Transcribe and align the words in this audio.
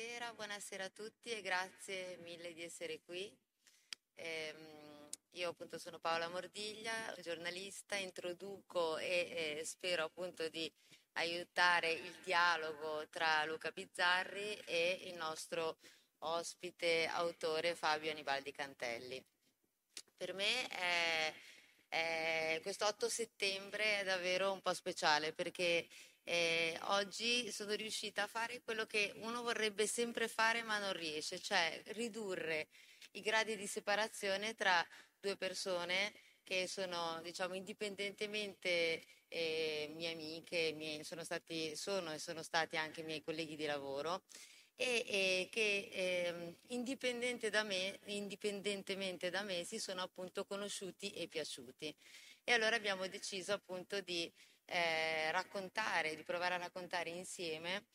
Buonasera, 0.00 0.32
buonasera, 0.32 0.84
a 0.84 0.88
tutti 0.88 1.28
e 1.28 1.42
grazie 1.42 2.16
mille 2.22 2.54
di 2.54 2.62
essere 2.62 3.02
qui. 3.02 3.30
Eh, 4.14 4.54
io 5.32 5.50
appunto 5.50 5.76
sono 5.76 5.98
Paola 5.98 6.26
Mordiglia, 6.30 7.14
giornalista, 7.20 7.96
introduco 7.96 8.96
e 8.96 9.58
eh, 9.58 9.64
spero 9.66 10.04
appunto 10.04 10.48
di 10.48 10.72
aiutare 11.12 11.92
il 11.92 12.14
dialogo 12.24 13.06
tra 13.10 13.44
Luca 13.44 13.72
Bizzarri 13.72 14.62
e 14.64 15.02
il 15.04 15.16
nostro 15.16 15.76
ospite 16.20 17.06
autore 17.06 17.74
Fabio 17.74 18.10
Anibaldi 18.10 18.52
Cantelli. 18.52 19.22
Per 20.16 20.32
me 20.32 20.66
è, 20.68 21.34
è, 21.88 22.60
questo 22.62 22.86
8 22.86 23.06
settembre 23.06 24.00
è 24.00 24.04
davvero 24.04 24.50
un 24.50 24.62
po' 24.62 24.72
speciale 24.72 25.34
perché 25.34 25.86
eh, 26.30 26.78
oggi 26.82 27.50
sono 27.50 27.72
riuscita 27.74 28.22
a 28.22 28.26
fare 28.28 28.60
quello 28.62 28.86
che 28.86 29.12
uno 29.16 29.42
vorrebbe 29.42 29.88
sempre 29.88 30.28
fare 30.28 30.62
ma 30.62 30.78
non 30.78 30.92
riesce, 30.92 31.40
cioè 31.40 31.82
ridurre 31.86 32.68
i 33.12 33.20
gradi 33.20 33.56
di 33.56 33.66
separazione 33.66 34.54
tra 34.54 34.86
due 35.18 35.36
persone 35.36 36.12
che 36.44 36.68
sono, 36.68 37.20
diciamo, 37.22 37.54
indipendentemente 37.54 39.02
eh, 39.26 39.90
mie 39.92 40.12
amiche, 40.12 40.72
mie, 40.76 41.02
sono, 41.02 41.24
stati, 41.24 41.74
sono 41.74 42.12
e 42.12 42.20
sono 42.20 42.44
stati 42.44 42.76
anche 42.76 43.02
miei 43.02 43.22
colleghi 43.22 43.56
di 43.56 43.66
lavoro 43.66 44.22
e, 44.76 45.04
e 45.08 45.48
che 45.50 45.88
eh, 45.92 46.54
indipendente 46.68 47.50
da 47.50 47.64
me, 47.64 47.98
indipendentemente 48.04 49.30
da 49.30 49.42
me 49.42 49.64
si 49.64 49.80
sono 49.80 50.02
appunto 50.02 50.44
conosciuti 50.44 51.10
e 51.10 51.26
piaciuti. 51.26 51.92
E 52.44 52.52
allora 52.52 52.76
abbiamo 52.76 53.06
deciso 53.08 53.52
appunto 53.52 54.00
di 54.00 54.32
eh, 54.70 55.30
raccontare, 55.32 56.14
di 56.14 56.22
provare 56.22 56.54
a 56.54 56.58
raccontare 56.58 57.10
insieme 57.10 57.86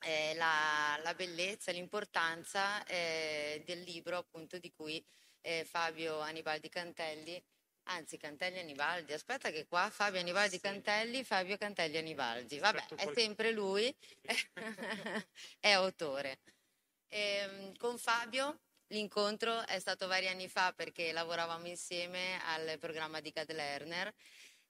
eh, 0.00 0.34
la, 0.34 0.98
la, 1.02 1.14
bellezza, 1.14 1.72
l'importanza 1.72 2.84
eh, 2.84 3.62
del 3.64 3.80
libro 3.82 4.16
appunto 4.18 4.58
di 4.58 4.72
cui 4.72 5.04
eh, 5.42 5.64
Fabio 5.64 6.18
Anibaldi 6.18 6.68
Cantelli, 6.68 7.42
anzi 7.84 8.16
Cantelli 8.16 8.58
Anibaldi, 8.58 9.12
aspetta 9.12 9.50
che 9.50 9.66
qua 9.66 9.88
Fabio 9.90 10.20
Anibaldi 10.20 10.56
sì. 10.56 10.60
Cantelli, 10.60 11.22
Fabio 11.22 11.56
Cantelli 11.56 11.96
Anibaldi, 11.96 12.58
vabbè 12.58 12.86
è 12.96 13.12
sempre 13.14 13.52
lui, 13.52 13.94
è 15.60 15.70
autore. 15.70 16.40
Ehm, 17.08 17.76
con 17.76 17.98
Fabio 17.98 18.60
l'incontro 18.88 19.64
è 19.66 19.78
stato 19.78 20.08
vari 20.08 20.28
anni 20.28 20.48
fa 20.48 20.72
perché 20.72 21.12
lavoravamo 21.12 21.68
insieme 21.68 22.40
al 22.46 22.78
programma 22.78 23.20
di 23.20 23.30
Gad 23.30 23.52
Lerner 23.52 24.12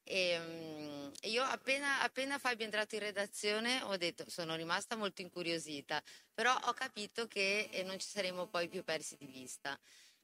e, 0.03 0.37
um, 0.39 1.11
io 1.23 1.43
appena, 1.43 2.01
appena 2.01 2.39
Fabio 2.39 2.61
è 2.61 2.65
entrato 2.65 2.95
in 2.95 3.01
redazione 3.01 3.81
ho 3.83 3.97
detto, 3.97 4.29
sono 4.29 4.55
rimasta 4.55 4.95
molto 4.95 5.21
incuriosita, 5.21 6.01
però 6.33 6.57
ho 6.65 6.73
capito 6.73 7.27
che 7.27 7.69
eh, 7.71 7.83
non 7.83 7.99
ci 7.99 8.07
saremmo 8.07 8.47
poi 8.47 8.67
più 8.67 8.83
persi 8.83 9.15
di 9.17 9.27
vista, 9.27 9.79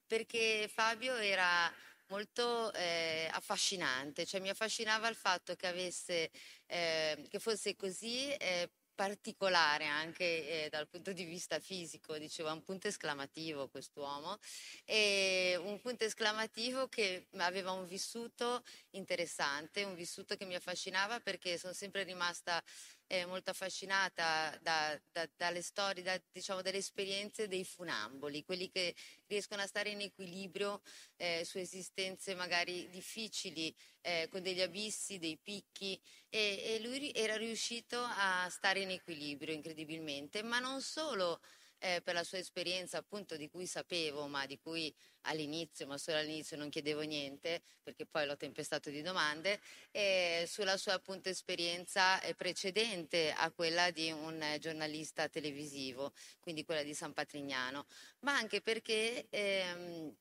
perché 0.05 0.69
Fabio 0.73 1.15
era 1.15 1.71
molto 2.07 2.71
eh, 2.73 3.29
affascinante, 3.31 4.25
cioè 4.25 4.39
mi 4.39 4.49
affascinava 4.49 5.07
il 5.07 5.15
fatto 5.15 5.55
che, 5.55 5.67
avesse, 5.67 6.31
eh, 6.65 7.25
che 7.29 7.39
fosse 7.39 7.75
così 7.75 8.31
eh, 8.33 8.69
particolare 8.97 9.85
anche 9.85 10.65
eh, 10.65 10.69
dal 10.71 10.87
punto 10.87 11.13
di 11.13 11.23
vista 11.23 11.59
fisico, 11.59 12.17
diceva 12.17 12.51
un 12.51 12.63
punto 12.63 12.87
esclamativo 12.87 13.69
quest'uomo, 13.69 14.39
e 14.85 15.55
un 15.61 15.79
punto 15.79 16.03
esclamativo 16.03 16.87
che 16.87 17.27
aveva 17.37 17.73
un 17.73 17.85
vissuto 17.85 18.63
interessante, 18.91 19.83
un 19.83 19.93
vissuto 19.93 20.35
che 20.35 20.45
mi 20.45 20.55
affascinava 20.55 21.19
perché 21.19 21.59
sono 21.59 21.73
sempre 21.73 22.01
rimasta 22.01 22.59
eh, 23.07 23.25
molto 23.25 23.49
affascinata 23.49 24.57
da, 24.61 24.99
da, 25.11 25.27
dalle 25.35 25.61
storie, 25.61 26.03
da, 26.03 26.19
diciamo, 26.31 26.61
dalle 26.61 26.77
esperienze 26.77 27.47
dei 27.47 27.63
funamboli, 27.63 28.43
quelli 28.43 28.69
che 28.69 28.93
riescono 29.27 29.61
a 29.61 29.67
stare 29.67 29.89
in 29.89 30.01
equilibrio 30.01 30.81
eh, 31.15 31.43
su 31.45 31.57
esistenze 31.57 32.35
magari 32.35 32.89
difficili, 32.89 33.73
eh, 34.01 34.27
con 34.29 34.41
degli 34.41 34.61
abissi, 34.61 35.17
dei 35.17 35.37
picchi 35.41 35.99
e, 36.29 36.61
e 36.65 36.79
lui 36.81 37.11
era 37.13 37.37
riuscito 37.37 37.99
a 37.99 38.47
stare 38.49 38.81
in 38.81 38.91
equilibrio 38.91 39.53
incredibilmente, 39.53 40.43
ma 40.43 40.59
non 40.59 40.81
solo 40.81 41.39
eh, 41.79 42.01
per 42.01 42.13
la 42.13 42.23
sua 42.23 42.37
esperienza 42.39 42.97
appunto 42.97 43.35
di 43.35 43.49
cui 43.49 43.65
sapevo, 43.65 44.27
ma 44.27 44.45
di 44.45 44.57
cui 44.59 44.93
all'inizio, 45.27 45.87
ma 45.87 45.97
solo 45.97 46.17
all'inizio 46.17 46.57
non 46.57 46.69
chiedevo 46.69 47.01
niente, 47.01 47.61
perché 47.83 48.05
poi 48.05 48.25
l'ho 48.25 48.37
tempestato 48.37 48.89
di 48.89 49.01
domande, 49.01 49.59
eh, 49.91 50.45
sulla 50.47 50.77
sua 50.77 50.93
appunto 50.93 51.29
esperienza 51.29 52.19
eh, 52.21 52.33
precedente 52.35 53.31
a 53.31 53.51
quella 53.51 53.91
di 53.91 54.11
un 54.11 54.57
giornalista 54.59 55.29
televisivo, 55.29 56.13
quindi 56.39 56.63
quella 56.65 56.83
di 56.83 56.93
San 56.93 57.13
Patrignano, 57.13 57.85
ma 58.19 58.35
anche 58.35 58.61
perché 58.61 59.27
ehm, 59.29 60.13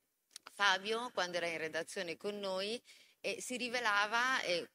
Fabio, 0.52 1.10
quando 1.12 1.36
era 1.36 1.46
in 1.46 1.58
redazione 1.58 2.16
con 2.16 2.38
noi, 2.38 2.80
eh, 3.20 3.40
si 3.40 3.56
rivelava 3.56 4.40
eh, 4.42 4.68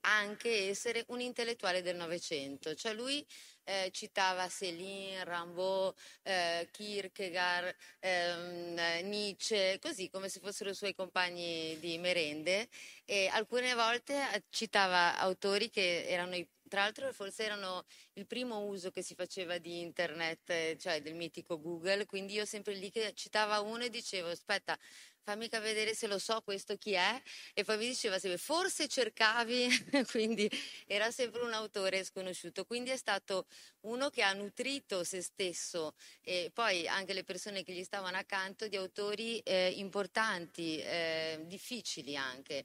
anche 0.00 0.68
essere 0.68 1.04
un 1.08 1.20
intellettuale 1.20 1.82
del 1.82 1.96
Novecento, 1.96 2.74
cioè 2.74 2.94
lui 2.94 3.24
eh, 3.64 3.90
citava 3.92 4.48
Céline, 4.48 5.24
Rimbaud, 5.24 5.94
eh, 6.22 6.68
Kierkegaard, 6.70 7.74
ehm, 8.00 9.08
Nietzsche, 9.08 9.78
così 9.80 10.08
come 10.10 10.28
se 10.28 10.40
fossero 10.40 10.70
i 10.70 10.74
suoi 10.74 10.94
compagni 10.94 11.78
di 11.80 11.98
merende. 11.98 12.68
E 13.04 13.28
alcune 13.28 13.74
volte 13.74 14.14
eh, 14.32 14.44
citava 14.50 15.18
autori 15.18 15.70
che 15.70 16.06
erano 16.08 16.36
i 16.36 16.46
tra 16.72 16.84
l'altro 16.84 17.12
forse 17.12 17.44
erano 17.44 17.84
il 18.14 18.26
primo 18.26 18.64
uso 18.64 18.90
che 18.90 19.02
si 19.02 19.14
faceva 19.14 19.58
di 19.58 19.82
internet, 19.82 20.48
eh, 20.48 20.76
cioè 20.80 21.02
del 21.02 21.14
mitico 21.14 21.60
Google, 21.60 22.06
quindi 22.06 22.32
io 22.32 22.46
sempre 22.46 22.72
lì 22.72 22.90
che 22.90 23.12
citava 23.12 23.60
uno 23.60 23.84
e 23.84 23.90
dicevo 23.90 24.30
aspetta 24.30 24.78
fammi 25.22 25.48
vedere 25.60 25.94
se 25.94 26.06
lo 26.06 26.18
so 26.18 26.40
questo 26.42 26.76
chi 26.76 26.92
è. 26.92 27.20
E 27.54 27.64
poi 27.64 27.78
mi 27.78 27.86
diceva 27.86 28.18
sempre 28.18 28.38
forse 28.38 28.88
cercavi 28.88 29.68
quindi 30.10 30.50
era 30.86 31.10
sempre 31.10 31.42
un 31.42 31.52
autore 31.52 32.04
sconosciuto. 32.04 32.64
Quindi 32.64 32.90
è 32.90 32.96
stato 32.96 33.46
uno 33.82 34.10
che 34.10 34.22
ha 34.22 34.32
nutrito 34.32 35.04
se 35.04 35.22
stesso 35.22 35.94
e 36.20 36.50
poi 36.52 36.86
anche 36.88 37.12
le 37.12 37.24
persone 37.24 37.62
che 37.62 37.72
gli 37.72 37.84
stavano 37.84 38.16
accanto 38.16 38.68
di 38.68 38.76
autori 38.76 39.38
eh, 39.40 39.72
importanti 39.76 40.78
eh, 40.78 41.40
difficili 41.44 42.16
anche. 42.16 42.64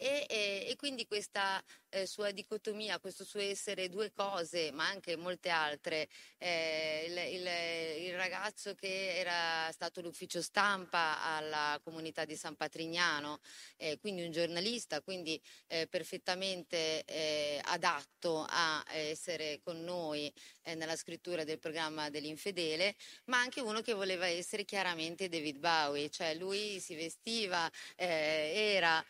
E, 0.00 0.26
e, 0.28 0.66
e 0.68 0.76
quindi 0.76 1.06
questa 1.06 1.62
eh, 1.90 2.06
sua 2.06 2.30
dicotomia, 2.30 2.98
questo 2.98 3.24
suo 3.24 3.40
essere 3.40 3.88
due 3.88 4.12
cose, 4.12 4.70
ma 4.72 4.86
anche 4.86 5.16
molte 5.16 5.48
altre, 5.48 6.08
eh, 6.38 7.06
il, 7.08 7.40
il, 7.40 8.06
il, 8.08 8.16
ragazzo 8.16 8.74
che 8.74 9.16
era 9.18 9.70
stato 9.72 10.00
l'ufficio 10.00 10.42
stampa 10.42 11.22
alla 11.22 11.80
comunità 11.82 12.24
di 12.24 12.36
San 12.36 12.54
Patrignano, 12.54 13.40
eh, 13.76 13.98
quindi 13.98 14.22
un 14.22 14.30
giornalista, 14.30 15.00
quindi 15.00 15.40
eh, 15.68 15.86
perfettamente 15.86 17.04
eh, 17.04 17.60
adatto 17.64 18.44
a 18.48 18.84
essere 18.92 19.60
con 19.62 19.82
noi 19.82 20.32
eh, 20.62 20.74
nella 20.74 20.96
scrittura 20.96 21.44
del 21.44 21.58
programma 21.58 22.10
dell'infedele, 22.10 22.94
ma 23.24 23.40
anche 23.40 23.60
uno 23.60 23.80
che 23.80 23.94
voleva 23.94 24.26
essere 24.26 24.64
chiaramente 24.64 25.28
David 25.28 25.58
Bowie, 25.58 26.10
cioè 26.10 26.34
lui 26.34 26.78
si 26.80 26.94
vestiva, 26.94 27.70
era, 27.96 29.04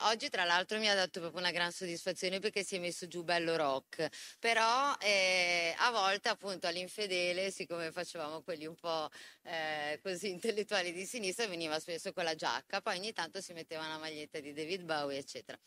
oggi 0.00 0.26
oggi 0.26 0.30
tra 0.30 0.44
l'altro 0.44 0.78
mi 0.78 0.88
ha 0.88 0.94
dato 0.94 1.20
proprio 1.20 1.40
una 1.40 1.50
gran 1.50 1.70
soddisfazione 1.70 2.15
perché 2.40 2.64
si 2.64 2.76
è 2.76 2.78
messo 2.78 3.06
giù 3.06 3.22
bello 3.22 3.56
rock, 3.56 4.08
però 4.38 4.94
eh, 5.00 5.74
a 5.78 5.90
volte 5.90 6.28
appunto 6.28 6.66
all'infedele, 6.66 7.50
siccome 7.50 7.92
facevamo 7.92 8.42
quelli 8.42 8.66
un 8.66 8.74
po' 8.74 9.08
eh, 9.42 10.00
così 10.02 10.30
intellettuali 10.30 10.92
di 10.92 11.04
sinistra, 11.04 11.46
veniva 11.46 11.78
spesso 11.78 12.12
con 12.12 12.24
la 12.24 12.34
giacca, 12.34 12.80
poi 12.80 12.96
ogni 12.98 13.12
tanto 13.12 13.40
si 13.40 13.52
metteva 13.52 13.84
una 13.84 13.98
maglietta 13.98 14.40
di 14.40 14.52
David 14.52 14.82
Bowie, 14.82 15.18
eccetera. 15.18 15.58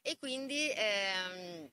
E 0.00 0.16
quindi... 0.18 0.70
Ehm, 0.74 1.70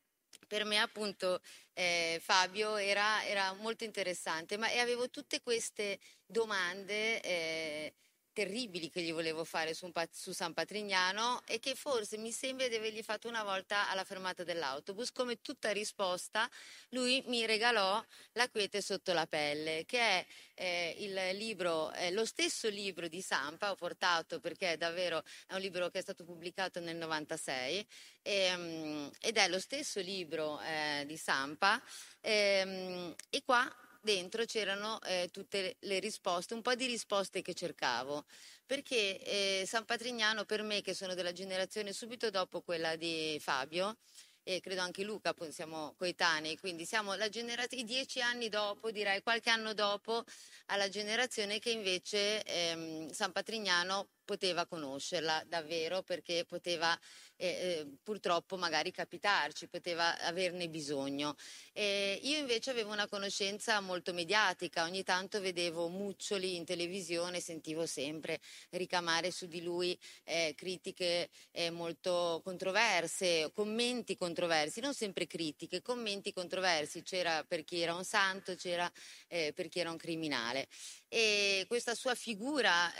per 0.47 0.63
me 0.63 0.79
appunto 0.79 1.41
eh, 1.73 2.19
Fabio 2.21 2.75
era, 2.77 3.23
era, 3.25 3.53
molto 3.53 3.83
interessante, 3.83 4.57
ma 4.57 4.67
avevo 4.67 5.09
tutte 5.09 5.41
queste 5.41 5.99
domande 6.25 7.21
eh, 7.21 7.93
terribili 8.39 8.89
che 8.89 9.01
gli 9.01 9.11
volevo 9.11 9.43
fare 9.43 9.73
su, 9.73 9.91
su, 10.13 10.31
San 10.31 10.53
Patrignano 10.53 11.41
e 11.45 11.59
che 11.59 11.75
forse 11.75 12.15
mi 12.17 12.31
sembra 12.31 12.69
di 12.69 12.75
avergli 12.75 13.03
fatto 13.03 13.27
una 13.27 13.43
volta 13.43 13.89
alla 13.89 14.05
fermata 14.05 14.45
dell'autobus. 14.45 15.11
Come 15.11 15.41
tutta 15.41 15.71
risposta, 15.71 16.49
lui 16.91 17.21
mi 17.27 17.45
regalò 17.45 18.01
La 18.33 18.47
quiete 18.47 18.81
sotto 18.81 19.11
la 19.11 19.27
pelle, 19.27 19.83
che 19.85 19.99
è 19.99 20.25
eh, 20.53 20.95
il 20.99 21.37
libro, 21.37 21.91
eh, 21.91 22.11
lo 22.11 22.23
stesso 22.23 22.69
libro 22.69 23.09
di 23.09 23.21
Sampa, 23.21 23.71
ho 23.71 23.75
portato 23.75 24.39
perché 24.39 24.73
è 24.73 24.77
davvero 24.77 25.21
è 25.45 25.53
un 25.53 25.59
libro 25.59 25.89
che 25.89 25.99
è 25.99 26.01
stato 26.01 26.23
pubblicato 26.23 26.79
nel 26.79 26.95
96 26.95 27.85
e, 28.21 28.53
um, 28.53 29.11
ed 29.19 29.35
è 29.35 29.49
lo 29.49 29.59
stesso 29.59 29.99
libro 29.99 30.61
eh, 30.61 31.03
di 31.05 31.17
Sampa 31.17 31.81
e, 32.21 32.61
um, 32.63 33.15
e 33.29 33.43
qua 33.43 33.69
dentro 34.01 34.45
c'erano 34.45 34.99
eh, 35.01 35.29
tutte 35.31 35.77
le 35.79 35.99
risposte, 35.99 36.53
un 36.53 36.61
po' 36.61 36.75
di 36.75 36.85
risposte 36.85 37.41
che 37.41 37.53
cercavo, 37.53 38.25
perché 38.65 39.19
eh, 39.21 39.63
San 39.65 39.85
Patrignano 39.85 40.45
per 40.45 40.63
me, 40.63 40.81
che 40.81 40.93
sono 40.93 41.13
della 41.13 41.31
generazione 41.33 41.93
subito 41.93 42.29
dopo 42.29 42.61
quella 42.61 42.95
di 42.95 43.37
Fabio, 43.39 43.97
e 44.43 44.61
credo 44.61 44.81
anche 44.81 45.03
Luca, 45.03 45.35
siamo 45.49 45.93
coetanei, 45.95 46.57
quindi 46.57 46.85
siamo 46.85 47.13
la 47.13 47.29
generazione, 47.29 47.83
dieci 47.83 48.19
anni 48.21 48.49
dopo, 48.49 48.89
direi 48.89 49.21
qualche 49.21 49.49
anno 49.51 49.73
dopo, 49.73 50.23
alla 50.67 50.89
generazione 50.89 51.59
che 51.59 51.69
invece 51.69 52.41
ehm, 52.43 53.11
San 53.11 53.31
Patrignano 53.31 54.07
poteva 54.29 54.67
conoscerla 54.67 55.43
davvero 55.47 56.03
perché 56.03 56.45
poteva 56.45 56.95
eh, 57.35 57.47
eh, 57.47 57.87
purtroppo 58.03 58.57
magari 58.57 58.91
capitarci, 58.91 59.67
poteva 59.67 60.19
averne 60.19 60.69
bisogno. 60.69 61.35
E 61.73 62.19
io 62.21 62.37
invece 62.37 62.69
avevo 62.69 62.91
una 62.91 63.07
conoscenza 63.07 63.79
molto 63.79 64.13
mediatica, 64.13 64.83
ogni 64.83 65.01
tanto 65.01 65.41
vedevo 65.41 65.87
Muccioli 65.87 66.57
in 66.57 66.63
televisione, 66.63 67.39
sentivo 67.39 67.87
sempre 67.87 68.39
ricamare 68.69 69.31
su 69.31 69.47
di 69.47 69.63
lui 69.63 69.97
eh, 70.25 70.53
critiche 70.55 71.29
eh, 71.49 71.71
molto 71.71 72.41
controverse, 72.43 73.49
commenti 73.55 74.15
controversi, 74.15 74.79
non 74.79 74.93
sempre 74.93 75.25
critiche, 75.25 75.81
commenti 75.81 76.31
controversi, 76.31 77.01
c'era 77.01 77.43
per 77.45 77.63
chi 77.63 77.79
era 77.79 77.95
un 77.95 78.03
santo, 78.03 78.53
c'era 78.53 78.91
eh, 79.27 79.53
per 79.55 79.69
chi 79.69 79.79
era 79.79 79.89
un 79.89 79.97
criminale. 79.97 80.67
E 81.07 81.65
questa 81.67 81.95
sua 81.95 82.13
figura 82.13 82.93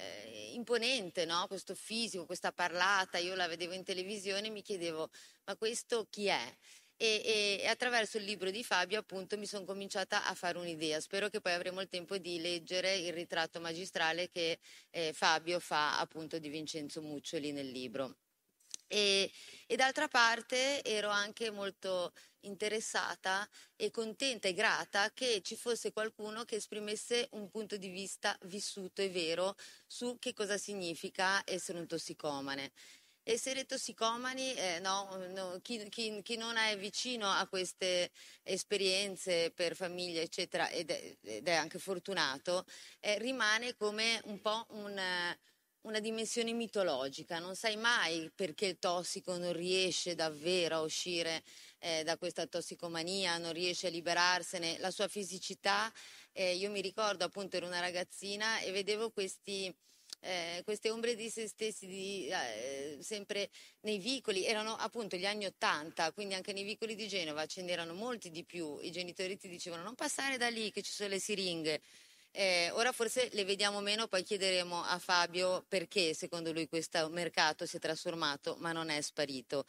eh, 0.00 0.50
imponente, 0.54 1.24
no? 1.24 1.46
questo 1.46 1.74
fisico, 1.74 2.26
questa 2.26 2.52
parlata, 2.52 3.18
io 3.18 3.34
la 3.34 3.46
vedevo 3.46 3.74
in 3.74 3.84
televisione 3.84 4.48
e 4.48 4.50
mi 4.50 4.62
chiedevo 4.62 5.10
ma 5.44 5.56
questo 5.56 6.06
chi 6.08 6.26
è? 6.26 6.56
E, 6.96 7.60
e, 7.62 7.66
attraverso 7.66 8.18
il 8.18 8.24
libro 8.24 8.50
di 8.50 8.62
Fabio 8.62 8.98
appunto 8.98 9.38
mi 9.38 9.46
sono 9.46 9.64
cominciata 9.64 10.26
a 10.26 10.34
fare 10.34 10.58
un'idea. 10.58 11.00
Spero 11.00 11.28
che 11.28 11.40
poi 11.40 11.54
avremo 11.54 11.80
il 11.80 11.88
tempo 11.88 12.18
di 12.18 12.38
leggere 12.40 12.94
il 12.96 13.12
ritratto 13.12 13.58
magistrale 13.58 14.28
che 14.28 14.58
eh, 14.90 15.12
Fabio 15.14 15.58
fa 15.60 15.98
appunto 15.98 16.38
di 16.38 16.50
Vincenzo 16.50 17.00
Muccioli 17.00 17.52
nel 17.52 17.70
libro. 17.70 18.18
E, 18.86 19.30
e 19.66 19.76
d'altra 19.76 20.08
parte 20.08 20.82
ero 20.84 21.08
anche 21.08 21.50
molto 21.50 22.12
interessata 22.42 23.48
e 23.76 23.90
contenta 23.90 24.48
e 24.48 24.54
grata 24.54 25.10
che 25.12 25.40
ci 25.42 25.56
fosse 25.56 25.92
qualcuno 25.92 26.44
che 26.44 26.56
esprimesse 26.56 27.28
un 27.32 27.48
punto 27.50 27.76
di 27.76 27.88
vista 27.88 28.36
vissuto 28.42 29.02
e 29.02 29.10
vero 29.10 29.56
su 29.86 30.18
che 30.18 30.32
cosa 30.32 30.56
significa 30.56 31.42
essere 31.44 31.78
un 31.78 31.86
tossicomane. 31.86 32.72
Essere 33.22 33.66
tossicomani, 33.66 34.54
eh, 34.54 34.78
no, 34.80 35.08
no, 35.34 35.58
chi, 35.62 35.88
chi, 35.88 36.20
chi, 36.22 36.36
non 36.36 36.56
è 36.56 36.76
vicino 36.78 37.30
a 37.30 37.46
queste 37.46 38.10
esperienze 38.42 39.52
per 39.54 39.76
famiglia, 39.76 40.20
eccetera, 40.20 40.70
ed 40.70 40.90
è, 40.90 41.16
ed 41.22 41.46
è 41.46 41.52
anche 41.52 41.78
fortunato, 41.78 42.64
eh, 42.98 43.18
rimane 43.18 43.76
come 43.76 44.20
un 44.24 44.40
po' 44.40 44.66
un 44.70 44.98
una 45.82 46.00
dimensione 46.00 46.52
mitologica, 46.52 47.38
non 47.38 47.56
sai 47.56 47.76
mai 47.76 48.30
perché 48.34 48.66
il 48.66 48.78
tossico 48.78 49.36
non 49.38 49.52
riesce 49.52 50.14
davvero 50.14 50.76
a 50.76 50.80
uscire 50.80 51.42
eh, 51.80 52.04
da 52.04 52.16
questa 52.16 52.46
tossicomania, 52.46 53.38
non 53.38 53.52
riesce 53.52 53.88
a 53.88 53.90
liberarsene, 53.90 54.78
la 54.78 54.90
sua 54.90 55.08
fisicità, 55.08 55.92
eh, 56.32 56.54
io 56.54 56.70
mi 56.70 56.80
ricordo 56.80 57.24
appunto 57.24 57.56
ero 57.56 57.66
una 57.66 57.80
ragazzina 57.80 58.60
e 58.60 58.70
vedevo 58.70 59.10
questi, 59.10 59.74
eh, 60.20 60.60
queste 60.64 60.90
ombre 60.90 61.14
di 61.16 61.30
se 61.30 61.48
stessi 61.48 61.86
di, 61.86 62.28
eh, 62.28 62.98
sempre 63.00 63.50
nei 63.80 63.98
vicoli, 63.98 64.44
erano 64.44 64.76
appunto 64.76 65.16
gli 65.16 65.26
anni 65.26 65.46
Ottanta, 65.46 66.12
quindi 66.12 66.34
anche 66.34 66.52
nei 66.52 66.64
vicoli 66.64 66.94
di 66.94 67.08
Genova 67.08 67.46
ce 67.46 67.62
n'erano 67.62 67.94
molti 67.94 68.30
di 68.30 68.44
più, 68.44 68.78
i 68.80 68.90
genitori 68.90 69.36
ti 69.36 69.48
dicevano 69.48 69.82
non 69.82 69.94
passare 69.94 70.36
da 70.36 70.48
lì 70.48 70.70
che 70.70 70.82
ci 70.82 70.92
sono 70.92 71.08
le 71.08 71.18
siringhe, 71.18 71.80
eh, 72.32 72.70
ora 72.72 72.92
forse 72.92 73.28
le 73.32 73.44
vediamo 73.44 73.80
meno, 73.80 74.06
poi 74.06 74.22
chiederemo 74.22 74.82
a 74.82 74.98
Fabio 74.98 75.64
perché 75.68 76.14
secondo 76.14 76.52
lui 76.52 76.68
questo 76.68 77.08
mercato 77.08 77.66
si 77.66 77.76
è 77.76 77.80
trasformato 77.80 78.56
ma 78.60 78.72
non 78.72 78.88
è 78.88 79.00
sparito. 79.00 79.64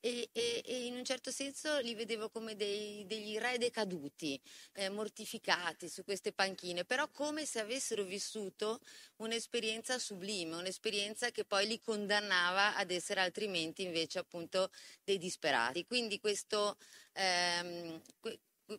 E, 0.00 0.28
e, 0.32 0.62
e 0.64 0.86
in 0.86 0.94
un 0.94 1.04
certo 1.04 1.30
senso 1.30 1.78
li 1.80 1.94
vedevo 1.94 2.28
come 2.30 2.54
dei, 2.56 3.04
degli 3.06 3.36
re 3.38 3.58
decaduti, 3.58 4.40
eh, 4.74 4.88
mortificati 4.88 5.88
su 5.88 6.04
queste 6.04 6.32
panchine, 6.32 6.84
però 6.84 7.08
come 7.10 7.44
se 7.44 7.60
avessero 7.60 8.04
vissuto 8.04 8.80
un'esperienza 9.16 9.98
sublime, 9.98 10.56
un'esperienza 10.56 11.30
che 11.30 11.44
poi 11.44 11.66
li 11.66 11.80
condannava 11.80 12.76
ad 12.76 12.90
essere 12.90 13.20
altrimenti 13.20 13.82
invece 13.82 14.18
appunto 14.18 14.70
dei 15.04 15.18
disperati. 15.18 15.84
Quindi 15.84 16.18
questo, 16.20 16.76
ehm, 17.12 18.00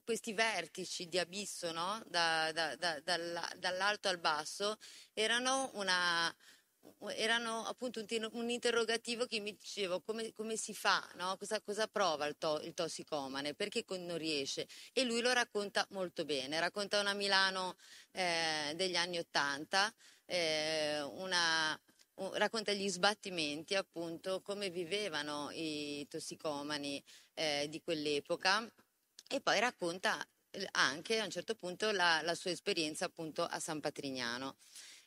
questi 0.04 0.34
vertici 0.34 1.08
di 1.08 1.18
abisso 1.18 1.72
no? 1.72 2.02
da, 2.08 2.52
da, 2.52 2.76
da, 2.76 3.00
dall'alto 3.58 4.10
al 4.10 4.20
basso 4.20 4.78
erano, 5.14 5.72
una, 5.76 6.34
erano 7.16 7.66
appunto 7.66 8.00
un, 8.00 8.30
un, 8.32 8.50
interrogativo 8.50 9.26
che 9.26 9.40
mi 9.40 9.56
dicevo 9.56 10.02
come, 10.02 10.34
come 10.34 10.58
si 10.58 10.74
fa, 10.74 11.08
no? 11.16 11.38
cosa, 11.38 11.62
cosa, 11.62 11.88
prova 11.88 12.26
il, 12.26 12.38
to, 12.38 12.60
il, 12.62 12.74
tossicomane, 12.74 13.54
perché 13.54 13.86
non 14.00 14.18
riesce 14.18 14.68
e 14.94 15.04
lui 15.04 15.22
lo 15.22 15.32
racconta 15.32 15.86
molto 15.92 16.26
bene, 16.26 16.60
racconta 16.60 17.00
una 17.00 17.14
Milano 17.14 17.76
eh, 18.12 18.74
degli 18.76 18.96
anni 18.96 19.18
Ottanta, 19.18 19.94
eh, 20.26 21.02
una, 21.02 21.80
racconta 22.34 22.72
gli 22.72 22.90
sbattimenti 22.90 23.76
appunto 23.76 24.42
come 24.42 24.70
vivevano 24.70 25.50
i 25.52 26.06
tossicomani 26.10 27.02
eh, 27.36 27.68
di 27.70 27.80
quell'epoca 27.82 28.70
e 29.30 29.42
poi 29.42 29.60
racconta 29.60 30.26
anche 30.72 31.20
a 31.20 31.24
un 31.24 31.30
certo 31.30 31.56
punto 31.56 31.92
la, 31.92 32.22
la 32.24 32.36
sua 32.36 32.52
esperienza 32.52 33.06
appunto 33.06 33.44
a 33.44 33.60
San 33.60 33.80
Patrignano. 33.80 34.56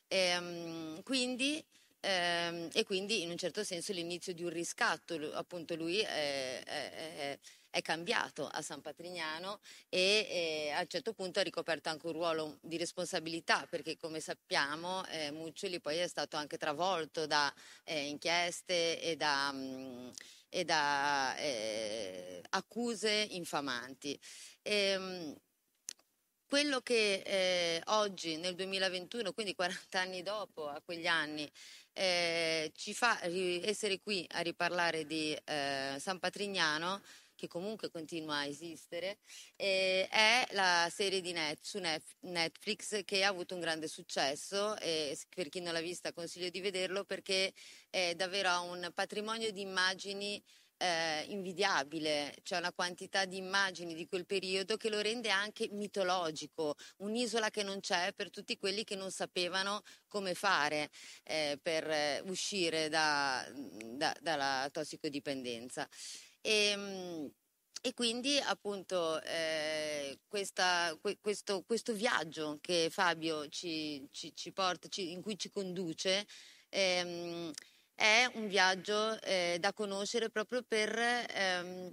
E, 0.07 0.17
ehm, 0.17 1.03
quindi, 1.03 1.63
ehm, 2.01 2.69
e 2.73 2.83
quindi 2.83 3.21
in 3.21 3.29
un 3.29 3.37
certo 3.37 3.63
senso 3.63 3.93
l'inizio 3.93 4.33
di 4.33 4.43
un 4.43 4.49
riscatto, 4.49 5.15
appunto 5.33 5.75
lui 5.75 5.99
è, 5.99 6.63
è, 6.63 7.39
è 7.71 7.81
cambiato 7.81 8.47
a 8.47 8.61
San 8.61 8.81
Patrignano 8.81 9.59
e, 9.89 10.71
a 10.75 10.81
un 10.81 10.87
certo 10.87 11.13
punto 11.13 11.39
ha 11.39 11.43
ricoperto 11.43 11.89
anche 11.89 12.05
un 12.05 12.13
ruolo 12.13 12.57
di 12.61 12.77
responsabilità 12.77 13.65
perché 13.69 13.97
come 13.97 14.19
sappiamo 14.19 15.05
eh, 15.07 15.31
Muccioli 15.31 15.79
poi 15.79 15.97
è 15.97 16.07
stato 16.07 16.35
anche 16.35 16.57
travolto 16.57 17.25
da 17.25 17.51
eh, 17.85 18.07
inchieste 18.07 19.01
e 19.01 19.15
da... 19.15 19.51
Mm, 19.53 20.09
e 20.51 20.65
da 20.65 21.35
eh, 21.37 22.41
accuse 22.49 23.27
infamanti. 23.31 24.19
E, 24.61 24.73
ehm, 24.73 25.35
quello 26.45 26.81
che 26.81 27.21
eh, 27.25 27.81
oggi, 27.85 28.35
nel 28.35 28.55
2021, 28.55 29.31
quindi 29.31 29.55
40 29.55 30.01
anni 30.01 30.21
dopo, 30.21 30.67
a 30.67 30.81
quegli 30.83 31.07
anni, 31.07 31.49
eh, 31.93 32.73
ci 32.75 32.93
fa 32.93 33.23
essere 33.23 34.01
qui 34.01 34.25
a 34.31 34.41
riparlare 34.41 35.05
di 35.05 35.33
eh, 35.45 35.95
San 35.97 36.19
Patrignano, 36.19 37.01
che 37.41 37.47
comunque 37.47 37.89
continua 37.89 38.37
a 38.37 38.45
esistere, 38.45 39.17
eh, 39.55 40.07
è 40.07 40.45
la 40.51 40.87
serie 40.93 41.21
di 41.21 41.31
Net, 41.31 41.57
su 41.63 41.81
Netflix 42.19 43.03
che 43.03 43.23
ha 43.23 43.29
avuto 43.29 43.55
un 43.55 43.61
grande 43.61 43.87
successo 43.87 44.77
e 44.77 45.17
per 45.27 45.49
chi 45.49 45.59
non 45.59 45.73
l'ha 45.73 45.81
vista 45.81 46.13
consiglio 46.13 46.49
di 46.49 46.61
vederlo 46.61 47.03
perché 47.03 47.51
è 47.89 48.13
davvero 48.15 48.61
un 48.61 48.91
patrimonio 48.93 49.51
di 49.51 49.61
immagini 49.61 50.41
eh, 50.77 51.25
invidiabile, 51.29 52.35
c'è 52.43 52.57
una 52.57 52.73
quantità 52.73 53.25
di 53.25 53.37
immagini 53.37 53.93
di 53.93 54.07
quel 54.07 54.25
periodo 54.25 54.77
che 54.77 54.89
lo 54.89 54.99
rende 54.99 55.29
anche 55.29 55.69
mitologico, 55.71 56.75
un'isola 56.97 57.49
che 57.49 57.63
non 57.63 57.79
c'è 57.79 58.13
per 58.13 58.29
tutti 58.29 58.57
quelli 58.57 58.83
che 58.83 58.95
non 58.95 59.11
sapevano 59.11 59.81
come 60.07 60.33
fare 60.33 60.89
eh, 61.23 61.59
per 61.61 61.89
eh, 61.89 62.21
uscire 62.25 62.89
da, 62.89 63.47
da, 63.93 64.15
dalla 64.21 64.69
tossicodipendenza. 64.71 65.87
E, 66.41 66.51
ehm, 66.71 67.31
e 67.83 67.93
quindi 67.95 68.37
appunto 68.37 69.19
eh, 69.23 70.19
questa, 70.27 70.95
questo, 71.19 71.63
questo, 71.63 71.93
viaggio 71.93 72.59
che 72.61 72.89
Fabio 72.91 73.47
ci, 73.49 74.07
ci, 74.11 74.35
ci 74.35 74.51
porta, 74.51 74.87
ci, 74.87 75.11
in 75.11 75.21
cui 75.21 75.37
ci 75.37 75.49
conduce, 75.49 76.27
ehm, 76.69 77.51
è 77.95 78.29
un 78.35 78.47
viaggio 78.47 79.19
eh, 79.21 79.57
da 79.59 79.73
conoscere 79.73 80.29
proprio 80.29 80.61
per, 80.63 80.95
ehm, 80.95 81.91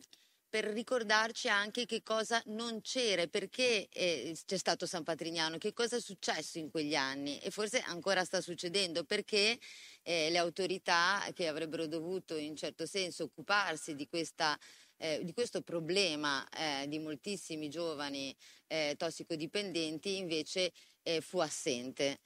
per, 0.48 0.64
ricordarci 0.66 1.48
anche 1.48 1.86
che 1.86 2.02
cosa 2.02 2.42
non 2.46 2.80
c'era, 2.80 3.26
perché 3.26 3.88
eh, 3.90 4.36
c'è 4.46 4.56
stato 4.56 4.86
San 4.86 5.04
Patrignano, 5.04 5.58
che 5.58 5.72
cosa 5.72 5.96
è 5.96 6.00
successo 6.00 6.58
in 6.58 6.70
quegli 6.70 6.94
anni 6.94 7.38
e 7.40 7.50
forse 7.50 7.80
ancora 7.80 8.24
sta 8.24 8.40
succedendo, 8.40 9.04
perché 9.04 9.58
eh, 10.02 10.30
le 10.30 10.38
autorità 10.38 11.24
che 11.34 11.48
avrebbero 11.48 11.86
dovuto 11.86 12.36
in 12.36 12.56
certo 12.56 12.86
senso 12.86 13.24
occuparsi 13.24 13.94
di 13.94 14.06
questa 14.08 14.58
eh, 14.98 15.20
di 15.22 15.32
questo 15.32 15.62
problema 15.62 16.46
eh, 16.50 16.86
di 16.88 16.98
moltissimi 16.98 17.68
giovani 17.68 18.34
eh, 18.66 18.94
tossicodipendenti 18.96 20.16
invece 20.16 20.72
eh, 21.02 21.20
fu 21.20 21.38
assente. 21.38 22.18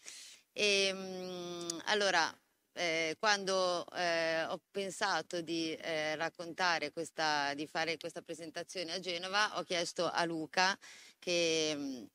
E, 0.52 0.86
ehm, 0.86 0.98
mh, 0.98 1.82
allora, 1.86 2.34
eh, 2.74 3.16
quando 3.18 3.86
eh, 3.94 4.44
ho 4.44 4.60
pensato 4.70 5.40
di 5.40 5.76
raccontare 6.16 6.92
questa, 6.92 7.54
di 7.54 7.66
fare 7.66 7.96
questa 7.96 8.22
presentazione 8.22 8.92
a 8.92 9.00
Genova, 9.00 9.58
ho 9.58 9.62
chiesto 9.62 10.08
a 10.08 10.24
Luca 10.24 10.76
che 11.18 12.08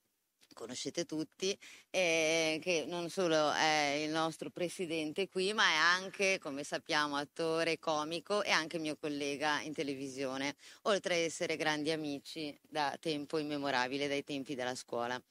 conoscete 0.57 1.05
tutti, 1.05 1.57
eh, 1.91 2.59
che 2.61 2.85
non 2.87 3.09
solo 3.09 3.51
è 3.53 4.01
il 4.03 4.09
nostro 4.09 4.49
presidente 4.49 5.29
qui, 5.29 5.53
ma 5.53 5.63
è 5.63 5.75
anche, 5.75 6.39
come 6.39 6.63
sappiamo, 6.63 7.15
attore, 7.15 7.77
comico 7.77 8.41
e 8.41 8.49
anche 8.49 8.79
mio 8.79 8.97
collega 8.97 9.61
in 9.61 9.73
televisione, 9.73 10.55
oltre 10.83 11.13
a 11.13 11.17
essere 11.17 11.55
grandi 11.55 11.91
amici 11.91 12.57
da 12.67 12.97
tempo 12.99 13.37
immemorabile, 13.37 14.07
dai 14.07 14.23
tempi 14.23 14.55
della 14.55 14.75
scuola. 14.75 15.21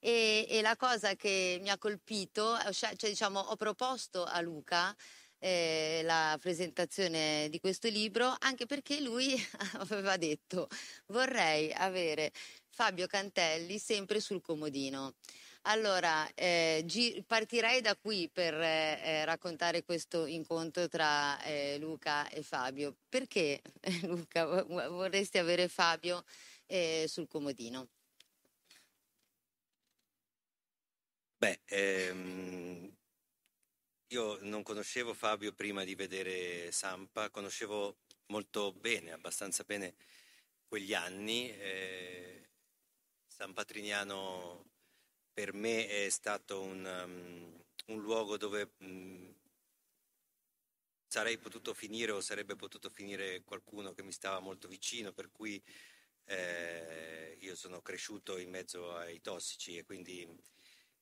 E, 0.00 0.46
e 0.48 0.62
la 0.62 0.76
cosa 0.76 1.14
che 1.14 1.58
mi 1.60 1.68
ha 1.68 1.78
colpito, 1.78 2.56
cioè 2.72 2.94
diciamo, 2.96 3.38
ho 3.38 3.56
proposto 3.56 4.24
a 4.24 4.40
Luca 4.40 4.96
eh, 5.40 6.02
la 6.04 6.38
presentazione 6.40 7.48
di 7.50 7.58
questo 7.60 7.88
libro, 7.88 8.34
anche 8.40 8.66
perché 8.66 9.00
lui 9.00 9.34
aveva 9.78 10.16
detto 10.16 10.68
vorrei 11.06 11.72
avere 11.72 12.32
Fabio 12.68 13.06
Cantelli 13.06 13.78
sempre 13.78 14.20
sul 14.20 14.40
comodino. 14.40 15.14
Allora, 15.64 16.26
eh, 16.34 16.82
gi- 16.86 17.22
partirei 17.26 17.82
da 17.82 17.94
qui 17.96 18.30
per 18.32 18.54
eh, 18.54 19.00
eh 19.02 19.24
raccontare 19.26 19.82
questo 19.84 20.24
incontro 20.24 20.88
tra 20.88 21.42
eh, 21.42 21.76
Luca 21.78 22.28
e 22.30 22.42
Fabio. 22.42 22.96
Perché, 23.08 23.60
Luca, 24.04 24.46
vorresti 24.64 25.38
avere 25.38 25.68
Fabio 25.68 26.24
eh, 26.66 27.04
sul 27.08 27.28
comodino? 27.28 27.88
Beh, 31.40 31.58
ehm, 31.68 32.92
io 34.08 34.38
non 34.42 34.62
conoscevo 34.62 35.14
Fabio 35.14 35.52
prima 35.52 35.84
di 35.84 35.94
vedere 35.94 36.72
Sampa, 36.72 37.30
conoscevo 37.30 37.98
molto 38.26 38.72
bene, 38.72 39.12
abbastanza 39.12 39.62
bene 39.64 39.94
quegli 40.66 40.94
anni. 40.94 41.48
Eh, 41.50 42.48
San 43.26 43.52
Patrignano 43.52 44.70
per 45.32 45.52
me 45.54 45.86
è 45.88 46.08
stato 46.10 46.60
un, 46.62 46.84
um, 46.84 47.64
un 47.94 48.00
luogo 48.02 48.36
dove 48.36 48.72
um, 48.80 49.34
sarei 51.06 51.38
potuto 51.38 51.74
finire 51.74 52.12
o 52.12 52.20
sarebbe 52.20 52.56
potuto 52.56 52.88
finire 52.88 53.42
qualcuno 53.42 53.92
che 53.92 54.02
mi 54.02 54.12
stava 54.12 54.40
molto 54.40 54.68
vicino, 54.68 55.12
per 55.12 55.30
cui 55.30 55.62
eh, 56.24 57.36
io 57.40 57.54
sono 57.56 57.80
cresciuto 57.82 58.38
in 58.38 58.50
mezzo 58.50 58.94
ai 58.96 59.20
tossici 59.20 59.76
e 59.76 59.84
quindi 59.84 60.26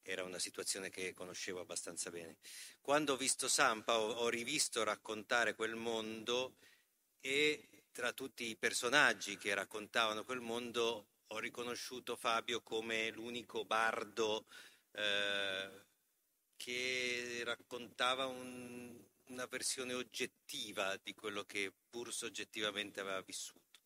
era 0.08 0.24
una 0.24 0.38
situazione 0.38 0.88
che 0.88 1.12
conoscevo 1.12 1.60
abbastanza 1.60 2.10
bene. 2.10 2.38
Quando 2.80 3.12
ho 3.12 3.16
visto 3.16 3.46
Sampa 3.46 3.98
ho, 3.98 4.12
ho 4.12 4.28
rivisto 4.30 4.82
raccontare 4.82 5.54
quel 5.54 5.74
mondo 5.74 6.56
e 7.20 7.84
tra 7.92 8.12
tutti 8.12 8.44
i 8.48 8.56
personaggi 8.56 9.36
che 9.36 9.52
raccontavano 9.52 10.24
quel 10.24 10.40
mondo 10.40 11.08
ho 11.26 11.38
riconosciuto 11.38 12.16
Fabio 12.16 12.62
come 12.62 13.10
l'unico 13.10 13.66
bardo 13.66 14.46
eh, 14.92 15.84
che 16.56 17.42
raccontava 17.44 18.24
un, 18.24 18.98
una 19.26 19.46
versione 19.46 19.92
oggettiva 19.92 20.96
di 20.96 21.12
quello 21.12 21.44
che 21.44 21.70
pur 21.90 22.14
soggettivamente 22.14 23.00
aveva 23.00 23.20
vissuto. 23.20 23.80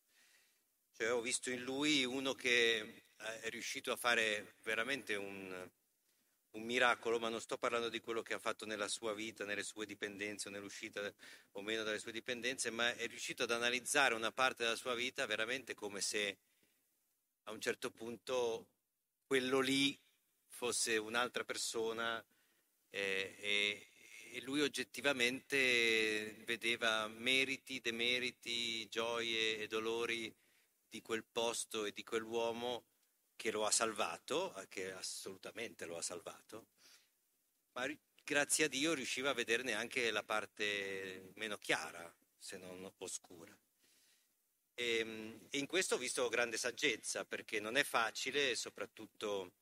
Cioè, 0.93 1.13
ho 1.13 1.21
visto 1.21 1.51
in 1.51 1.63
lui 1.63 2.05
uno 2.05 2.35
che 2.35 3.07
è 3.17 3.49
riuscito 3.49 3.91
a 3.91 3.97
fare 3.97 4.57
veramente 4.63 5.17
un, 5.17 5.71
un 6.53 6.65
miracolo, 6.65 7.19
ma 7.19 7.29
non 7.29 7.41
sto 7.41 7.57
parlando 7.57 7.89
di 7.89 8.01
quello 8.01 8.23
che 8.23 8.35
ha 8.35 8.39
fatto 8.39 8.67
nella 8.67 8.89
sua 8.89 9.15
vita, 9.15 9.45
nelle 9.45 9.63
sue 9.63 9.87
dipendenze 9.87 10.49
o 10.49 10.51
nell'uscita 10.51 11.13
o 11.53 11.63
meno 11.63 11.83
dalle 11.83 11.99
sue 11.99 12.13
dipendenze, 12.13 12.71
ma 12.71 12.95
è 12.95 13.07
riuscito 13.07 13.45
ad 13.45 13.51
analizzare 13.51 14.15
una 14.15 14.33
parte 14.33 14.63
della 14.65 14.77
sua 14.77 14.95
vita 14.95 15.25
veramente 15.27 15.75
come 15.75 16.01
se 16.01 16.39
a 17.45 17.53
un 17.53 17.61
certo 17.61 17.91
punto 17.91 18.69
quello 19.25 19.61
lì 19.61 19.99
fosse 20.49 20.97
un'altra 20.97 21.45
persona 21.45 22.25
eh, 22.91 23.35
e, 23.39 23.89
e, 24.33 24.41
lui 24.43 24.61
oggettivamente 24.61 26.37
vedeva 26.45 27.09
meriti, 27.09 27.81
demeriti, 27.81 28.87
gioie 28.89 29.59
e 29.59 29.67
dolori 29.67 30.33
di 30.89 31.01
quel 31.01 31.25
posto 31.25 31.87
e 31.87 31.93
di 31.93 32.05
quell'uomo 32.05 32.85
che 33.43 33.51
lo 33.51 33.67
ha 33.67 33.73
salvato, 33.73 34.55
che 34.69 34.93
assolutamente 34.93 35.85
lo 35.85 35.97
ha 35.97 36.01
salvato, 36.03 36.69
ma 37.73 37.93
grazie 38.23 38.67
a 38.67 38.69
Dio 38.69 38.95
riusciva 38.95 39.31
a 39.31 39.35
vederne 39.35 39.73
anche 39.73 40.13
la 40.13 40.23
parte 40.23 41.33
meno 41.35 41.59
chiara, 41.59 42.15
se 42.39 42.57
non 42.57 42.89
oscura. 42.99 43.53
E, 44.75 44.97
ehm, 44.99 45.49
e 45.51 45.59
in 45.59 45.67
questo 45.67 45.97
ho 45.97 45.99
visto 45.99 46.29
grande 46.29 46.57
saggezza, 46.57 47.25
perché 47.25 47.59
non 47.59 47.75
è 47.77 47.83
facile, 47.83 48.55
soprattutto 48.55 49.55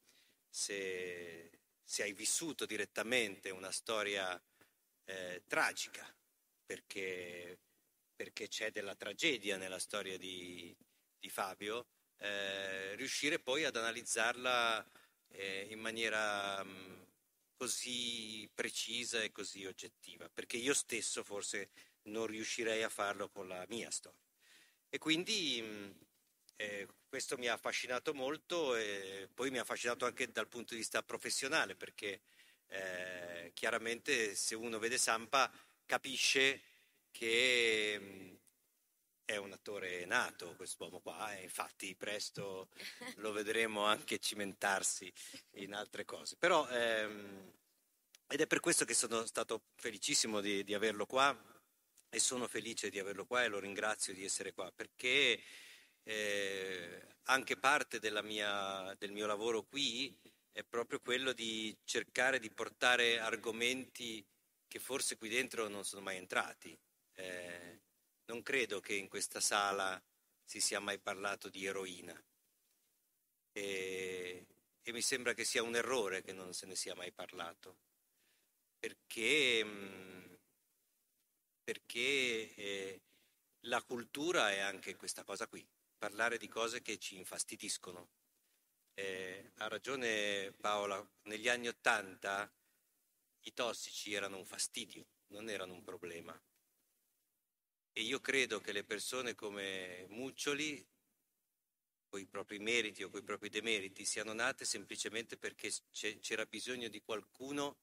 se, 0.50 1.50
se 1.82 2.02
hai 2.02 2.12
vissuto 2.12 2.66
direttamente 2.66 3.48
una 3.48 3.72
storia 3.72 4.38
eh, 5.04 5.42
tragica, 5.46 6.06
perché, 6.66 7.58
perché, 8.14 8.46
c'è 8.46 8.70
della 8.70 8.94
tragedia 8.94 9.56
nella 9.56 9.78
storia 9.78 10.18
di, 10.18 10.76
di 11.18 11.30
Fabio, 11.30 11.86
eh, 12.20 12.94
riuscire 12.96 13.38
poi 13.38 13.64
ad 13.64 13.76
analizzarla 13.76 14.86
eh, 15.28 15.66
in 15.70 15.80
maniera 15.80 16.62
mh, 16.62 16.68
mm, 16.68 17.02
così 17.56 18.48
precisa 18.54 19.22
e 19.22 19.32
così 19.32 19.64
oggettiva, 19.64 20.28
perché 20.28 20.56
io 20.56 20.74
stesso 20.74 21.24
forse 21.24 21.70
non 22.04 22.26
riuscirei 22.26 22.82
a 22.82 22.88
farlo 22.88 23.28
con 23.28 23.48
la 23.48 23.64
mia 23.68 23.90
storia. 23.90 24.18
E 24.88 24.98
quindi 24.98 25.60
mm, 25.62 25.90
eh, 26.56 26.88
questo 27.08 27.38
mi 27.38 27.48
ha 27.48 27.54
affascinato 27.54 28.12
molto 28.12 28.76
e 28.76 29.28
poi 29.32 29.50
mi 29.50 29.58
ha 29.58 29.62
affascinato 29.62 30.04
anche 30.04 30.30
dal 30.30 30.48
punto 30.48 30.74
di 30.74 30.80
vista 30.80 31.02
professionale, 31.02 31.74
perché 31.74 32.20
eh, 32.68 33.50
chiaramente 33.54 34.34
se 34.34 34.54
uno 34.54 34.78
vede 34.78 34.98
Sampa 34.98 35.50
capisce 35.86 36.62
che 37.10 37.96
mm, 37.98 38.34
è 39.30 39.36
un 39.36 39.52
attore 39.52 40.04
nato 40.06 40.56
quest'uomo 40.56 40.98
qua 40.98 41.36
e 41.36 41.42
infatti 41.44 41.94
presto 41.94 42.68
lo 43.16 43.30
vedremo 43.30 43.84
anche 43.84 44.18
cimentarsi 44.18 45.12
in 45.52 45.72
altre 45.72 46.04
cose. 46.04 46.36
Però, 46.36 46.68
ehm, 46.68 47.52
ed 48.26 48.40
è 48.40 48.46
per 48.48 48.58
questo 48.58 48.84
che 48.84 48.94
sono 48.94 49.24
stato 49.26 49.66
felicissimo 49.76 50.40
di, 50.40 50.64
di, 50.64 50.74
averlo 50.74 51.06
qua 51.06 51.36
e 52.08 52.18
sono 52.18 52.48
felice 52.48 52.90
di 52.90 52.98
averlo 52.98 53.24
qua 53.24 53.44
e 53.44 53.48
lo 53.48 53.60
ringrazio 53.60 54.12
di 54.12 54.24
essere 54.24 54.52
qua 54.52 54.72
perché 54.72 55.40
eh, 56.02 57.06
anche 57.24 57.56
parte 57.56 58.00
mia, 58.22 58.94
del 58.98 59.12
mio 59.12 59.26
lavoro 59.26 59.62
qui 59.62 60.18
è 60.50 60.64
proprio 60.64 60.98
quello 60.98 61.32
di 61.32 61.76
cercare 61.84 62.40
di 62.40 62.50
portare 62.50 63.20
argomenti 63.20 64.26
che 64.66 64.80
forse 64.80 65.16
qui 65.16 65.28
dentro 65.28 65.68
non 65.68 65.84
sono 65.84 66.02
mai 66.02 66.16
entrati. 66.16 66.76
Eh, 67.14 67.80
non 68.30 68.42
credo 68.44 68.78
che 68.78 68.94
in 68.94 69.08
questa 69.08 69.40
sala 69.40 70.00
si 70.44 70.60
sia 70.60 70.78
mai 70.78 71.00
parlato 71.00 71.48
di 71.48 71.66
eroina 71.66 72.14
e, 73.50 74.46
e 74.80 74.92
mi 74.92 75.02
sembra 75.02 75.34
che 75.34 75.44
sia 75.44 75.64
un 75.64 75.74
errore 75.74 76.22
che 76.22 76.32
non 76.32 76.54
se 76.54 76.66
ne 76.66 76.76
sia 76.76 76.94
mai 76.94 77.10
parlato, 77.10 77.78
perché, 78.78 79.64
mm, 79.64 80.34
perché 81.64 82.54
eh, 82.54 83.00
la 83.64 83.82
cultura 83.82 84.52
è 84.52 84.60
anche 84.60 84.94
questa 84.94 85.24
cosa 85.24 85.48
qui, 85.48 85.66
parlare 85.98 86.38
di 86.38 86.46
cose 86.46 86.82
che 86.82 86.98
ci 86.98 87.16
infastidiscono. 87.16 88.10
Eh, 88.94 89.50
ha 89.56 89.66
ragione 89.66 90.52
Paola, 90.52 91.04
negli 91.22 91.48
anni 91.48 91.66
Ottanta 91.66 92.48
i 93.40 93.52
tossici 93.54 94.12
erano 94.12 94.36
un 94.36 94.46
fastidio, 94.46 95.04
non 95.28 95.48
erano 95.48 95.72
un 95.72 95.82
problema. 95.82 96.40
E 98.00 98.04
io 98.04 98.18
credo 98.18 98.60
che 98.60 98.72
le 98.72 98.82
persone 98.82 99.34
come 99.34 100.06
Muccioli, 100.08 100.82
con 102.08 102.18
i 102.18 102.24
propri 102.24 102.58
meriti 102.58 103.02
o 103.02 103.10
con 103.10 103.20
i 103.20 103.22
propri 103.22 103.50
demeriti, 103.50 104.06
siano 104.06 104.32
nate 104.32 104.64
semplicemente 104.64 105.36
perché 105.36 105.70
c'era 105.90 106.46
bisogno 106.46 106.88
di 106.88 107.02
qualcuno 107.02 107.76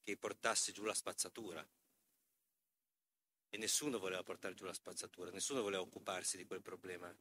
che 0.00 0.16
portasse 0.16 0.72
giù 0.72 0.82
la 0.82 0.92
spazzatura. 0.92 1.64
E 3.48 3.56
nessuno 3.58 4.00
voleva 4.00 4.24
portare 4.24 4.54
giù 4.54 4.64
la 4.64 4.72
spazzatura, 4.72 5.30
nessuno 5.30 5.62
voleva 5.62 5.82
occuparsi 5.82 6.36
di 6.36 6.44
quel 6.44 6.60
problema. 6.60 7.16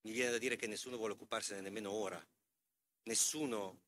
Mi 0.00 0.10
viene 0.10 0.32
da 0.32 0.38
dire 0.38 0.56
che 0.56 0.66
nessuno 0.66 0.96
vuole 0.96 1.12
occuparsene 1.12 1.60
nemmeno 1.60 1.92
ora. 1.92 2.20
Nessuno 3.04 3.82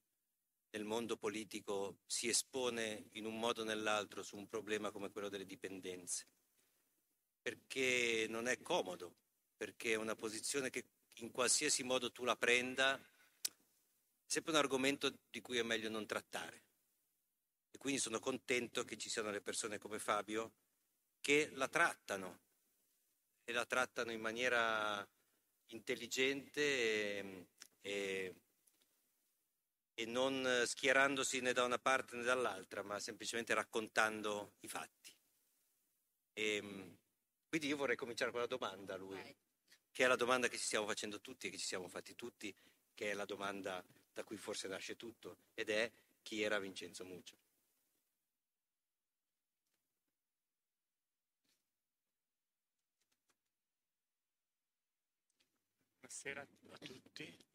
nel 0.70 0.84
mondo 0.84 1.16
politico 1.16 1.98
si 2.06 2.28
espone 2.28 3.08
in 3.12 3.26
un 3.26 3.38
modo 3.38 3.62
o 3.62 3.64
nell'altro 3.64 4.22
su 4.22 4.36
un 4.36 4.46
problema 4.46 4.90
come 4.90 5.10
quello 5.10 5.28
delle 5.28 5.46
dipendenze, 5.46 6.26
perché 7.42 8.26
non 8.28 8.46
è 8.46 8.60
comodo, 8.60 9.14
perché 9.56 9.92
è 9.92 9.96
una 9.96 10.14
posizione 10.14 10.70
che 10.70 10.86
in 11.16 11.30
qualsiasi 11.30 11.82
modo 11.82 12.12
tu 12.12 12.24
la 12.24 12.36
prenda, 12.36 12.96
è 12.96 13.02
sempre 14.24 14.52
un 14.52 14.58
argomento 14.58 15.12
di 15.28 15.40
cui 15.40 15.58
è 15.58 15.62
meglio 15.62 15.88
non 15.88 16.06
trattare. 16.06 16.64
E 17.70 17.78
quindi 17.78 18.00
sono 18.00 18.20
contento 18.20 18.84
che 18.84 18.96
ci 18.96 19.10
siano 19.10 19.30
le 19.30 19.40
persone 19.40 19.78
come 19.78 19.98
Fabio 19.98 20.52
che 21.20 21.50
la 21.52 21.68
trattano 21.68 22.40
e 23.44 23.52
la 23.52 23.66
trattano 23.66 24.12
in 24.12 24.20
maniera 24.20 25.06
intelligente 25.66 26.60
e, 26.60 27.46
e 27.80 28.34
e 30.00 30.06
non 30.06 30.62
schierandosi 30.64 31.40
né 31.40 31.52
da 31.52 31.62
una 31.62 31.78
parte 31.78 32.16
né 32.16 32.22
dall'altra, 32.22 32.82
ma 32.82 32.98
semplicemente 32.98 33.52
raccontando 33.52 34.54
i 34.60 34.68
fatti. 34.68 35.14
E, 36.32 36.56
ehm, 36.56 36.98
quindi 37.46 37.66
io 37.66 37.76
vorrei 37.76 37.96
cominciare 37.96 38.30
con 38.30 38.40
la 38.40 38.46
domanda 38.46 38.94
a 38.94 38.96
lui, 38.96 39.36
che 39.90 40.04
è 40.04 40.06
la 40.06 40.16
domanda 40.16 40.48
che 40.48 40.56
ci 40.56 40.64
stiamo 40.64 40.86
facendo 40.86 41.20
tutti 41.20 41.48
e 41.48 41.50
che 41.50 41.58
ci 41.58 41.66
siamo 41.66 41.86
fatti 41.86 42.14
tutti, 42.14 42.54
che 42.94 43.10
è 43.10 43.14
la 43.14 43.26
domanda 43.26 43.84
da 44.10 44.24
cui 44.24 44.38
forse 44.38 44.68
nasce 44.68 44.96
tutto, 44.96 45.36
ed 45.52 45.68
è 45.68 45.92
chi 46.22 46.40
era 46.40 46.58
Vincenzo 46.58 47.04
Muccio. 47.04 47.36
Buonasera 55.98 56.40
a 56.40 56.78
tutti. 56.78 57.48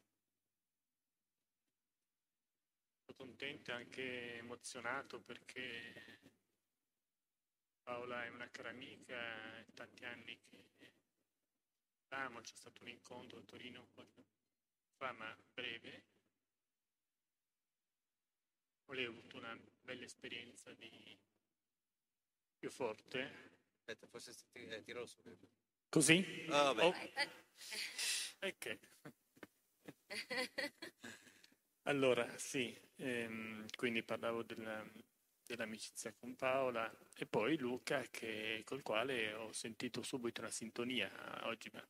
Sono 3.06 3.25
contento 3.36 3.70
e 3.70 3.74
anche 3.74 4.38
emozionato 4.38 5.20
perché 5.20 6.20
Paola 7.82 8.24
è 8.24 8.28
una 8.30 8.48
cara 8.50 8.70
amica, 8.70 9.58
è 9.58 9.66
tanti 9.74 10.06
anni 10.06 10.40
che 10.48 10.94
amo, 12.08 12.40
c'è 12.40 12.54
stato 12.54 12.82
un 12.82 12.88
incontro 12.88 13.38
a 13.38 13.42
Torino 13.42 13.88
qualche 13.92 14.24
fa, 14.96 15.12
ma 15.12 15.36
breve. 15.52 16.04
Ho 18.86 18.92
avuto 18.94 19.36
una 19.36 19.54
bella 19.82 20.04
esperienza 20.04 20.72
di 20.72 21.18
più 22.56 22.70
forte. 22.70 23.52
Aspetta, 23.76 24.06
forse 24.06 24.34
eh, 24.52 24.82
tiro 24.82 25.04
su. 25.04 25.20
Così? 25.90 26.46
Oh, 26.48 26.70
oh. 26.70 26.94
Ok. 28.40 28.78
allora, 31.82 32.38
sì, 32.38 32.85
ehm, 32.96 33.66
quindi 33.76 34.02
parlavo 34.02 34.42
della, 34.42 34.84
dell'amicizia 35.44 36.12
con 36.14 36.34
Paola 36.36 36.92
e 37.16 37.26
poi 37.26 37.56
Luca 37.56 38.02
che, 38.10 38.62
col 38.64 38.82
quale 38.82 39.32
ho 39.34 39.52
sentito 39.52 40.02
subito 40.02 40.40
una 40.40 40.50
sintonia. 40.50 41.46
Oggi 41.46 41.70
ma, 41.72 41.86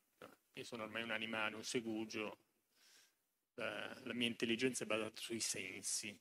io 0.53 0.65
sono 0.65 0.85
ormai 0.85 1.03
un 1.03 1.11
animale, 1.11 1.57
un 1.57 1.65
segugio, 1.65 2.39
la, 3.55 3.95
la 4.05 4.15
mia 4.15 4.29
intelligenza 4.29 4.85
è 4.85 4.87
basata 4.87 5.21
sui 5.21 5.41
sensi 5.41 6.19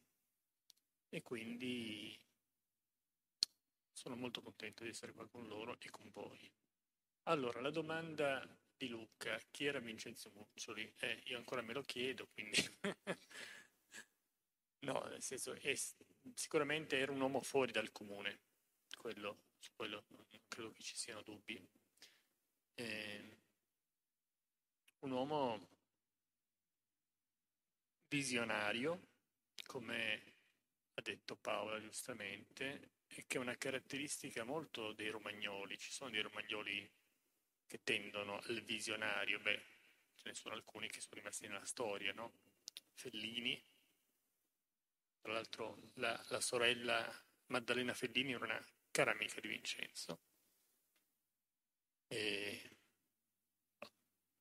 e 1.09 1.21
quindi 1.21 2.17
sono 3.91 4.15
molto 4.15 4.41
contento 4.41 4.83
di 4.83 4.89
essere 4.89 5.13
qua 5.13 5.27
con 5.27 5.47
loro 5.47 5.77
e 5.79 5.89
con 5.89 6.09
voi. 6.11 6.51
Allora, 7.23 7.59
la 7.61 7.71
domanda 7.71 8.45
di 8.77 8.87
Luca, 8.87 9.39
chi 9.51 9.65
era 9.65 9.79
Vincenzo 9.79 10.29
Muccioli? 10.35 10.93
Eh, 10.97 11.21
io 11.25 11.37
ancora 11.37 11.61
me 11.61 11.73
lo 11.73 11.81
chiedo, 11.81 12.27
quindi... 12.27 12.57
no, 14.85 15.03
nel 15.09 15.21
senso, 15.21 15.53
è, 15.53 15.75
sicuramente 16.33 16.97
era 16.97 17.11
un 17.11 17.19
uomo 17.19 17.41
fuori 17.41 17.71
dal 17.71 17.91
comune, 17.91 18.39
quello, 18.97 19.47
su 19.59 19.71
quello 19.75 20.05
non 20.09 20.41
credo 20.47 20.71
che 20.71 20.81
ci 20.81 20.95
siano 20.95 21.21
dubbi. 21.21 21.67
Eh, 22.75 23.37
un 24.99 25.11
uomo 25.11 25.69
visionario, 28.07 29.07
come 29.65 30.33
ha 30.93 31.01
detto 31.01 31.35
Paola 31.35 31.79
giustamente, 31.81 32.93
e 33.07 33.25
che 33.27 33.37
è 33.37 33.39
una 33.39 33.57
caratteristica 33.57 34.43
molto 34.43 34.93
dei 34.93 35.09
romagnoli. 35.09 35.77
Ci 35.77 35.91
sono 35.91 36.09
dei 36.09 36.21
romagnoli 36.21 36.89
che 37.65 37.83
tendono 37.83 38.39
al 38.39 38.61
visionario, 38.61 39.39
beh, 39.39 39.65
ce 40.15 40.29
ne 40.29 40.33
sono 40.33 40.55
alcuni 40.55 40.87
che 40.89 41.01
sono 41.01 41.15
rimasti 41.15 41.47
nella 41.47 41.65
storia, 41.65 42.13
no? 42.13 42.33
Fellini, 42.93 43.61
tra 45.25 45.33
l'altro 45.33 45.79
la, 45.95 46.23
la 46.29 46.39
sorella 46.39 47.11
Maddalena 47.47 47.95
Fellini 47.95 48.33
era 48.33 48.45
una 48.45 48.63
cara 48.91 49.09
amica 49.09 49.41
di 49.41 49.47
Vincenzo, 49.47 50.19
e 52.07 52.77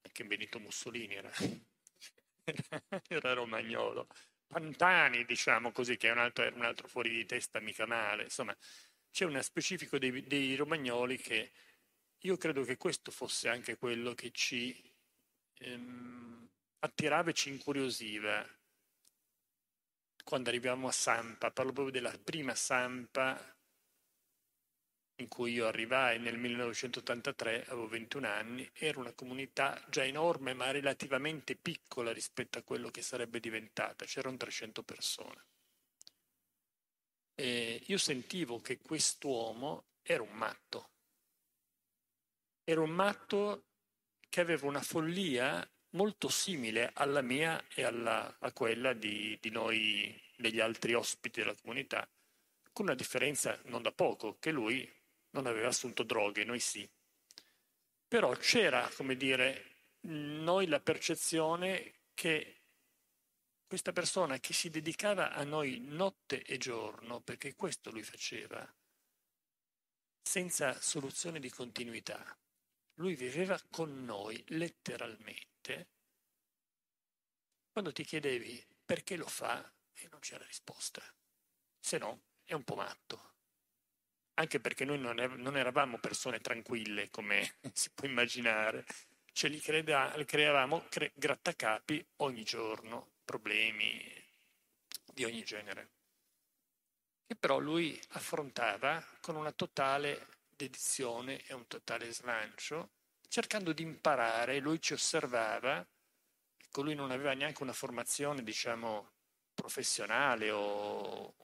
anche 0.03 0.25
Benito 0.27 0.61
Mussolini 0.61 1.15
era, 1.15 1.33
era 3.09 3.33
romagnolo. 3.33 4.09
Pantani, 4.47 5.25
diciamo 5.25 5.73
così, 5.73 5.97
che 5.97 6.09
è 6.09 6.13
un 6.13 6.19
altro, 6.19 6.47
un 6.55 6.65
altro 6.67 6.87
fuori 6.87 7.09
di 7.09 7.25
testa 7.25 7.61
mica 7.61 7.87
male, 7.87 8.25
insomma, 8.25 8.55
c'è 9.11 9.25
uno 9.25 9.41
specifico 9.41 9.97
dei, 9.97 10.27
dei 10.27 10.55
romagnoli 10.55 11.17
che 11.17 11.53
io 12.19 12.37
credo 12.37 12.63
che 12.63 12.77
questo 12.77 13.11
fosse 13.11 13.49
anche 13.49 13.79
quello 13.79 14.13
che 14.13 14.31
ci 14.33 14.95
ehm, 15.61 16.47
attirava 16.81 17.31
e 17.31 17.33
ci 17.33 17.49
incuriosiva 17.49 18.47
quando 20.25 20.49
arriviamo 20.49 20.89
a 20.89 20.93
Sampa. 20.93 21.53
Parlo 21.53 21.73
proprio 21.73 21.93
della 21.93 22.19
prima 22.19 22.55
Sampa 22.55 23.55
in 25.17 25.29
cui 25.29 25.53
io 25.53 25.67
arrivai 25.69 26.19
nel 26.19 26.37
1983, 26.37 27.67
avevo 27.67 27.87
21 27.87 28.27
anni, 28.27 28.69
era 28.73 28.99
una 28.99 29.13
comunità 29.13 29.81
già 29.89 30.05
enorme 30.05 30.55
ma 30.55 30.73
relativamente 30.73 31.55
piccola 31.55 32.13
rispetto 32.13 32.59
a 32.59 32.63
quello 32.63 32.91
che 32.91 33.03
sarebbe 33.03 33.39
diventata, 33.39 34.05
c'erano 34.05 34.37
300 34.37 34.83
persone. 34.83 35.47
E 37.37 37.83
io 37.87 37.99
sentivo 37.99 38.61
che 38.61 38.79
quest'uomo 38.79 39.87
era 40.03 40.23
un 40.23 40.33
matto, 40.33 40.91
era 42.65 42.81
un 42.81 42.91
matto 42.91 43.67
che 44.29 44.41
aveva 44.41 44.67
una 44.67 44.83
follia 44.83 45.69
molto 45.95 46.29
simile 46.29 46.91
alla 46.95 47.23
mia 47.23 47.63
e 47.75 47.83
alla, 47.83 48.37
a 48.39 48.53
quella 48.53 48.93
di, 48.93 49.39
di 49.41 49.51
noi, 49.51 50.21
degli 50.37 50.61
altri 50.61 50.95
ospiti 50.95 51.41
della 51.41 51.55
comunità, 51.55 52.09
con 52.73 52.87
una 52.87 52.95
differenza 52.95 53.59
non 53.65 53.83
da 53.83 53.93
poco, 53.93 54.37
che 54.39 54.51
lui 54.51 54.89
non 55.31 55.47
aveva 55.47 55.69
assunto 55.69 56.03
droghe, 56.03 56.45
noi 56.45 56.61
sì. 56.61 56.89
Però 58.07 58.33
c'era, 58.37 58.89
come 58.95 59.17
dire, 59.17 59.73
noi 60.03 60.67
la 60.67 60.81
percezione 60.81 61.93
che 62.15 62.61
questa 63.67 63.93
persona 63.93 64.39
che 64.39 64.53
si 64.53 64.71
dedicava 64.71 65.33
a 65.33 65.43
noi 65.45 65.81
notte 65.81 66.43
e 66.43 66.59
giorno, 66.59 67.21
perché 67.21 67.55
questo 67.55 67.91
lui 67.91 68.03
faceva, 68.03 68.73
senza 70.23 70.81
soluzione 70.81 71.41
di 71.41 71.51
continuità, 71.51 72.37
lui 72.95 73.15
viveva 73.15 73.61
con 73.71 74.05
noi 74.05 74.43
letteralmente. 74.49 75.54
Quando 77.71 77.93
ti 77.93 78.05
chiedevi 78.05 78.65
perché 78.85 79.17
lo 79.17 79.27
fa 79.27 79.59
e 79.95 80.09
non 80.11 80.21
c'era 80.21 80.45
risposta, 80.45 81.03
se 81.79 81.99
no 81.99 82.21
è 82.45 82.53
un 82.53 82.65
po' 82.65 82.75
matto. 82.75 83.33
Anche 84.35 84.61
perché 84.61 84.85
noi 84.85 84.99
non, 84.99 85.57
eravamo 85.57 85.99
persone 85.99 86.41
tranquille, 86.41 87.09
come 87.11 87.57
si 87.73 87.91
può 87.95 88.07
immaginare, 88.07 88.85
ce 89.33 89.49
li 89.49 89.61
creda, 89.61 90.13
creavamo 90.25 90.87
cre- 90.89 91.13
grattacapi 91.15 92.05
ogni 92.17 92.43
giorno, 92.43 93.13
problemi 93.25 94.23
di 95.13 95.25
ogni 95.25 95.45
genere. 95.45 95.91
E 97.27 97.37
però 97.37 97.59
lui 97.59 97.99
affrontava 98.11 99.03
con 99.21 99.37
una 99.37 99.53
totale 99.53 100.27
dedizione 100.49 101.43
e 101.47 101.55
un 101.55 101.67
totale 101.67 102.13
slancio, 102.13 102.91
cercando 103.35 103.73
di 103.73 103.83
imparare, 103.83 104.61
lui 104.61 104.81
ci 104.81 104.93
osservava, 104.93 105.85
ecco, 106.57 106.83
lui 106.83 106.95
non 106.95 107.11
aveva 107.11 107.33
neanche 107.33 107.65
una 107.65 107.73
formazione, 107.73 108.45
diciamo, 108.45 109.11
professionale 109.53 110.53
o 110.53 111.35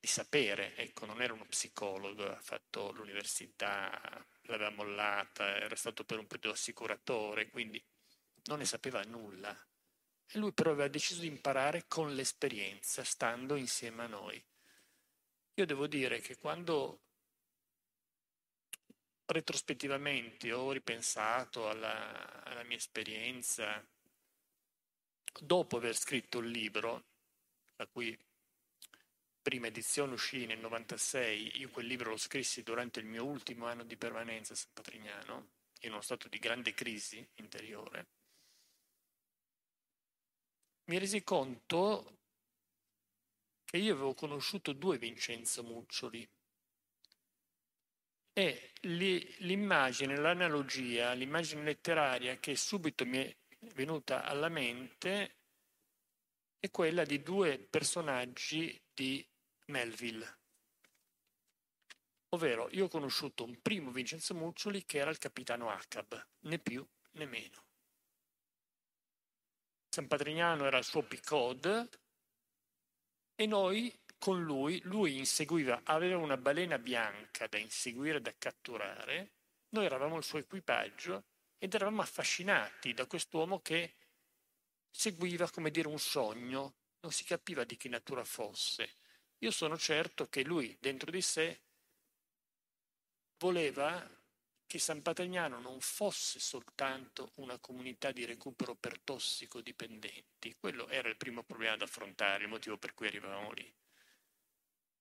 di 0.00 0.08
sapere, 0.08 0.74
ecco, 0.74 1.06
non 1.06 1.22
era 1.22 1.32
uno 1.34 1.44
psicologo, 1.44 2.28
ha 2.28 2.40
fatto 2.40 2.90
l'università, 2.90 4.26
l'aveva 4.46 4.70
mollata, 4.70 5.54
era 5.58 5.76
stato 5.76 6.02
per 6.02 6.18
un 6.18 6.26
periodo 6.26 6.56
assicuratore, 6.56 7.48
quindi 7.48 7.80
non 8.46 8.58
ne 8.58 8.64
sapeva 8.64 9.04
nulla. 9.04 9.56
E 10.26 10.36
lui 10.36 10.52
però 10.52 10.72
aveva 10.72 10.88
deciso 10.88 11.20
di 11.20 11.28
imparare 11.28 11.84
con 11.86 12.12
l'esperienza, 12.12 13.04
stando 13.04 13.54
insieme 13.54 14.02
a 14.02 14.08
noi. 14.08 14.44
Io 15.54 15.64
devo 15.64 15.86
dire 15.86 16.18
che 16.18 16.38
quando 16.38 17.02
retrospettivamente 19.32 20.52
ho 20.52 20.70
ripensato 20.70 21.68
alla, 21.68 22.42
alla 22.44 22.62
mia 22.64 22.76
esperienza, 22.76 23.84
dopo 25.40 25.76
aver 25.76 25.96
scritto 25.96 26.38
il 26.38 26.48
libro, 26.48 27.04
la 27.76 27.86
cui 27.86 28.16
prima 29.40 29.66
edizione 29.66 30.12
uscì 30.12 30.46
nel 30.46 30.60
96, 30.60 31.58
io 31.58 31.70
quel 31.70 31.86
libro 31.86 32.10
lo 32.10 32.16
scrissi 32.16 32.62
durante 32.62 33.00
il 33.00 33.06
mio 33.06 33.24
ultimo 33.24 33.66
anno 33.66 33.82
di 33.82 33.96
permanenza 33.96 34.52
a 34.52 34.56
San 34.56 34.72
Patrignano, 34.72 35.48
in 35.80 35.92
uno 35.92 36.00
stato 36.00 36.28
di 36.28 36.38
grande 36.38 36.74
crisi 36.74 37.26
interiore, 37.34 38.06
mi 40.84 40.98
resi 40.98 41.22
conto 41.22 42.18
che 43.64 43.78
io 43.78 43.94
avevo 43.94 44.14
conosciuto 44.14 44.72
due 44.72 44.98
Vincenzo 44.98 45.62
Muccioli 45.62 46.28
e 48.32 48.72
l'immagine, 48.82 50.16
l'analogia, 50.16 51.12
l'immagine 51.12 51.62
letteraria 51.62 52.38
che 52.38 52.56
subito 52.56 53.04
mi 53.04 53.18
è 53.18 53.36
venuta 53.74 54.24
alla 54.24 54.48
mente 54.48 55.36
è 56.58 56.70
quella 56.70 57.04
di 57.04 57.22
due 57.22 57.58
personaggi 57.58 58.80
di 58.94 59.26
Melville. 59.66 60.38
Ovvero, 62.30 62.68
io 62.70 62.86
ho 62.86 62.88
conosciuto 62.88 63.44
un 63.44 63.60
primo 63.60 63.90
Vincenzo 63.90 64.34
Muccioli 64.34 64.84
che 64.84 64.98
era 64.98 65.10
il 65.10 65.18
capitano 65.18 65.68
Acab, 65.70 66.26
né 66.40 66.58
più 66.58 66.86
né 67.12 67.26
meno. 67.26 67.66
San 69.90 70.06
Patrignano 70.06 70.64
era 70.64 70.78
il 70.78 70.84
suo 70.84 71.02
Picod 71.02 71.88
e 73.34 73.46
noi 73.46 73.94
con 74.22 74.40
lui, 74.40 74.80
lui 74.84 75.18
inseguiva, 75.18 75.80
aveva 75.82 76.16
una 76.16 76.36
balena 76.36 76.78
bianca 76.78 77.48
da 77.48 77.58
inseguire, 77.58 78.20
da 78.20 78.32
catturare, 78.38 79.32
noi 79.70 79.84
eravamo 79.84 80.16
il 80.16 80.22
suo 80.22 80.38
equipaggio 80.38 81.24
ed 81.58 81.74
eravamo 81.74 82.02
affascinati 82.02 82.94
da 82.94 83.06
quest'uomo 83.06 83.60
che 83.62 83.96
seguiva, 84.88 85.50
come 85.50 85.72
dire, 85.72 85.88
un 85.88 85.98
sogno, 85.98 86.74
non 87.00 87.10
si 87.10 87.24
capiva 87.24 87.64
di 87.64 87.76
che 87.76 87.88
natura 87.88 88.22
fosse. 88.22 88.94
Io 89.38 89.50
sono 89.50 89.76
certo 89.76 90.28
che 90.28 90.44
lui, 90.44 90.76
dentro 90.80 91.10
di 91.10 91.20
sé, 91.20 91.60
voleva 93.38 94.08
che 94.64 94.78
San 94.78 95.02
Patrignano 95.02 95.58
non 95.58 95.80
fosse 95.80 96.38
soltanto 96.38 97.32
una 97.38 97.58
comunità 97.58 98.12
di 98.12 98.24
recupero 98.24 98.76
per 98.76 99.00
tossicodipendenti, 99.00 100.54
quello 100.60 100.86
era 100.86 101.08
il 101.08 101.16
primo 101.16 101.42
problema 101.42 101.76
da 101.76 101.86
affrontare, 101.86 102.44
il 102.44 102.50
motivo 102.50 102.78
per 102.78 102.94
cui 102.94 103.08
arrivavamo 103.08 103.50
lì 103.50 103.80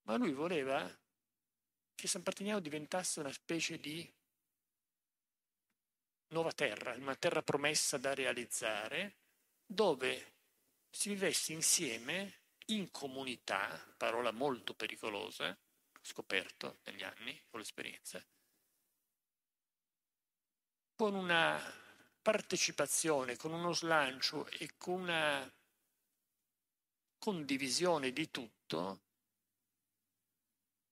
ma 0.04 0.16
lui 0.16 0.34
voleva 0.34 0.90
che 1.96 2.08
San 2.08 2.24
Partignano 2.24 2.60
diventasse 2.60 3.20
una 3.20 3.32
specie 3.32 3.80
di 3.80 4.12
nuova 6.30 6.52
terra, 6.52 6.94
una 6.94 7.16
terra 7.16 7.44
promessa 7.44 7.98
da 7.98 8.14
realizzare, 8.14 9.18
dove 9.66 10.34
si 10.90 11.10
vivesse 11.10 11.54
insieme 11.54 12.40
in 12.68 12.90
comunità, 12.92 13.94
parola 13.98 14.32
molto 14.32 14.74
pericolosa, 14.74 15.58
scoperto 16.02 16.80
negli 16.84 17.04
anni 17.04 17.40
con 17.50 17.60
l'esperienza, 17.60 18.24
con 20.96 21.14
una 21.14 21.60
partecipazione, 22.22 23.36
con 23.36 23.54
uno 23.54 23.74
slancio 23.74 24.48
e 24.48 24.72
con 24.78 25.02
una 25.02 25.54
condivisione 27.18 28.12
di 28.12 28.32
tutto 28.32 29.02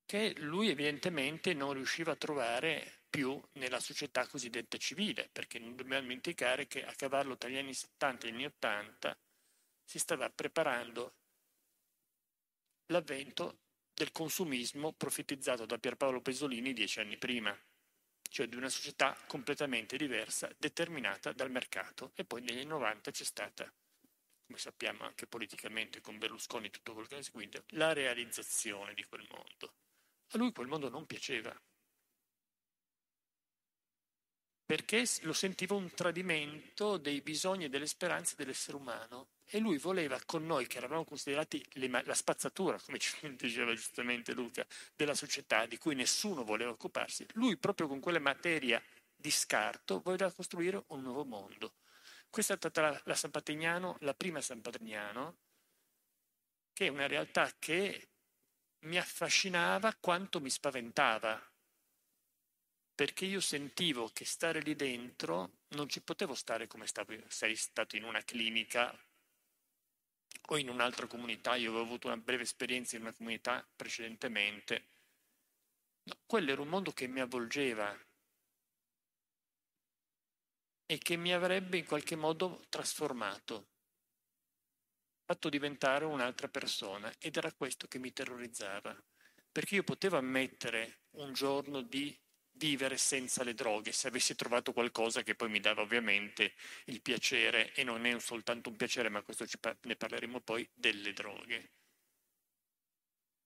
che 0.10 0.34
lui 0.40 0.70
evidentemente 0.70 1.54
non 1.54 1.74
riusciva 1.74 2.14
a 2.14 2.16
trovare 2.16 3.02
più 3.08 3.40
nella 3.54 3.80
società 3.80 4.26
cosiddetta 4.26 4.76
civile, 4.80 5.30
perché 5.32 5.60
non 5.60 5.76
dobbiamo 5.76 6.02
dimenticare 6.02 6.66
che 6.66 6.84
a 6.84 6.96
cavallo 6.96 7.38
tra 7.38 7.48
gli 7.48 7.58
anni 7.58 7.76
70 7.76 8.26
e 8.26 8.32
gli 8.32 8.34
anni 8.34 8.46
80 8.46 9.16
si 9.84 10.00
stava 10.00 10.28
preparando 10.32 11.14
l'avvento 12.88 13.60
del 13.94 14.12
consumismo 14.12 14.94
profetizzato 14.94 15.68
da 15.68 15.78
Pierpaolo 15.78 16.22
Pesolini 16.22 16.74
dieci 16.74 17.00
anni 17.00 17.18
prima, 17.18 17.56
cioè 18.32 18.48
di 18.48 18.56
una 18.56 18.70
società 18.70 19.16
completamente 19.28 19.96
diversa, 19.96 20.50
determinata 20.58 21.34
dal 21.34 21.52
mercato. 21.52 22.14
E 22.16 22.26
poi 22.26 22.42
negli 22.42 22.58
anni 22.58 22.66
90 22.66 23.12
c'è 23.12 23.24
stata, 23.24 23.72
come 24.48 24.58
sappiamo 24.58 25.04
anche 25.04 25.28
politicamente 25.28 26.02
con 26.02 26.18
Berlusconi 26.18 26.66
e 26.66 26.72
tutto 26.72 26.94
quello 26.94 27.08
che 27.08 27.20
è 27.20 27.22
seguito, 27.22 27.64
la 27.74 27.94
realizzazione 27.94 28.96
di 28.96 29.04
quel 29.04 29.28
mondo. 29.30 29.74
A 30.32 30.38
lui 30.38 30.52
quel 30.52 30.68
mondo 30.68 30.90
non 30.90 31.06
piaceva, 31.06 31.56
perché 34.70 35.04
lo 35.22 35.34
sentiva 35.34 35.74
un 35.74 35.92
tradimento 35.96 36.98
dei 36.98 37.22
bisogni 37.22 37.66
e 37.66 37.70
delle 37.70 37.88
speranze 37.88 38.36
dell'essere 38.36 38.78
umano 38.78 39.30
e 39.46 39.58
lui 39.58 39.80
voleva 39.80 40.20
con 40.28 40.46
noi, 40.46 40.68
che 40.68 40.78
eravamo 40.78 41.06
considerati 41.06 41.66
le, 41.74 41.88
la 41.88 42.14
spazzatura, 42.14 42.80
come 42.80 43.00
ci 43.00 43.18
diceva 43.36 43.74
giustamente 43.74 44.34
Luca, 44.34 44.64
della 44.96 45.16
società 45.16 45.66
di 45.66 45.80
cui 45.80 45.96
nessuno 45.96 46.44
voleva 46.44 46.70
occuparsi, 46.70 47.26
lui 47.34 47.58
proprio 47.58 47.88
con 47.88 48.00
quella 48.00 48.20
materia 48.20 48.80
di 49.16 49.32
scarto 49.32 50.02
voleva 50.02 50.32
costruire 50.32 50.84
un 50.90 51.02
nuovo 51.02 51.26
mondo. 51.26 51.74
Questa 52.30 52.54
è 52.54 52.58
stata 52.58 52.82
la, 52.82 53.02
la 53.06 53.16
San 53.16 53.32
Patrignano, 53.32 53.98
la 54.02 54.14
prima 54.14 54.40
San 54.40 54.62
Patrignano, 54.62 55.38
che 56.74 56.86
è 56.86 56.90
una 56.90 57.08
realtà 57.08 57.52
che 57.58 58.09
mi 58.82 58.98
affascinava 58.98 59.96
quanto 59.96 60.40
mi 60.40 60.50
spaventava, 60.50 61.42
perché 62.96 63.26
io 63.26 63.40
sentivo 63.40 64.10
che 64.10 64.26
stare 64.26 64.62
lì 64.62 64.76
dentro 64.76 65.60
non 65.70 65.88
ci 65.88 66.02
potevo 66.02 66.34
stare 66.34 66.68
come 66.68 66.88
stavo, 66.88 67.14
sei 67.28 67.56
stato 67.56 67.96
in 67.96 68.04
una 68.04 68.22
clinica 68.24 68.94
o 70.50 70.58
in 70.58 70.70
un'altra 70.70 71.08
comunità, 71.08 71.56
io 71.56 71.70
avevo 71.70 71.86
avuto 71.86 72.08
una 72.08 72.18
breve 72.18 72.44
esperienza 72.44 72.96
in 72.96 73.04
una 73.04 73.14
comunità 73.14 73.66
precedentemente. 73.76 74.88
No, 76.04 76.20
quello 76.26 76.52
era 76.52 76.62
un 76.62 76.68
mondo 76.68 76.92
che 76.92 77.08
mi 77.08 77.20
avvolgeva 77.20 77.98
e 80.86 80.98
che 80.98 81.16
mi 81.18 81.34
avrebbe 81.34 81.78
in 81.78 81.86
qualche 81.86 82.16
modo 82.16 82.66
trasformato 82.68 83.68
fatto 85.30 85.50
diventare 85.50 86.06
un'altra 86.06 86.48
persona 86.48 87.14
ed 87.20 87.38
era 87.38 87.54
questo 87.54 87.88
che 87.88 88.00
mi 88.00 88.12
terrorizzava, 88.12 88.98
perché 89.52 89.76
io 89.76 89.84
potevo 89.84 90.18
ammettere 90.18 91.02
un 91.12 91.34
giorno 91.34 91.82
di 91.82 92.20
vivere 92.54 92.98
senza 92.98 93.44
le 93.44 93.54
droghe, 93.54 93.92
se 93.92 94.08
avessi 94.08 94.34
trovato 94.34 94.74
qualcosa 94.74 95.22
che 95.22 95.36
poi 95.36 95.50
mi 95.50 95.60
dava 95.60 95.84
ovviamente 95.84 96.56
il 96.86 97.04
piacere, 97.04 97.72
e 97.76 97.84
non 97.84 98.08
è 98.08 98.20
soltanto 98.20 98.70
un 98.70 98.76
piacere, 98.76 99.10
ma 99.10 99.22
questo 99.22 99.46
ne 99.82 99.96
parleremo 99.96 100.42
poi, 100.42 100.68
delle 100.74 101.14
droghe. 101.14 101.74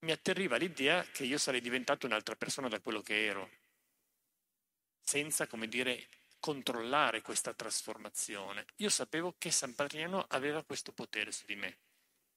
Mi 0.06 0.14
atterriva 0.14 0.56
l'idea 0.56 1.04
che 1.04 1.26
io 1.26 1.38
sarei 1.38 1.60
diventato 1.60 2.06
un'altra 2.06 2.38
persona 2.38 2.70
da 2.70 2.80
quello 2.80 3.02
che 3.02 3.26
ero, 3.26 3.52
senza, 5.04 5.48
come 5.48 5.68
dire, 5.68 6.08
controllare 6.44 7.22
questa 7.22 7.54
trasformazione. 7.54 8.66
Io 8.80 8.90
sapevo 8.90 9.34
che 9.38 9.50
San 9.50 9.76
Patriano 9.76 10.26
aveva 10.28 10.62
questo 10.62 10.92
potere 10.92 11.32
su 11.32 11.46
di 11.46 11.56
me. 11.56 11.78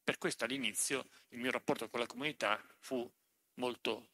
Per 0.04 0.16
questo 0.16 0.44
all'inizio 0.44 1.08
il 1.30 1.38
mio 1.38 1.50
rapporto 1.50 1.88
con 1.88 1.98
la 1.98 2.06
comunità 2.06 2.64
fu 2.78 3.12
molto 3.54 4.10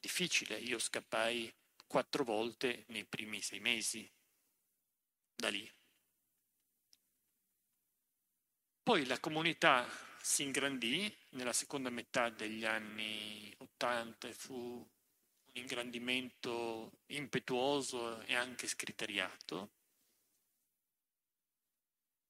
difficile. 0.00 0.56
Io 0.56 0.78
scappai 0.78 1.54
quattro 1.86 2.24
volte 2.24 2.84
nei 2.88 3.04
primi 3.04 3.42
sei 3.42 3.60
mesi 3.60 4.10
da 5.34 5.50
lì. 5.50 5.70
Poi 8.82 9.04
la 9.04 9.20
comunità 9.20 9.86
si 10.22 10.42
ingrandì 10.42 11.14
nella 11.32 11.52
seconda 11.52 11.90
metà 11.90 12.30
degli 12.30 12.64
anni 12.64 13.54
Ottanta 13.58 14.26
e 14.26 14.32
fu 14.32 14.90
un 15.54 15.60
ingrandimento 15.60 16.90
impetuoso 17.06 18.20
e 18.22 18.34
anche 18.34 18.66
scriteriato. 18.66 19.70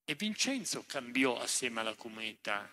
E 0.04 0.14
Vincenzo 0.14 0.84
cambiò 0.86 1.38
assieme 1.38 1.80
alla 1.80 1.94
comunità, 1.94 2.70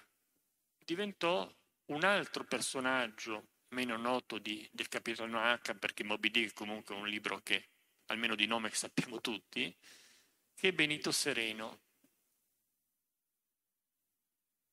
diventò 0.83 1.49
un 1.85 2.03
altro 2.03 2.43
personaggio 2.43 3.47
meno 3.69 3.95
noto 3.95 4.37
di, 4.37 4.67
del 4.73 4.89
capitano 4.89 5.39
H, 5.39 5.75
perché 5.79 6.03
Moby 6.03 6.29
Dick 6.29 6.53
comunque 6.53 6.93
è 6.93 6.97
un 6.97 7.07
libro 7.07 7.39
che 7.39 7.69
almeno 8.07 8.35
di 8.35 8.45
nome 8.45 8.69
sappiamo 8.75 9.21
tutti, 9.21 9.73
che 10.53 10.67
è 10.67 10.73
Benito 10.73 11.11
Sereno, 11.13 11.79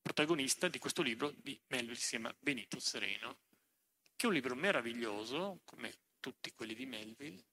protagonista 0.03 0.67
di 0.67 0.81
questo 0.81 1.03
libro 1.03 1.31
di 1.37 1.61
Melville, 1.69 1.95
si 1.95 2.09
chiama 2.09 2.35
Benito 2.41 2.81
Sereno 2.81 3.39
che 4.19 4.27
è 4.27 4.29
un 4.29 4.35
libro 4.35 4.57
meraviglioso, 4.57 5.61
come 5.65 5.97
tutti 6.19 6.53
quelli 6.53 6.75
di 6.75 6.87
Melville, 6.87 7.45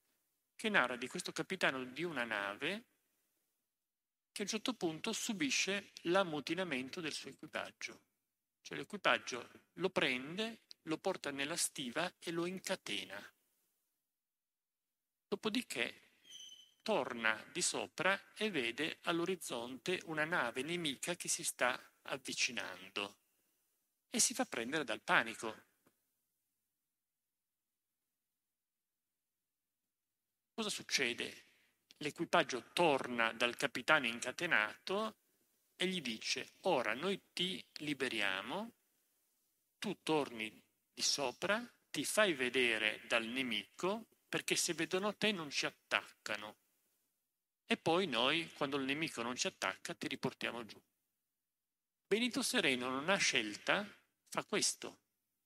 che 0.55 0.67
narra 0.67 0.95
di 0.95 1.07
questo 1.07 1.31
capitano 1.31 1.83
di 1.83 2.03
una 2.03 2.23
nave 2.23 2.85
che 4.31 4.41
a 4.41 4.45
un 4.45 4.49
certo 4.49 4.73
punto 4.73 5.13
subisce 5.13 5.91
l'ammutinamento 6.05 7.01
del 7.01 7.13
suo 7.13 7.29
equipaggio. 7.29 8.01
Cioè 8.61 8.79
l'equipaggio 8.79 9.47
lo 9.73 9.91
prende, 9.91 10.63
lo 10.85 10.97
porta 10.97 11.29
nella 11.29 11.55
stiva 11.55 12.11
e 12.17 12.31
lo 12.31 12.47
incatena. 12.47 13.15
Dopodiché 15.27 16.13
torna 16.81 17.47
di 17.53 17.61
sopra 17.61 18.33
e 18.33 18.49
vede 18.49 18.97
all'orizzonte 19.03 20.01
una 20.05 20.25
nave 20.25 20.63
nemica 20.63 21.15
che 21.15 21.27
si 21.27 21.43
sta 21.43 21.79
avvicinando 22.01 23.19
e 24.09 24.19
si 24.19 24.33
fa 24.33 24.45
prendere 24.45 24.83
dal 24.83 25.03
panico 25.03 25.64
Cosa 30.55 30.69
succede? 30.69 31.47
L'equipaggio 31.97 32.71
torna 32.71 33.33
dal 33.33 33.57
capitano 33.57 34.07
incatenato 34.07 35.17
e 35.75 35.85
gli 35.85 35.99
dice, 35.99 36.53
ora 36.61 36.93
noi 36.93 37.21
ti 37.33 37.61
liberiamo, 37.79 38.71
tu 39.77 39.97
torni 40.01 40.49
di 40.93 41.01
sopra, 41.01 41.61
ti 41.91 42.05
fai 42.05 42.33
vedere 42.33 43.01
dal 43.05 43.25
nemico, 43.25 44.05
perché 44.29 44.55
se 44.55 44.73
vedono 44.73 45.13
te 45.15 45.33
non 45.33 45.49
ci 45.49 45.65
attaccano. 45.65 46.55
E 47.65 47.75
poi 47.75 48.07
noi, 48.07 48.49
quando 48.53 48.77
il 48.77 48.85
nemico 48.85 49.21
non 49.21 49.35
ci 49.35 49.47
attacca, 49.47 49.93
ti 49.93 50.07
riportiamo 50.07 50.63
giù. 50.63 50.81
Benito 52.07 52.41
Sereno 52.41 52.89
non 52.89 53.09
ha 53.09 53.17
scelta, 53.17 53.85
fa 54.29 54.45
questo, 54.45 54.99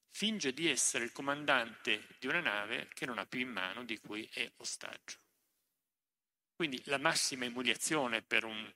finge 0.09 0.53
di 0.53 0.69
essere 0.69 1.05
il 1.05 1.11
comandante 1.11 2.07
di 2.19 2.27
una 2.27 2.41
nave 2.41 2.89
che 2.93 3.05
non 3.05 3.17
ha 3.17 3.25
più 3.25 3.39
in 3.39 3.49
mano, 3.49 3.83
di 3.83 3.99
cui 3.99 4.27
è 4.33 4.51
ostaggio. 4.57 5.17
Quindi 6.55 6.81
la 6.85 6.97
massima 6.97 7.45
umiliazione 7.45 8.21
per 8.21 8.43
un 8.43 8.73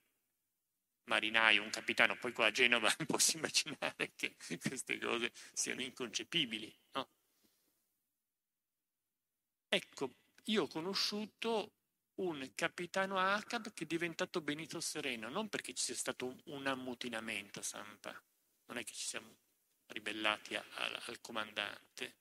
marinaio, 1.06 1.62
un 1.62 1.70
capitano, 1.70 2.18
poi 2.18 2.32
qua 2.32 2.46
a 2.48 2.52
Genova 2.52 2.94
posso 3.06 3.38
immaginare 3.38 4.14
che 4.16 4.36
queste 4.62 4.98
cose 5.00 5.32
siano 5.52 5.82
inconcepibili. 5.82 6.74
No? 6.94 7.10
Ecco, 9.68 10.16
io 10.46 10.64
ho 10.64 10.68
conosciuto 10.68 11.74
un 12.16 12.52
capitano 12.54 13.18
ACAB 13.18 13.74
che 13.74 13.84
è 13.84 13.88
diventato 13.88 14.40
Benito 14.40 14.80
Sereno, 14.80 15.30
non 15.30 15.50
perché 15.50 15.74
ci 15.74 15.84
sia 15.84 15.96
stato 15.96 16.38
un 16.46 16.68
ammutinamento 16.68 17.60
a 17.60 17.64
Sampa, 17.64 18.24
non 18.68 18.78
è 18.78 18.84
che 18.84 18.94
ci 18.94 19.06
siamo 19.06 19.36
ribellati 19.88 20.56
a, 20.56 20.64
al 21.06 21.20
comandante, 21.22 22.16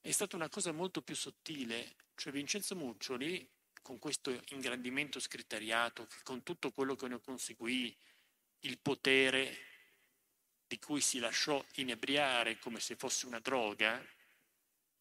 è 0.00 0.10
stata 0.10 0.36
una 0.36 0.48
cosa 0.48 0.72
molto 0.72 1.02
più 1.02 1.14
sottile, 1.14 1.96
cioè 2.14 2.32
Vincenzo 2.32 2.76
Muccioli 2.76 3.48
con 3.80 3.98
questo 3.98 4.30
ingrandimento 4.48 5.18
scriteriato, 5.20 6.06
con 6.22 6.42
tutto 6.42 6.70
quello 6.72 6.94
che 6.94 7.08
ne 7.08 7.20
conseguì, 7.20 7.94
il 8.60 8.78
potere 8.78 9.56
di 10.66 10.78
cui 10.78 11.00
si 11.00 11.18
lasciò 11.18 11.62
inebriare 11.74 12.58
come 12.58 12.80
se 12.80 12.96
fosse 12.96 13.26
una 13.26 13.40
droga, 13.40 14.02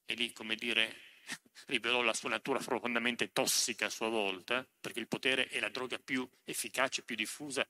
e 0.06 0.14
lì, 0.16 0.34
come 0.34 0.56
dire, 0.56 0.96
rivelò 1.68 2.02
la 2.02 2.14
sua 2.14 2.30
natura 2.30 2.60
profondamente 2.60 3.32
tossica 3.32 3.86
a 3.86 3.90
sua 3.90 4.10
volta, 4.10 4.68
perché 4.80 5.00
il 5.00 5.08
potere 5.08 5.48
è 5.48 5.60
la 5.60 5.70
droga 5.70 5.98
più 5.98 6.30
efficace, 6.44 7.04
più 7.04 7.16
diffusa 7.16 7.68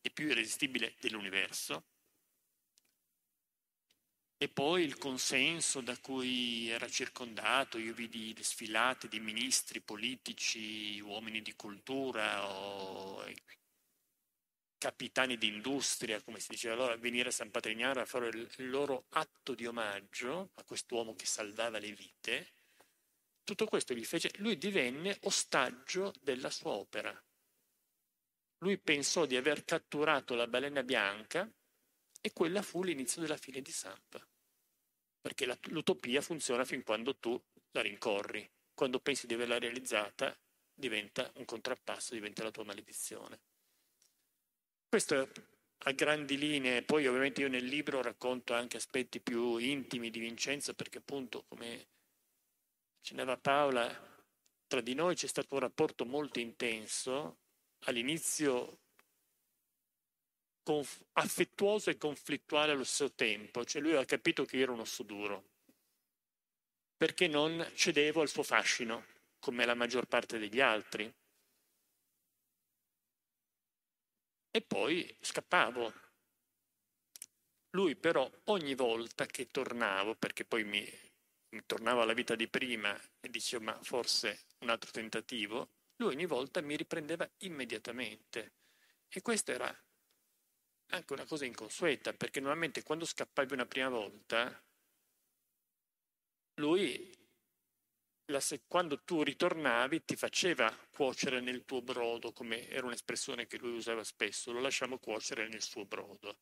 e 0.00 0.10
più 0.10 0.28
irresistibile 0.28 0.94
dell'universo, 1.00 1.84
e 4.40 4.48
poi 4.48 4.84
il 4.84 4.96
consenso 4.98 5.80
da 5.80 5.98
cui 5.98 6.68
era 6.68 6.88
circondato, 6.88 7.76
io 7.76 7.92
vidi 7.92 8.32
le 8.36 8.44
sfilate 8.44 9.08
di 9.08 9.18
ministri 9.18 9.80
politici, 9.80 11.00
uomini 11.00 11.42
di 11.42 11.56
cultura 11.56 12.48
o 12.48 13.24
capitani 14.78 15.36
di 15.36 15.48
industria, 15.48 16.22
come 16.22 16.38
si 16.38 16.50
diceva 16.50 16.74
allora, 16.74 16.96
venire 16.96 17.30
a 17.30 17.32
San 17.32 17.50
Patrignano 17.50 18.00
a 18.00 18.04
fare 18.04 18.28
il 18.28 18.70
loro 18.70 19.06
atto 19.10 19.56
di 19.56 19.66
omaggio 19.66 20.52
a 20.54 20.62
quest'uomo 20.62 21.16
che 21.16 21.26
salvava 21.26 21.78
le 21.78 21.92
vite. 21.92 22.52
Tutto 23.42 23.66
questo 23.66 23.92
gli 23.92 24.04
fece, 24.04 24.30
lui 24.36 24.56
divenne 24.56 25.18
ostaggio 25.22 26.12
della 26.20 26.50
sua 26.50 26.70
opera. 26.70 27.12
Lui 28.58 28.78
pensò 28.78 29.26
di 29.26 29.36
aver 29.36 29.64
catturato 29.64 30.36
la 30.36 30.46
balena 30.46 30.84
bianca 30.84 31.50
e 32.20 32.32
quella 32.32 32.62
fu 32.62 32.82
l'inizio 32.82 33.20
della 33.20 33.36
fine 33.36 33.60
di 33.60 33.70
Sampa. 33.70 34.26
Perché 35.20 35.46
la, 35.46 35.58
l'utopia 35.68 36.20
funziona 36.20 36.64
fin 36.64 36.82
quando 36.82 37.16
tu 37.16 37.40
la 37.72 37.82
rincorri. 37.82 38.48
Quando 38.74 39.00
pensi 39.00 39.26
di 39.26 39.34
averla 39.34 39.58
realizzata, 39.58 40.36
diventa 40.72 41.30
un 41.34 41.44
contrappasso, 41.44 42.14
diventa 42.14 42.42
la 42.42 42.50
tua 42.50 42.64
maledizione. 42.64 43.40
Questo 44.88 45.30
a 45.82 45.92
grandi 45.92 46.38
linee, 46.38 46.82
poi 46.82 47.06
ovviamente 47.06 47.40
io 47.40 47.48
nel 47.48 47.64
libro 47.64 48.02
racconto 48.02 48.54
anche 48.54 48.76
aspetti 48.76 49.20
più 49.20 49.56
intimi 49.58 50.10
di 50.10 50.18
Vincenzo, 50.18 50.74
perché 50.74 50.98
appunto, 50.98 51.44
come 51.46 51.88
accennava 53.00 53.36
Paola, 53.36 54.06
tra 54.66 54.80
di 54.80 54.94
noi 54.94 55.14
c'è 55.14 55.26
stato 55.26 55.54
un 55.54 55.60
rapporto 55.60 56.04
molto 56.04 56.40
intenso, 56.40 57.38
all'inizio 57.84 58.80
conf- 60.68 61.02
affettuoso 61.12 61.88
e 61.88 61.96
conflittuale 61.96 62.72
allo 62.72 62.84
stesso 62.84 63.14
tempo, 63.14 63.64
cioè 63.64 63.80
lui 63.80 63.96
ha 63.96 64.04
capito 64.04 64.44
che 64.44 64.58
io 64.58 64.64
ero 64.64 64.74
un 64.74 64.80
osso 64.80 65.02
duro, 65.02 65.44
perché 66.94 67.26
non 67.26 67.66
cedevo 67.74 68.20
al 68.20 68.28
suo 68.28 68.42
fascino, 68.42 69.06
come 69.38 69.64
la 69.64 69.72
maggior 69.72 70.06
parte 70.06 70.38
degli 70.38 70.60
altri. 70.60 71.10
E 74.50 74.60
poi 74.60 75.16
scappavo. 75.22 75.90
Lui 77.70 77.96
però 77.96 78.30
ogni 78.44 78.74
volta 78.74 79.24
che 79.24 79.50
tornavo, 79.50 80.16
perché 80.16 80.44
poi 80.44 80.64
mi, 80.64 80.86
mi 81.54 81.64
tornavo 81.64 82.02
alla 82.02 82.12
vita 82.12 82.34
di 82.34 82.46
prima 82.46 82.94
e 83.20 83.30
dicevo 83.30 83.64
ma 83.64 83.78
forse 83.82 84.44
un 84.58 84.68
altro 84.68 84.90
tentativo, 84.90 85.70
lui 85.96 86.12
ogni 86.12 86.26
volta 86.26 86.60
mi 86.60 86.76
riprendeva 86.76 87.26
immediatamente. 87.38 88.52
E 89.08 89.22
questo 89.22 89.52
era 89.52 89.74
anche 90.90 91.12
una 91.12 91.24
cosa 91.26 91.44
inconsueta, 91.44 92.12
perché 92.12 92.40
normalmente 92.40 92.82
quando 92.82 93.04
scappavi 93.04 93.52
una 93.52 93.66
prima 93.66 93.88
volta, 93.88 94.62
lui, 96.54 97.14
la, 98.26 98.40
quando 98.66 99.02
tu 99.04 99.22
ritornavi, 99.22 100.04
ti 100.04 100.16
faceva 100.16 100.74
cuocere 100.90 101.40
nel 101.40 101.64
tuo 101.64 101.82
brodo, 101.82 102.32
come 102.32 102.68
era 102.68 102.86
un'espressione 102.86 103.46
che 103.46 103.58
lui 103.58 103.72
usava 103.72 104.04
spesso, 104.04 104.52
lo 104.52 104.60
lasciamo 104.60 104.98
cuocere 104.98 105.48
nel 105.48 105.62
suo 105.62 105.84
brodo, 105.84 106.38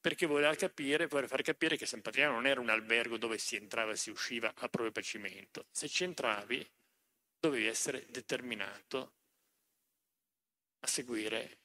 perché 0.00 0.26
voleva 0.26 0.54
capire, 0.54 1.06
voleva 1.06 1.28
far 1.28 1.42
capire 1.42 1.76
che 1.76 1.86
San 1.86 2.02
Patriano 2.02 2.34
non 2.34 2.46
era 2.46 2.60
un 2.60 2.70
albergo 2.70 3.16
dove 3.16 3.38
si 3.38 3.56
entrava 3.56 3.92
e 3.92 3.96
si 3.96 4.10
usciva 4.10 4.48
a 4.48 4.68
proprio 4.68 4.92
piacimento. 4.92 5.66
Se 5.70 5.88
ci 5.88 6.04
entravi, 6.04 6.66
dovevi 7.40 7.66
essere 7.66 8.06
determinato 8.08 9.12
a 10.80 10.86
seguire 10.86 11.58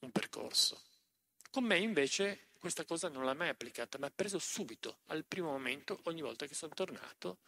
un 0.00 0.10
percorso. 0.12 0.89
Con 1.50 1.64
me 1.64 1.78
invece 1.78 2.50
questa 2.60 2.84
cosa 2.84 3.08
non 3.08 3.24
l'ha 3.24 3.34
mai 3.34 3.48
applicata, 3.48 3.98
ma 3.98 4.06
ha 4.06 4.12
preso 4.14 4.38
subito, 4.38 5.00
al 5.06 5.24
primo 5.24 5.50
momento, 5.50 5.98
ogni 6.04 6.20
volta 6.20 6.46
che 6.46 6.54
sono 6.54 6.72
tornato, 6.74 7.38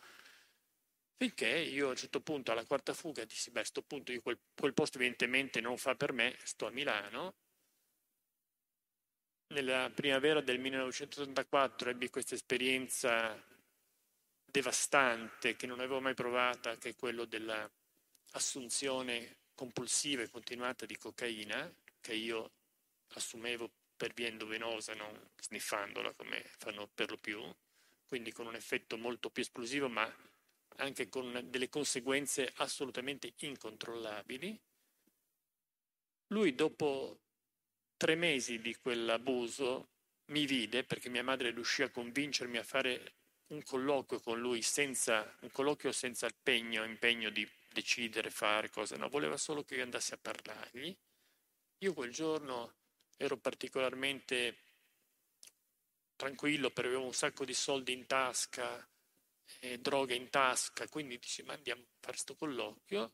finché 1.17 1.47
io 1.47 1.87
a 1.87 1.91
un 1.91 1.97
certo 1.97 2.21
punto, 2.21 2.51
alla 2.51 2.65
quarta 2.65 2.95
fuga, 2.95 3.25
dissi, 3.25 3.51
beh, 3.51 3.61
a 3.61 3.63
questo 3.63 3.83
punto 3.83 4.11
io 4.11 4.23
quel, 4.23 4.41
quel 4.55 4.75
posto 4.75 4.99
evidentemente 4.99 5.61
non 5.61 5.77
fa 5.77 5.95
per 5.95 6.13
me, 6.13 6.37
sto 6.43 6.67
a 6.67 6.71
Milano. 6.71 7.37
Nella 9.49 9.89
primavera 9.95 10.41
del 10.41 10.59
1984 10.59 11.91
ebbi 11.91 12.11
questa 12.11 12.35
esperienza 12.35 13.41
devastante 14.45 15.55
che 15.55 15.67
non 15.67 15.79
avevo 15.79 16.01
mai 16.01 16.15
provata, 16.15 16.77
che 16.77 16.89
è 16.89 16.97
quello 16.97 17.25
dell'assunzione 17.27 19.37
compulsiva 19.55 20.23
e 20.23 20.31
continuata 20.31 20.87
di 20.87 20.97
cocaina, 20.97 21.73
che 22.01 22.15
io 22.15 22.51
assumevo 23.15 23.71
per 24.03 24.15
via 24.15 24.27
endovenosa, 24.27 24.95
non 24.95 25.17
sniffandola 25.39 26.13
come 26.15 26.43
fanno 26.59 26.89
per 26.93 27.11
lo 27.11 27.17
più, 27.17 27.41
quindi 28.09 28.33
con 28.33 28.47
un 28.47 28.57
effetto 28.57 28.99
molto 28.99 29.31
più 29.31 29.43
esplosivo, 29.43 29.89
ma 29.89 30.13
anche 30.79 31.09
con 31.09 31.41
delle 31.45 31.69
conseguenze 31.69 32.53
assolutamente 32.57 33.33
incontrollabili. 33.37 34.61
Lui 36.33 36.53
dopo 36.57 37.21
tre 37.97 38.17
mesi 38.17 38.61
di 38.61 38.75
quell'abuso 38.75 39.91
mi 40.33 40.47
vide 40.47 40.83
perché 40.83 41.09
mia 41.09 41.23
madre 41.23 41.53
riuscì 41.53 41.85
a 41.85 41.91
convincermi 41.91 42.59
a 42.59 42.65
fare 42.65 43.13
un 43.51 43.63
colloquio 43.63 44.19
con 44.19 44.41
lui 44.41 44.63
senza 44.63 45.33
un 45.43 45.53
colloquio 45.53 45.93
senza 45.93 46.27
impegno, 46.27 46.83
impegno 46.83 47.31
di 47.31 47.49
decidere, 47.73 48.31
fare 48.31 48.69
cose, 48.69 48.97
no, 48.97 49.09
voleva 49.09 49.37
solo 49.37 49.63
che 49.63 49.77
io 49.77 49.85
andassi 49.85 50.13
a 50.13 50.19
parlargli. 50.21 50.93
Io 51.79 51.95
quel 51.95 52.11
giorno 52.11 52.81
ero 53.23 53.37
particolarmente 53.37 54.59
tranquillo 56.17 56.71
perché 56.71 56.91
avevo 56.91 57.07
un 57.07 57.15
sacco 57.15 57.45
di 57.45 57.55
soldi 57.55 57.93
in 57.93 58.07
tasca, 58.07 58.87
e 59.61 59.79
droghe 59.79 60.15
in 60.15 60.29
tasca, 60.29 60.89
quindi 60.89 61.19
dici 61.19 61.43
ma 61.43 61.53
andiamo 61.53 61.83
a 61.83 61.87
fare 62.01 62.13
questo 62.13 62.35
colloquio. 62.35 63.13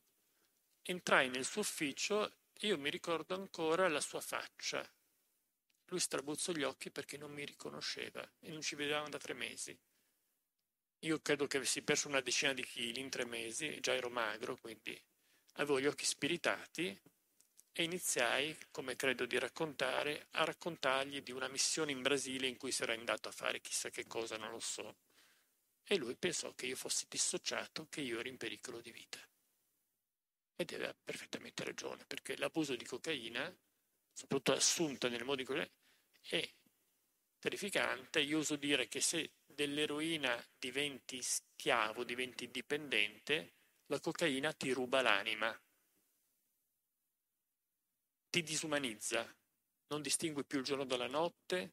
Entrai 0.83 1.29
nel 1.29 1.44
suo 1.44 1.61
ufficio 1.61 2.29
e 2.53 2.68
io 2.68 2.79
mi 2.79 2.90
ricordo 2.90 3.35
ancora 3.35 3.88
la 3.88 4.01
sua 4.01 4.21
faccia. 4.21 4.88
Lui 5.87 6.01
strabuzzò 6.01 6.53
gli 6.53 6.62
occhi 6.62 6.90
perché 6.90 7.16
non 7.16 7.33
mi 7.33 7.44
riconosceva 7.44 8.27
e 8.40 8.51
non 8.51 8.62
ci 8.62 8.77
vedevamo 8.77 9.09
da 9.09 9.18
tre 9.18 9.35
mesi. 9.35 9.79
Io 11.01 11.21
credo 11.21 11.47
che 11.47 11.59
avessi 11.59 11.83
perso 11.83 12.09
una 12.09 12.21
decina 12.21 12.53
di 12.53 12.64
chili 12.64 13.01
in 13.01 13.11
tre 13.11 13.25
mesi, 13.25 13.79
già 13.81 13.94
ero 13.94 14.09
magro, 14.09 14.57
quindi 14.57 14.99
avevo 15.55 15.81
gli 15.81 15.87
occhi 15.87 16.05
spiritati 16.05 16.99
e 17.81 17.85
iniziai, 17.85 18.57
come 18.73 18.97
credo 18.97 19.25
di 19.25 19.38
raccontare, 19.38 20.27
a 20.33 20.43
raccontargli 20.43 21.23
di 21.23 21.31
una 21.31 21.47
missione 21.47 21.93
in 21.93 22.03
Brasile 22.03 22.49
in 22.49 22.57
cui 22.57 22.73
si 22.73 22.83
era 22.83 22.93
andato 22.93 23.29
a 23.29 23.33
fare 23.33 23.61
chissà 23.61 23.88
che 23.88 24.05
cosa, 24.05 24.37
non 24.37 24.51
lo 24.51 24.59
so. 24.59 24.97
E 25.85 25.97
lui 25.97 26.17
pensò 26.17 26.53
che 26.57 26.67
io 26.67 26.75
fossi 26.75 27.07
dissociato, 27.09 27.87
che 27.88 28.01
io 28.01 28.19
ero 28.19 28.29
in 28.29 28.37
pericolo 28.37 28.81
di 28.81 28.91
vita. 28.91 29.21
Ed 30.57 30.73
aveva 30.73 30.93
perfettamente 30.93 31.62
ragione, 31.62 32.05
perché 32.05 32.37
l'abuso 32.37 32.75
di 32.75 32.85
cocaina, 32.85 33.57
soprattutto 34.12 34.55
assunta 34.55 35.09
nel 35.09 35.23
modo 35.23 35.43
in 35.43 35.47
cui 35.47 35.71
è 36.31 36.53
terrificante. 37.38 38.19
Io 38.19 38.38
uso 38.38 38.57
dire 38.57 38.88
che 38.88 39.01
se 39.01 39.35
dell'eroina 39.47 40.45
diventi 40.59 41.23
schiavo, 41.23 42.03
diventi 42.03 42.51
dipendente, 42.51 43.53
la 43.87 44.01
cocaina 44.01 44.53
ti 44.53 44.73
ruba 44.73 45.01
l'anima 45.01 45.57
ti 48.31 48.43
disumanizza, 48.43 49.27
non 49.88 50.03
distingui 50.03 50.45
più 50.45 50.59
il 50.59 50.64
giorno 50.64 50.85
dalla 50.85 51.07
notte, 51.07 51.73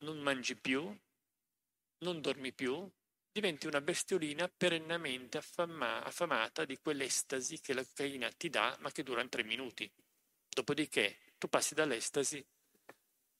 non 0.00 0.18
mangi 0.20 0.56
più, 0.56 0.96
non 1.98 2.20
dormi 2.20 2.52
più, 2.52 2.88
diventi 3.30 3.66
una 3.66 3.80
bestiolina 3.80 4.48
perennemente 4.48 5.38
affama, 5.38 6.02
affamata 6.04 6.64
di 6.64 6.78
quell'estasi 6.78 7.60
che 7.60 7.72
la 7.72 7.84
cocaina 7.84 8.30
ti 8.32 8.50
dà, 8.50 8.76
ma 8.80 8.90
che 8.90 9.02
dura 9.02 9.26
tre 9.28 9.42
minuti. 9.42 9.90
Dopodiché 10.48 11.34
tu 11.38 11.48
passi 11.48 11.74
dall'estasi 11.74 12.44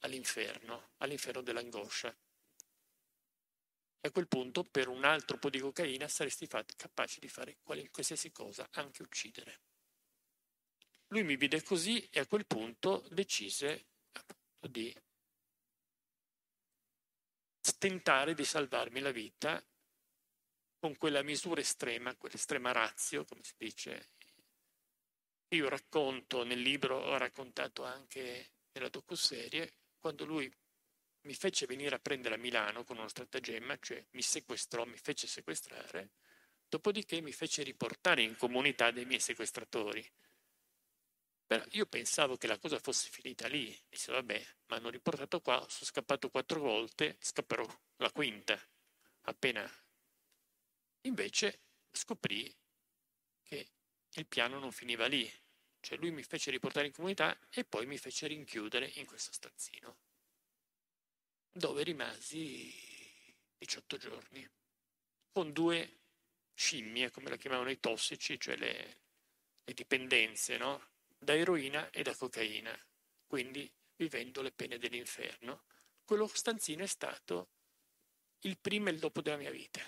all'inferno, 0.01 0.93
all'inferno 0.99 1.43
dell'angoscia. 1.43 2.17
E 4.05 4.09
a 4.09 4.11
quel 4.11 4.27
punto, 4.27 4.65
per 4.65 4.89
un 4.89 5.05
altro 5.05 5.39
po' 5.39 5.51
di 5.51 5.61
cocaina, 5.61 6.09
saresti 6.09 6.49
capace 6.49 7.21
di 7.21 7.29
fare 7.29 7.59
qualsiasi 7.63 8.33
cosa, 8.33 8.67
anche 8.73 9.03
uccidere. 9.03 9.61
Lui 11.13 11.25
mi 11.25 11.37
vide 11.37 11.63
così 11.63 12.09
e 12.11 12.21
a 12.21 12.27
quel 12.27 12.47
punto 12.47 13.07
decise 13.11 13.85
di 14.59 14.95
tentare 17.79 18.33
di 18.33 18.45
salvarmi 18.47 18.99
la 19.01 19.11
vita 19.11 19.63
con 20.79 20.97
quella 20.97 21.23
misura 21.23 21.61
estrema, 21.61 22.17
quell'estrema 22.17 22.73
razio, 22.73 23.27
come 23.27 23.43
si 23.45 23.53
dice. 23.59 24.13
Io 25.49 25.69
racconto 25.69 26.45
nel 26.45 26.61
libro, 26.61 26.97
ho 26.97 27.19
raccontato 27.19 27.85
anche 27.85 28.53
nella 28.73 28.89
docuserie, 28.89 29.75
quando 29.99 30.25
lui 30.25 30.51
mi 31.25 31.35
fece 31.35 31.67
venire 31.67 31.95
a 31.95 31.99
prendere 31.99 32.37
a 32.37 32.39
Milano 32.39 32.85
con 32.85 32.97
uno 32.97 33.07
stratagemma, 33.09 33.79
cioè 33.81 34.03
mi 34.13 34.23
sequestrò, 34.23 34.87
mi 34.87 34.97
fece 34.97 35.27
sequestrare, 35.27 36.13
dopodiché 36.67 37.21
mi 37.21 37.33
fece 37.33 37.63
riportare 37.63 38.23
in 38.23 38.35
comunità 38.35 38.91
dei 38.91 39.05
miei 39.05 39.21
sequestratori. 39.21 40.11
Però 41.53 41.63
io 41.73 41.85
pensavo 41.85 42.39
che 42.39 42.47
la 42.47 42.59
cosa 42.59 42.79
fosse 42.79 43.11
finita 43.11 43.47
lì. 43.47 43.79
Dice, 43.91 44.11
vabbè, 44.11 44.39
mi 44.69 44.77
hanno 44.77 44.89
riportato 44.89 45.43
qua, 45.43 45.57
sono 45.69 45.85
scappato 45.85 46.31
quattro 46.31 46.61
volte, 46.61 47.19
scapperò 47.21 47.67
la 47.97 48.11
quinta. 48.11 48.59
Appena 49.25 49.71
Invece 51.03 51.61
scoprì 51.91 52.51
che 53.43 53.71
il 54.15 54.27
piano 54.27 54.59
non 54.59 54.73
finiva 54.73 55.07
lì, 55.07 55.31
cioè 55.81 55.99
lui 55.99 56.11
mi 56.11 56.23
fece 56.23 56.51
riportare 56.51 56.87
in 56.87 56.93
comunità 56.93 57.37
e 57.51 57.65
poi 57.65 57.85
mi 57.85 57.99
fece 57.99 58.29
rinchiudere 58.29 58.91
in 58.95 59.05
questo 59.05 59.33
stanzino, 59.33 59.99
dove 61.51 61.83
rimasi 61.83 62.73
18 63.59 63.97
giorni, 63.99 64.49
con 65.33 65.53
due 65.53 65.99
scimmie, 66.55 67.11
come 67.11 67.29
la 67.29 67.37
chiamavano 67.37 67.71
i 67.71 67.79
tossici, 67.79 68.41
cioè 68.41 68.57
le, 68.57 69.01
le 69.65 69.75
dipendenze, 69.75 70.57
no? 70.57 70.92
Da 71.23 71.35
eroina 71.37 71.89
e 71.91 72.03
da 72.03 72.15
cocaina, 72.17 72.77
quindi 73.27 73.71
vivendo 73.97 74.43
le 74.43 74.53
pene 74.53 74.79
dell'inferno. 74.79 75.65
Quello 76.05 76.27
stanzino 76.27 76.83
è 76.83 76.87
stato 76.87 77.51
il 78.41 78.59
prima 78.61 78.91
e 78.91 78.95
il 78.95 78.99
dopo 79.01 79.23
della 79.23 79.37
mia 79.39 79.51
vita. 79.51 79.83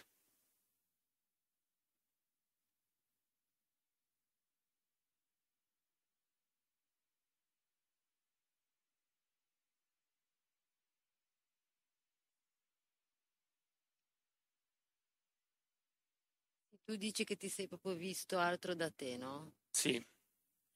Tu 16.85 16.97
dici 16.97 17.25
che 17.25 17.37
ti 17.37 17.49
sei 17.49 17.67
proprio 17.67 17.95
visto 17.95 18.39
altro 18.39 18.75
da 18.75 18.91
te, 18.91 19.17
no? 19.17 19.55
Sì. 19.73 20.03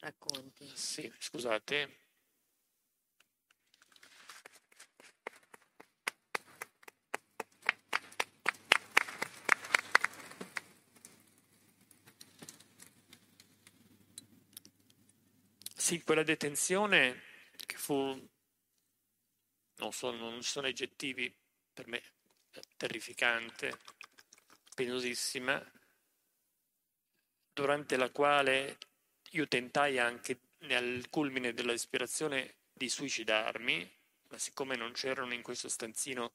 Racconti. 0.01 0.71
Sì, 0.75 1.13
scusate. 1.19 1.99
Sì, 15.75 16.03
quella 16.03 16.23
detenzione 16.23 17.23
che 17.67 17.77
fu, 17.77 17.95
non 19.77 19.93
sono, 19.93 20.31
non 20.31 20.43
sono 20.43 20.67
aggettivi 20.67 21.35
per 21.73 21.87
me, 21.89 22.03
terrificante, 22.77 23.79
penosissima, 24.75 25.61
durante 27.53 27.97
la 27.97 28.11
quale 28.11 28.79
io 29.33 29.47
tentai 29.47 29.99
anche 29.99 30.41
al 30.71 31.07
culmine 31.11 31.53
dell'ispirazione 31.53 32.57
di 32.73 32.89
suicidarmi, 32.89 33.97
ma 34.29 34.39
siccome 34.39 34.77
non 34.77 34.93
c'erano 34.93 35.35
in 35.35 35.43
questo 35.43 35.69
stanzino 35.69 36.33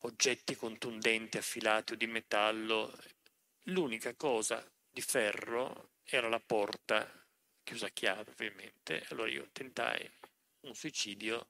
oggetti 0.00 0.54
contundenti, 0.54 1.38
affilati 1.38 1.94
o 1.94 1.96
di 1.96 2.06
metallo, 2.06 2.96
l'unica 3.64 4.14
cosa 4.14 4.64
di 4.90 5.00
ferro 5.00 5.92
era 6.04 6.28
la 6.28 6.40
porta, 6.40 7.10
chiusa 7.62 7.86
a 7.86 7.90
chiave 7.90 8.30
ovviamente, 8.30 9.04
allora 9.10 9.28
io 9.28 9.48
tentai 9.52 10.08
un 10.60 10.74
suicidio 10.74 11.48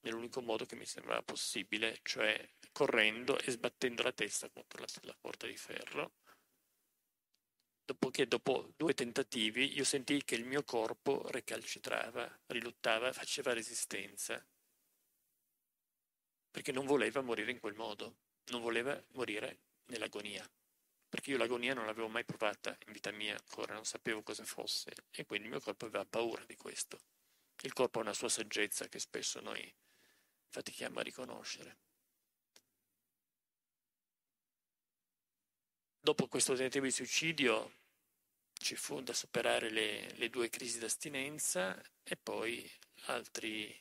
nell'unico 0.00 0.40
modo 0.40 0.66
che 0.66 0.76
mi 0.76 0.86
sembrava 0.86 1.22
possibile, 1.22 1.98
cioè 2.02 2.48
correndo 2.72 3.38
e 3.38 3.50
sbattendo 3.50 4.02
la 4.02 4.12
testa 4.12 4.48
contro 4.48 4.80
la, 4.80 4.86
la 5.02 5.16
porta 5.18 5.46
di 5.46 5.56
ferro 5.56 6.12
Dopodiché, 7.86 8.26
dopo 8.26 8.72
due 8.76 8.94
tentativi, 8.94 9.76
io 9.76 9.84
sentii 9.84 10.24
che 10.24 10.36
il 10.36 10.46
mio 10.46 10.64
corpo 10.64 11.22
recalcitrava, 11.30 12.40
riluttava, 12.46 13.12
faceva 13.12 13.52
resistenza, 13.52 14.42
perché 16.50 16.72
non 16.72 16.86
voleva 16.86 17.20
morire 17.20 17.50
in 17.50 17.60
quel 17.60 17.74
modo, 17.74 18.16
non 18.46 18.62
voleva 18.62 18.98
morire 19.12 19.58
nell'agonia, 19.86 20.48
perché 21.08 21.30
io 21.30 21.36
l'agonia 21.36 21.74
non 21.74 21.84
l'avevo 21.84 22.08
mai 22.08 22.24
provata 22.24 22.74
in 22.86 22.92
vita 22.92 23.10
mia 23.10 23.36
ancora, 23.36 23.74
non 23.74 23.84
sapevo 23.84 24.22
cosa 24.22 24.44
fosse, 24.44 24.94
e 25.10 25.26
quindi 25.26 25.46
il 25.46 25.52
mio 25.52 25.60
corpo 25.60 25.84
aveva 25.84 26.06
paura 26.06 26.44
di 26.46 26.56
questo. 26.56 26.98
Il 27.62 27.74
corpo 27.74 27.98
ha 27.98 28.02
una 28.02 28.14
sua 28.14 28.30
saggezza 28.30 28.88
che 28.88 28.98
spesso 28.98 29.40
noi 29.40 29.72
fatichiamo 30.48 31.00
a 31.00 31.02
riconoscere. 31.02 31.83
Dopo 36.04 36.28
questo 36.28 36.52
tentativo 36.52 36.84
di 36.84 36.90
suicidio 36.90 37.76
ci 38.52 38.76
fu 38.76 39.00
da 39.00 39.14
superare 39.14 39.70
le, 39.70 40.10
le 40.16 40.28
due 40.28 40.50
crisi 40.50 40.78
d'astinenza 40.78 41.82
e 42.02 42.14
poi 42.14 42.70
altri 43.06 43.74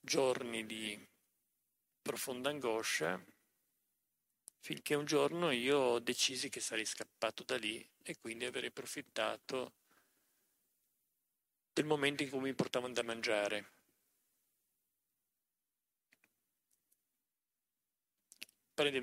giorni 0.00 0.64
di 0.64 0.98
profonda 2.00 2.48
angoscia 2.48 3.22
finché 4.60 4.94
un 4.94 5.04
giorno 5.04 5.50
io 5.50 5.98
decisi 5.98 6.48
che 6.48 6.60
sarei 6.60 6.86
scappato 6.86 7.42
da 7.42 7.58
lì 7.58 7.86
e 8.02 8.16
quindi 8.16 8.46
avrei 8.46 8.68
approfittato 8.68 9.74
del 11.74 11.84
momento 11.84 12.22
in 12.22 12.30
cui 12.30 12.40
mi 12.40 12.54
portavano 12.54 12.94
da 12.94 13.02
mangiare. 13.02 13.75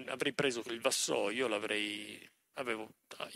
Avrei 0.07 0.33
preso 0.33 0.61
il 0.67 0.81
vassoio, 0.81 1.47
l'avrei 1.47 2.29
avevo 2.57 2.87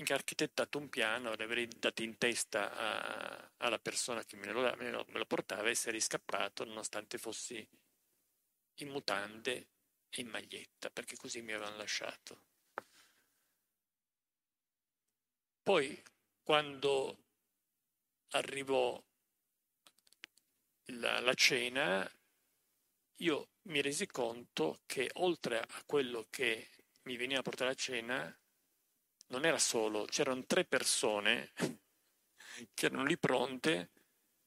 architettato 0.10 0.78
un 0.78 0.90
piano, 0.90 1.34
l'avrei 1.36 1.68
dato 1.68 2.04
in 2.04 2.18
testa 2.18 2.72
a, 2.72 3.52
alla 3.58 3.80
persona 3.80 4.24
che 4.24 4.36
me 4.36 4.52
lo, 4.52 4.62
me, 4.76 4.92
lo, 4.92 5.06
me 5.10 5.18
lo, 5.18 5.26
portava 5.26 5.70
e 5.70 5.76
sarei 5.76 6.02
scappato 6.02 6.66
nonostante 6.66 7.18
fossi 7.18 7.68
in 8.76 8.90
mutande 8.90 9.68
e 10.10 10.22
in 10.22 10.28
maglietta, 10.28 10.90
perché 10.92 11.16
così 11.16 11.42
mi 11.42 11.54
avevano 11.54 11.78
lasciato. 11.78 12.42
Poi, 15.64 16.02
quando 16.44 17.18
arrivò 18.32 19.02
la, 20.86 21.20
la 21.20 21.34
cena, 21.34 22.10
io 23.18 23.50
mi 23.68 23.82
resi 23.82 24.08
conto 24.08 24.82
che 24.86 25.10
oltre 25.16 25.60
a 25.60 25.84
quello 25.86 26.28
che 26.30 26.70
mi 27.04 27.18
veniva 27.18 27.40
a 27.40 27.44
portare 27.44 27.72
a 27.72 27.76
cena, 27.76 28.40
non 29.28 29.46
era 29.46 29.60
solo, 29.60 30.06
c'erano 30.06 30.46
tre 30.46 30.66
persone 30.66 31.52
che 32.74 32.86
erano 32.86 33.04
lì 33.04 33.18
pronte 33.18 33.92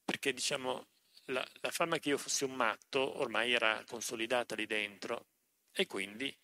perché 0.03 0.33
diciamo 0.33 0.87
la, 1.25 1.47
la 1.61 1.71
fama 1.71 1.99
che 1.99 2.09
io 2.09 2.17
fossi 2.17 2.43
un 2.43 2.55
matto 2.55 3.19
ormai 3.19 3.53
era 3.53 3.83
consolidata 3.85 4.55
lì 4.55 4.65
dentro 4.65 5.27
e 5.71 5.85
quindi 5.85 6.35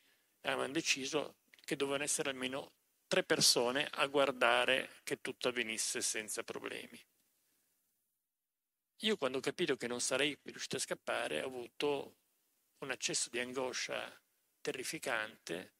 avevano 0.41 0.72
deciso 0.72 1.38
che 1.66 1.76
dovevano 1.76 2.04
essere 2.04 2.30
almeno 2.30 2.74
tre 3.08 3.24
persone 3.24 3.88
a 3.91 4.06
guardare 4.08 4.99
che 5.04 5.20
tutto 5.20 5.47
avvenisse 5.47 6.02
senza 6.02 6.43
problemi. 6.43 7.04
Io 9.02 9.18
quando 9.18 9.39
ho 9.39 9.41
capito 9.41 9.76
che 9.76 9.88
non 9.88 9.99
sarei 9.99 10.38
riuscito 10.43 10.78
a 10.78 10.80
scappare 10.80 11.41
ho 11.41 11.47
avuto 11.47 12.16
un 12.80 12.92
accesso 12.92 13.30
di 13.30 13.40
angoscia 13.40 14.22
terrificante 14.62 15.74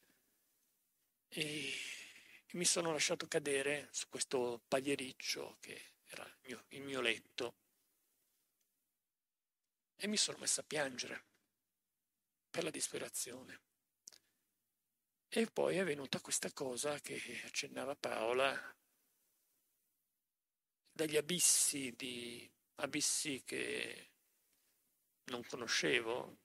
e 1.30 1.74
mi 2.52 2.66
sono 2.66 2.91
lasciato 2.91 3.28
cadere 3.28 3.89
su 3.91 4.08
questo 4.10 4.62
pagliericcio 4.68 5.58
che 5.60 5.93
era 6.06 6.26
il 6.26 6.38
mio, 6.43 6.66
il 6.70 6.82
mio 6.82 7.02
letto. 7.02 7.56
e 10.00 10.08
mi 10.08 10.18
sono 10.18 10.38
messa 10.38 10.62
a 10.62 10.64
piangere 10.64 11.26
per 12.50 12.64
la 12.64 12.70
disperazione. 12.70 13.62
E 15.28 15.48
poi 15.48 15.78
è 15.78 15.84
venuta 15.84 16.22
questa 16.22 16.52
cosa 16.54 17.00
che 17.00 17.20
accennava 17.43 17.95
Paola, 17.95 18.76
dagli 20.91 21.18
abissi, 21.18 21.93
di, 21.95 22.50
abissi 22.76 23.43
che 23.43 24.12
non 25.26 25.43
conoscevo, 25.45 26.38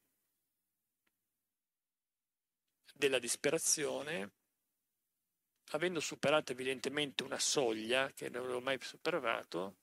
della 2.92 3.18
disperazione, 3.18 4.32
avendo 5.70 6.00
superato 6.00 6.52
evidentemente 6.52 7.22
una 7.22 7.38
soglia 7.38 8.12
che 8.12 8.28
non 8.28 8.44
avevo 8.44 8.60
mai 8.60 8.78
superato, 8.80 9.76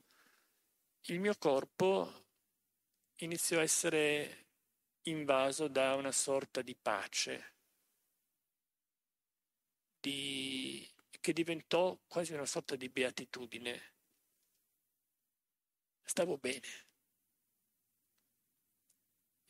il 1.04 1.20
mio 1.20 1.36
corpo 1.38 2.28
iniziò 3.18 3.60
a 3.60 3.64
essere 3.64 4.46
invaso 5.04 5.68
da 5.68 5.96
una 5.96 6.12
sorta 6.12 6.62
di 6.62 6.76
pace, 6.76 7.54
di, 10.00 10.88
che 11.20 11.34
diventò 11.34 11.98
quasi 12.08 12.34
una 12.34 12.46
sorta 12.46 12.76
di 12.76 12.90
beatitudine. 12.90 13.94
Stavo 16.04 16.38
bene. 16.38 16.88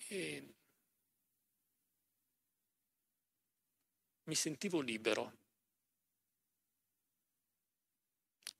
E 0.08 0.56
mi 4.30 4.36
sentivo 4.36 4.80
libero. 4.80 5.38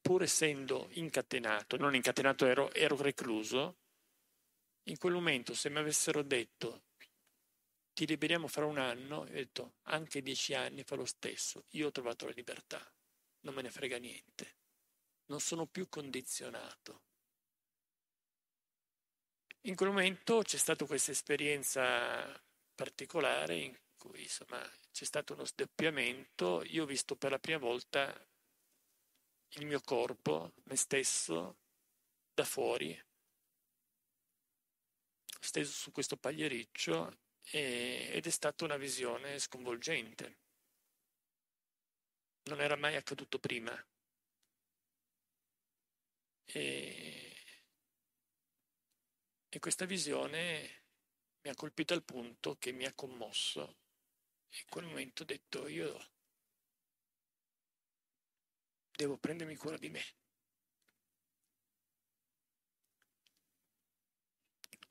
Pur 0.02 0.24
essendo 0.24 0.90
incatenato, 0.94 1.78
non 1.78 1.94
incatenato 1.94 2.48
ero, 2.48 2.74
ero 2.74 2.98
recluso, 2.98 3.78
in 4.86 4.98
quel 4.98 5.14
momento 5.14 5.54
se 5.54 5.70
mi 5.70 5.78
avessero 5.78 6.24
detto 6.24 6.86
ti 7.94 8.08
liberiamo 8.08 8.48
fra 8.48 8.66
un 8.66 8.80
anno, 8.80 9.18
ho 9.18 9.26
detto 9.26 9.76
anche 9.84 10.24
dieci 10.24 10.56
anni 10.56 10.84
fa 10.84 10.96
lo 10.96 11.06
stesso, 11.06 11.66
io 11.72 11.88
ho 11.88 11.92
trovato 11.92 12.26
la 12.26 12.32
libertà, 12.32 12.82
non 13.42 13.54
me 13.54 13.62
ne 13.62 13.70
frega 13.70 13.98
niente, 13.98 14.56
non 15.26 15.40
sono 15.40 15.68
più 15.68 15.88
condizionato. 15.88 17.04
In 19.64 19.76
quel 19.76 19.90
momento 19.90 20.42
c'è 20.42 20.58
stata 20.58 20.86
questa 20.86 21.12
esperienza 21.12 22.42
particolare 22.74 23.58
in 23.58 23.78
cui 23.98 24.24
insomma 24.24 24.66
c'è 25.00 25.06
stato 25.06 25.32
uno 25.32 25.46
sdoppiamento, 25.46 26.62
io 26.66 26.84
ho 26.84 26.86
visto 26.86 27.16
per 27.16 27.32
la 27.32 27.40
prima 27.40 27.58
volta 27.58 28.14
il 29.52 29.66
mio 29.66 29.80
corpo, 29.80 30.52
me 30.64 30.76
stesso, 30.76 31.56
da 32.34 32.44
fuori, 32.44 33.02
steso 35.40 35.72
su 35.72 35.94
questo 35.94 36.18
pagliericcio 36.18 37.18
e, 37.44 38.10
ed 38.12 38.28
è 38.28 38.30
stata 38.30 38.66
una 38.66 38.76
visione 38.76 39.40
sconvolgente. 39.40 40.38
Non 42.50 42.60
era 42.60 42.76
mai 42.76 42.98
accaduto 42.98 43.40
prima. 43.40 43.74
E, 46.44 47.36
e 49.48 49.60
questa 49.60 49.86
visione 49.86 50.84
mi 51.40 51.52
ha 51.52 51.56
colpito 51.56 51.94
al 51.94 52.04
punto 52.04 52.58
che 52.58 52.74
mi 52.74 52.84
ha 52.84 52.94
commosso 52.94 53.79
in 54.52 54.66
quel 54.70 54.86
momento 54.86 55.24
ho 55.24 55.26
detto 55.26 55.68
io 55.68 56.10
devo 58.92 59.18
prendermi 59.18 59.56
cura 59.56 59.78
di 59.78 59.90
me. 59.90 60.04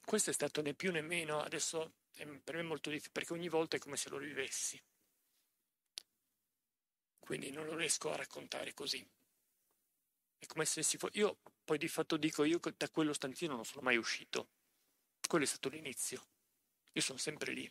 Questo 0.04 0.30
è 0.30 0.32
stato 0.32 0.62
né 0.62 0.72
più 0.72 0.90
né 0.90 1.02
meno, 1.02 1.40
adesso 1.40 1.92
è 2.14 2.26
per 2.26 2.56
me 2.56 2.62
molto 2.62 2.88
difficile 2.88 3.12
perché 3.12 3.34
ogni 3.34 3.48
volta 3.48 3.76
è 3.76 3.78
come 3.78 3.96
se 3.98 4.08
lo 4.08 4.16
vivessi. 4.16 4.82
Quindi 7.18 7.50
non 7.50 7.66
lo 7.66 7.76
riesco 7.76 8.10
a 8.10 8.16
raccontare 8.16 8.72
così. 8.72 9.06
È 10.38 10.46
come 10.46 10.64
se 10.64 10.82
si 10.82 10.96
fosse... 10.96 11.18
Io 11.18 11.40
poi 11.62 11.76
di 11.76 11.88
fatto 11.88 12.16
dico, 12.16 12.44
io 12.44 12.58
da 12.74 12.88
quello 12.88 13.12
stantino 13.12 13.54
non 13.54 13.66
sono 13.66 13.82
mai 13.82 13.98
uscito. 13.98 14.48
Quello 15.28 15.44
è 15.44 15.46
stato 15.46 15.68
l'inizio. 15.68 16.26
Io 16.92 17.02
sono 17.02 17.18
sempre 17.18 17.52
lì 17.52 17.70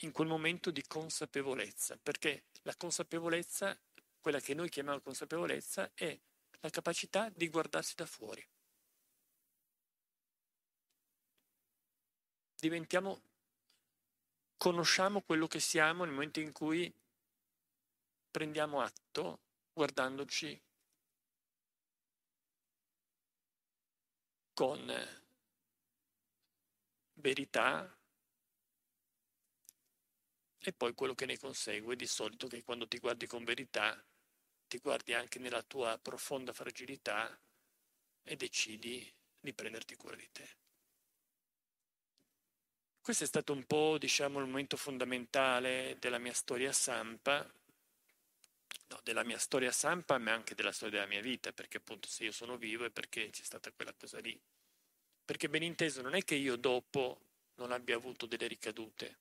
in 0.00 0.12
quel 0.12 0.28
momento 0.28 0.70
di 0.70 0.82
consapevolezza, 0.86 1.96
perché 1.96 2.44
la 2.62 2.74
consapevolezza, 2.76 3.78
quella 4.20 4.40
che 4.40 4.54
noi 4.54 4.68
chiamiamo 4.68 5.00
consapevolezza, 5.00 5.90
è 5.94 6.18
la 6.60 6.70
capacità 6.70 7.28
di 7.28 7.48
guardarsi 7.48 7.94
da 7.94 8.06
fuori. 8.06 8.46
Diventiamo, 12.58 13.20
conosciamo 14.56 15.22
quello 15.22 15.48
che 15.48 15.60
siamo 15.60 16.04
nel 16.04 16.12
momento 16.12 16.40
in 16.40 16.52
cui 16.52 16.92
prendiamo 18.30 18.80
atto 18.80 19.40
guardandoci 19.72 20.60
con 24.52 25.20
verità, 27.14 27.98
e 30.64 30.72
poi 30.72 30.94
quello 30.94 31.14
che 31.14 31.26
ne 31.26 31.38
consegue 31.38 31.96
di 31.96 32.06
solito 32.06 32.46
che 32.46 32.62
quando 32.62 32.86
ti 32.86 32.98
guardi 32.98 33.26
con 33.26 33.44
verità 33.44 34.00
ti 34.68 34.78
guardi 34.78 35.12
anche 35.12 35.38
nella 35.38 35.62
tua 35.62 35.98
profonda 35.98 36.52
fragilità 36.52 37.38
e 38.22 38.36
decidi 38.36 39.12
di 39.38 39.52
prenderti 39.52 39.96
cura 39.96 40.16
di 40.16 40.28
te. 40.32 40.48
Questo 43.02 43.24
è 43.24 43.26
stato 43.26 43.52
un 43.52 43.64
po', 43.64 43.98
diciamo, 43.98 44.38
il 44.38 44.46
momento 44.46 44.76
fondamentale 44.76 45.96
della 45.98 46.18
mia 46.18 46.32
storia 46.32 46.72
Sampa, 46.72 47.44
no, 48.88 49.00
della 49.02 49.24
mia 49.24 49.38
storia 49.38 49.72
Sampa, 49.72 50.16
ma 50.18 50.32
anche 50.32 50.54
della 50.54 50.72
storia 50.72 51.00
della 51.00 51.10
mia 51.10 51.20
vita, 51.20 51.52
perché 51.52 51.78
appunto 51.78 52.08
se 52.08 52.24
io 52.24 52.32
sono 52.32 52.56
vivo 52.56 52.84
è 52.84 52.90
perché 52.90 53.28
c'è 53.28 53.42
stata 53.42 53.72
quella 53.72 53.92
cosa 53.92 54.20
lì. 54.20 54.40
Perché 55.24 55.48
ben 55.48 55.64
inteso 55.64 56.00
non 56.00 56.14
è 56.14 56.22
che 56.22 56.36
io 56.36 56.56
dopo 56.56 57.20
non 57.56 57.72
abbia 57.72 57.96
avuto 57.96 58.24
delle 58.24 58.46
ricadute, 58.46 59.18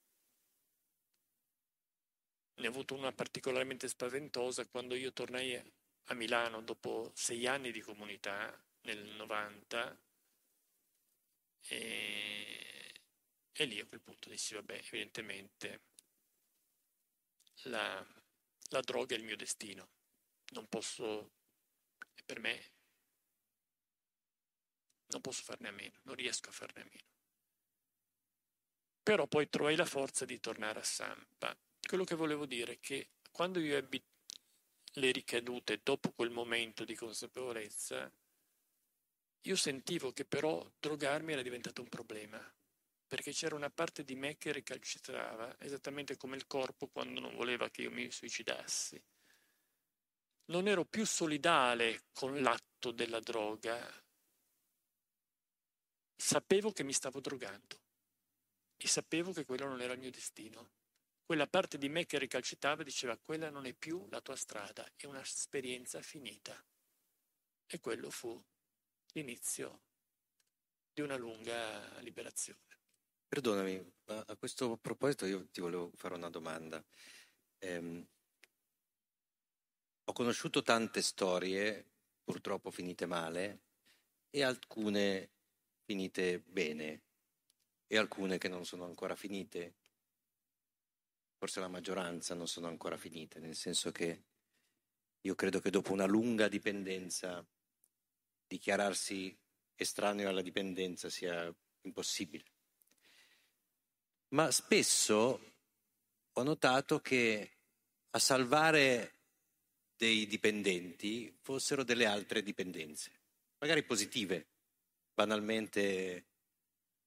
ne 2.62 2.68
ho 2.68 2.70
avuto 2.70 2.94
una 2.94 3.12
particolarmente 3.12 3.88
spaventosa 3.88 4.68
quando 4.68 4.94
io 4.94 5.12
tornai 5.12 5.56
a 6.06 6.14
Milano 6.14 6.62
dopo 6.62 7.12
sei 7.16 7.48
anni 7.48 7.72
di 7.72 7.82
comunità 7.82 8.56
nel 8.82 9.04
90 9.16 10.00
e, 11.68 13.02
e 13.52 13.66
lì 13.66 13.80
a 13.80 13.86
quel 13.86 14.02
punto 14.02 14.30
dissi 14.30 14.54
vabbè 14.54 14.76
evidentemente 14.76 15.82
la, 17.64 18.06
la 18.70 18.82
droga 18.82 19.16
è 19.16 19.18
il 19.18 19.24
mio 19.24 19.36
destino 19.36 19.90
non 20.52 20.68
posso 20.68 21.32
per 22.24 22.40
me 22.40 22.72
non 25.08 25.22
posso 25.22 25.42
farne 25.42 25.70
a 25.70 25.72
meno 25.72 26.00
non 26.04 26.16
riesco 26.16 26.50
a 26.50 26.54
farne 26.54 26.82
a 26.82 26.86
meno. 26.86 27.10
Però 29.02 29.26
poi 29.26 29.50
trovai 29.50 29.76
la 29.76 29.86
forza 29.86 30.26
di 30.26 30.40
tornare 30.40 30.80
a 30.80 30.84
Sampa 30.84 31.58
quello 31.88 32.04
che 32.04 32.16
volevo 32.16 32.46
dire 32.46 32.74
è 32.74 32.80
che 32.80 33.12
quando 33.32 33.60
io 33.60 33.76
ebbi 33.76 34.04
le 34.96 35.12
ricadute 35.12 35.80
dopo 35.84 36.12
quel 36.12 36.30
momento 36.30 36.84
di 36.84 36.96
consapevolezza, 36.96 38.12
io 39.42 39.56
sentivo 39.56 40.12
che 40.12 40.26
però 40.26 40.70
drogarmi 40.80 41.34
era 41.34 41.42
diventato 41.42 41.82
un 41.82 41.90
problema, 41.90 42.40
perché 43.08 43.32
c'era 43.32 43.56
una 43.56 43.70
parte 43.70 44.04
di 44.04 44.16
me 44.16 44.38
che 44.38 44.52
recalcitrava, 44.52 45.60
esattamente 45.60 46.18
come 46.18 46.36
il 46.36 46.46
corpo 46.46 46.88
quando 46.88 47.20
non 47.20 47.36
voleva 47.36 47.70
che 47.70 47.84
io 47.84 47.92
mi 47.92 48.12
suicidassi. 48.12 49.02
Non 50.46 50.68
ero 50.68 50.86
più 50.86 51.06
solidale 51.06 52.06
con 52.12 52.42
l'atto 52.42 52.92
della 52.92 53.20
droga, 53.20 53.80
sapevo 56.16 56.72
che 56.72 56.84
mi 56.84 56.94
stavo 56.94 57.20
drogando 57.20 57.80
e 58.78 58.88
sapevo 58.88 59.32
che 59.32 59.46
quello 59.46 59.68
non 59.68 59.82
era 59.82 59.94
il 59.94 60.00
mio 60.00 60.12
destino 60.12 60.80
quella 61.26 61.48
parte 61.48 61.78
di 61.78 61.90
me 61.90 62.06
che 62.06 62.20
recalcitava 62.20 62.84
diceva 62.84 63.18
quella 63.18 63.50
non 63.50 63.66
è 63.66 63.74
più 63.74 64.08
la 64.10 64.22
tua 64.22 64.36
strada, 64.36 64.90
è 64.96 65.06
un'esperienza 65.06 66.02
finita. 66.02 66.62
E 67.66 67.80
quello 67.80 68.10
fu 68.10 68.42
l'inizio 69.14 69.82
di 70.94 71.02
una 71.02 71.16
lunga 71.16 72.00
liberazione. 72.00 72.60
Perdonami, 73.28 73.94
ma 74.06 74.24
a 74.28 74.36
questo 74.36 74.76
proposito 74.78 75.26
io 75.26 75.48
ti 75.50 75.62
volevo 75.62 75.92
fare 75.96 76.16
una 76.16 76.30
domanda. 76.30 76.84
Eh, 77.60 78.08
ho 80.04 80.14
conosciuto 80.14 80.62
tante 80.64 81.02
storie, 81.02 81.92
purtroppo 82.24 82.72
finite 82.72 83.06
male, 83.06 83.62
e 84.30 84.44
alcune 84.44 85.32
finite 85.86 86.40
bene, 86.42 87.04
e 87.88 87.98
alcune 87.98 88.38
che 88.38 88.50
non 88.50 88.66
sono 88.66 88.84
ancora 88.84 89.16
finite 89.16 89.76
forse 91.42 91.60
la 91.60 91.68
maggioranza 91.68 92.36
non 92.36 92.48
sono 92.48 92.68
ancora 92.68 92.98
finite, 92.98 93.40
nel 93.40 93.56
senso 93.56 93.92
che 93.92 94.26
io 95.22 95.34
credo 95.34 95.60
che 95.60 95.72
dopo 95.72 95.92
una 95.92 96.06
lunga 96.06 96.48
dipendenza 96.48 97.44
dichiararsi 98.46 99.36
estraneo 99.74 100.30
alla 100.30 100.44
dipendenza 100.44 101.10
sia 101.10 101.52
impossibile. 101.82 102.46
ma 104.36 104.52
spesso 104.52 105.54
ho 106.32 106.44
notato 106.44 107.00
che 107.00 107.58
a 108.12 108.20
salvare 108.20 109.16
dei 109.98 110.28
dipendenti 110.28 111.36
fossero 111.42 111.84
delle 111.84 112.06
altre 112.06 112.44
dipendenze, 112.44 113.20
magari 113.58 113.84
positive, 113.84 114.48
banalmente 115.12 116.28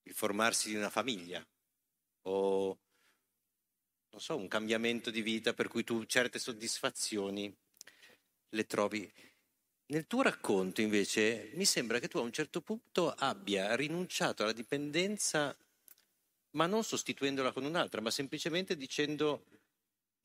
il 0.03 0.12
formarsi 0.12 0.70
di 0.70 0.74
una 0.74 0.91
famiglia 0.91 1.47
o 2.22 2.84
non 4.15 4.23
so, 4.23 4.37
un 4.37 4.47
cambiamento 4.47 5.11
di 5.11 5.23
vita 5.23 5.55
per 5.55 5.67
cui 5.67 5.83
tu 5.83 6.05
certe 6.05 6.39
soddisfazioni 6.39 7.53
le 8.51 8.67
trovi. 8.67 9.12
Nel 9.87 10.07
tuo 10.07 10.23
racconto 10.23 10.81
invece 10.81 11.51
mi 11.55 11.65
sembra 11.65 11.99
che 11.99 12.07
tu 12.07 12.19
a 12.19 12.23
un 12.23 12.31
certo 12.31 12.61
punto 12.61 13.11
abbia 13.11 13.75
rinunciato 13.75 14.45
alla 14.45 14.53
dipendenza, 14.53 15.57
ma 16.51 16.67
non 16.67 16.85
sostituendola 16.85 17.51
con 17.51 17.65
un'altra, 17.65 18.01
ma 18.01 18.12
semplicemente 18.12 18.77
dicendo 18.77 19.47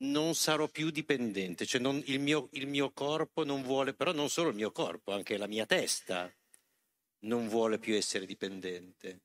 non 0.02 0.36
sarò 0.36 0.68
più 0.68 0.90
dipendente, 0.90 1.66
cioè 1.66 1.80
non, 1.80 2.00
il, 2.06 2.20
mio, 2.20 2.48
il 2.52 2.68
mio 2.68 2.92
corpo 2.92 3.44
non 3.44 3.62
vuole, 3.62 3.92
però 3.92 4.12
non 4.12 4.30
solo 4.30 4.50
il 4.50 4.54
mio 4.54 4.70
corpo, 4.70 5.12
anche 5.12 5.36
la 5.36 5.48
mia 5.48 5.66
testa 5.66 6.32
non 7.24 7.48
vuole 7.48 7.80
più 7.80 7.96
essere 7.96 8.24
dipendente. 8.24 9.22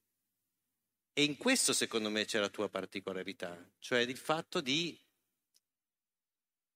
E 1.17 1.23
in 1.23 1.37
questo 1.37 1.71
secondo 1.71 2.09
me 2.09 2.25
c'è 2.25 2.39
la 2.39 2.49
tua 2.49 2.67
particolarità, 2.67 3.57
cioè 3.79 3.99
il 3.99 4.17
fatto 4.17 4.59
di 4.59 4.99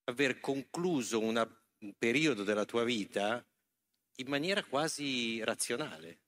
aver 0.04 0.40
concluso 0.40 1.20
una, 1.20 1.42
un 1.80 1.92
periodo 1.98 2.42
della 2.42 2.64
tua 2.64 2.82
vita 2.82 3.46
in 4.16 4.28
maniera 4.28 4.64
quasi 4.64 5.44
razionale. 5.44 6.20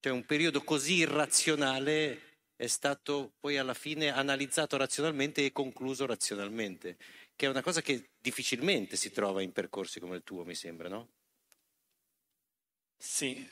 Cioè 0.00 0.12
un 0.12 0.26
periodo 0.26 0.64
così 0.64 0.94
irrazionale 0.94 2.40
è 2.56 2.66
stato 2.66 3.34
poi 3.38 3.56
alla 3.56 3.74
fine 3.74 4.08
analizzato 4.08 4.76
razionalmente 4.76 5.44
e 5.44 5.52
concluso 5.52 6.04
razionalmente, 6.04 6.96
che 7.36 7.46
è 7.46 7.48
una 7.48 7.62
cosa 7.62 7.80
che 7.80 8.10
difficilmente 8.20 8.96
si 8.96 9.12
trova 9.12 9.40
in 9.40 9.52
percorsi 9.52 10.00
come 10.00 10.16
il 10.16 10.24
tuo, 10.24 10.44
mi 10.44 10.56
sembra, 10.56 10.88
no? 10.88 11.10
Sì, 12.98 13.48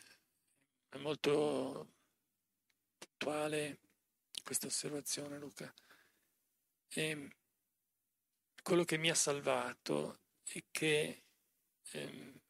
è 0.92 0.98
molto 0.98 1.94
puntuale 2.98 3.78
questa 4.44 4.66
osservazione, 4.66 5.38
Luca. 5.38 5.72
E 6.88 7.36
quello 8.62 8.84
che 8.84 8.98
mi 8.98 9.08
ha 9.08 9.14
salvato 9.14 10.20
è 10.44 10.62
che 10.70 11.24
ehm, 11.92 12.40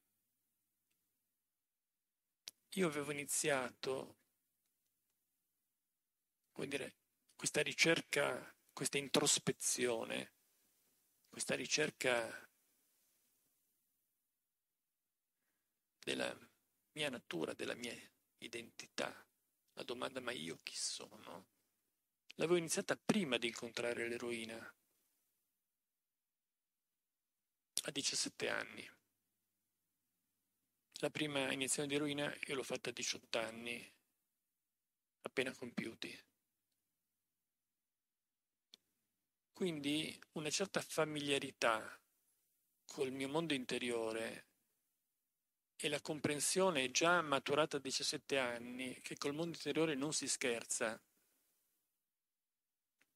io 2.71 2.87
avevo 2.89 3.13
iniziato, 3.13 4.17
vuol 6.55 6.67
dire, 6.67 6.97
questa 7.37 7.63
ricerca, 7.63 8.53
questa 8.73 8.99
introspezione, 8.99 10.33
questa 11.29 11.55
ricerca 11.55 12.49
della 16.01 16.37
mia 16.93 17.09
natura, 17.09 17.55
della 17.55 17.75
mia 17.75 17.95
identità. 18.45 19.27
La 19.75 19.83
domanda 19.85 20.21
ma 20.21 20.33
io 20.33 20.61
chi 20.63 20.77
sono? 20.77 21.47
L'avevo 22.37 22.57
iniziata 22.57 22.97
prima 22.97 23.39
di 23.39 23.49
incontrare 23.49 24.09
l'eroina, 24.09 24.75
a 27.85 27.91
17 27.91 28.49
anni. 28.49 28.89
La 31.01 31.11
prima 31.11 31.53
iniezione 31.53 31.89
di 31.89 31.95
eroina 31.97 32.33
io 32.47 32.55
l'ho 32.55 32.63
fatta 32.63 32.91
a 32.91 32.93
18 32.93 33.39
anni, 33.39 33.93
appena 35.23 35.55
compiuti. 35.55 36.25
Quindi 39.53 40.21
una 40.33 40.51
certa 40.51 40.81
familiarità 40.81 42.01
col 42.87 43.11
mio 43.11 43.29
mondo 43.29 43.55
interiore 43.55 44.52
e 45.85 45.89
la 45.89 46.01
comprensione 46.01 46.93
già 46.93 47.21
maturata 47.23 47.79
a 47.79 47.81
17 47.81 48.39
anni 48.39 49.01
che 49.03 49.17
col 49.17 49.35
mondo 49.35 49.57
interiore 49.57 49.97
non 49.97 50.13
si 50.13 50.29
scherza, 50.29 51.01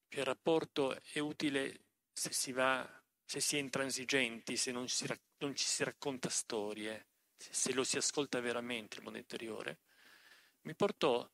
che 0.09 0.19
il 0.19 0.25
rapporto 0.25 0.99
è 1.13 1.19
utile 1.19 1.85
se 2.11 2.33
si 2.33 2.51
va, 2.51 2.85
se 3.23 3.39
si 3.39 3.55
è 3.55 3.59
intransigenti, 3.59 4.57
se 4.57 4.73
non 4.73 4.89
si, 4.89 5.07
non 5.37 5.55
ci 5.55 5.63
si 5.63 5.85
racconta 5.85 6.27
storie, 6.27 7.07
se 7.37 7.71
lo 7.71 7.85
si 7.85 7.95
ascolta 7.95 8.41
veramente 8.41 8.97
il 8.97 9.03
mondo 9.03 9.17
interiore, 9.17 9.79
mi 10.63 10.75
portò 10.75 11.25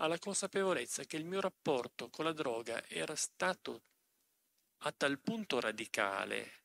alla 0.00 0.18
consapevolezza 0.18 1.04
che 1.04 1.18
il 1.18 1.26
mio 1.26 1.42
rapporto 1.42 2.08
con 2.08 2.24
la 2.24 2.32
droga 2.32 2.82
era 2.88 3.14
stato 3.14 3.82
a 4.78 4.92
tal 4.92 5.18
punto 5.20 5.60
radicale 5.60 6.57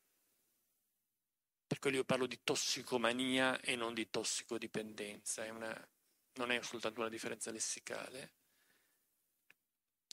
per 1.73 1.81
quello 1.81 1.97
io 1.97 2.03
parlo 2.03 2.27
di 2.27 2.39
tossicomania 2.43 3.59
e 3.59 3.75
non 3.75 3.95
di 3.95 4.07
tossicodipendenza, 4.07 5.43
è 5.43 5.49
una, 5.49 5.89
non 6.33 6.51
è 6.51 6.61
soltanto 6.61 6.99
una 6.99 7.09
differenza 7.09 7.49
lessicale, 7.49 8.33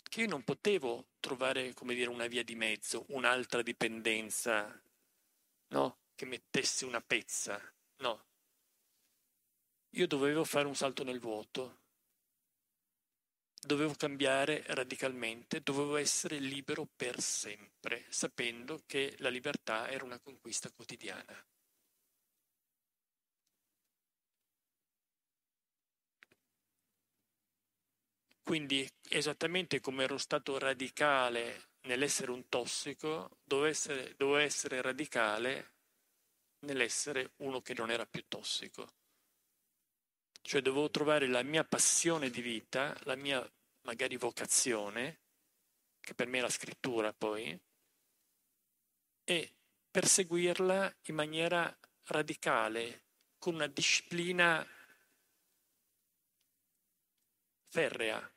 che 0.08 0.22
io 0.22 0.26
non 0.26 0.42
potevo 0.42 1.08
trovare, 1.20 1.74
come 1.74 1.94
dire, 1.94 2.08
una 2.08 2.28
via 2.28 2.42
di 2.42 2.54
mezzo, 2.54 3.04
un'altra 3.08 3.60
dipendenza, 3.60 4.82
no? 5.68 5.98
Che 6.14 6.24
mettesse 6.24 6.86
una 6.86 7.02
pezza, 7.02 7.60
no. 7.96 8.24
Io 9.90 10.06
dovevo 10.06 10.44
fare 10.44 10.66
un 10.66 10.74
salto 10.74 11.04
nel 11.04 11.20
vuoto, 11.20 11.79
dovevo 13.60 13.94
cambiare 13.94 14.62
radicalmente, 14.68 15.60
dovevo 15.60 15.96
essere 15.96 16.38
libero 16.38 16.88
per 16.96 17.20
sempre, 17.20 18.06
sapendo 18.08 18.82
che 18.86 19.14
la 19.18 19.28
libertà 19.28 19.88
era 19.88 20.04
una 20.04 20.18
conquista 20.18 20.70
quotidiana. 20.70 21.44
Quindi, 28.42 28.86
esattamente 29.08 29.80
come 29.80 30.02
ero 30.04 30.18
stato 30.18 30.58
radicale 30.58 31.68
nell'essere 31.82 32.32
un 32.32 32.48
tossico, 32.48 33.38
dovevo 33.44 33.68
essere, 33.68 34.14
dovevo 34.16 34.38
essere 34.38 34.82
radicale 34.82 35.74
nell'essere 36.66 37.32
uno 37.38 37.60
che 37.60 37.74
non 37.74 37.90
era 37.90 38.06
più 38.06 38.24
tossico. 38.26 38.99
Cioè 40.42 40.62
dovevo 40.62 40.90
trovare 40.90 41.26
la 41.26 41.42
mia 41.42 41.64
passione 41.64 42.30
di 42.30 42.40
vita, 42.40 42.96
la 43.04 43.14
mia 43.14 43.48
magari 43.82 44.16
vocazione, 44.16 45.20
che 46.00 46.14
per 46.14 46.26
me 46.26 46.38
è 46.38 46.40
la 46.42 46.48
scrittura 46.48 47.12
poi, 47.12 47.58
e 49.24 49.54
perseguirla 49.90 50.96
in 51.04 51.14
maniera 51.14 51.78
radicale, 52.04 53.04
con 53.38 53.54
una 53.54 53.66
disciplina 53.66 54.66
ferrea, 57.68 58.32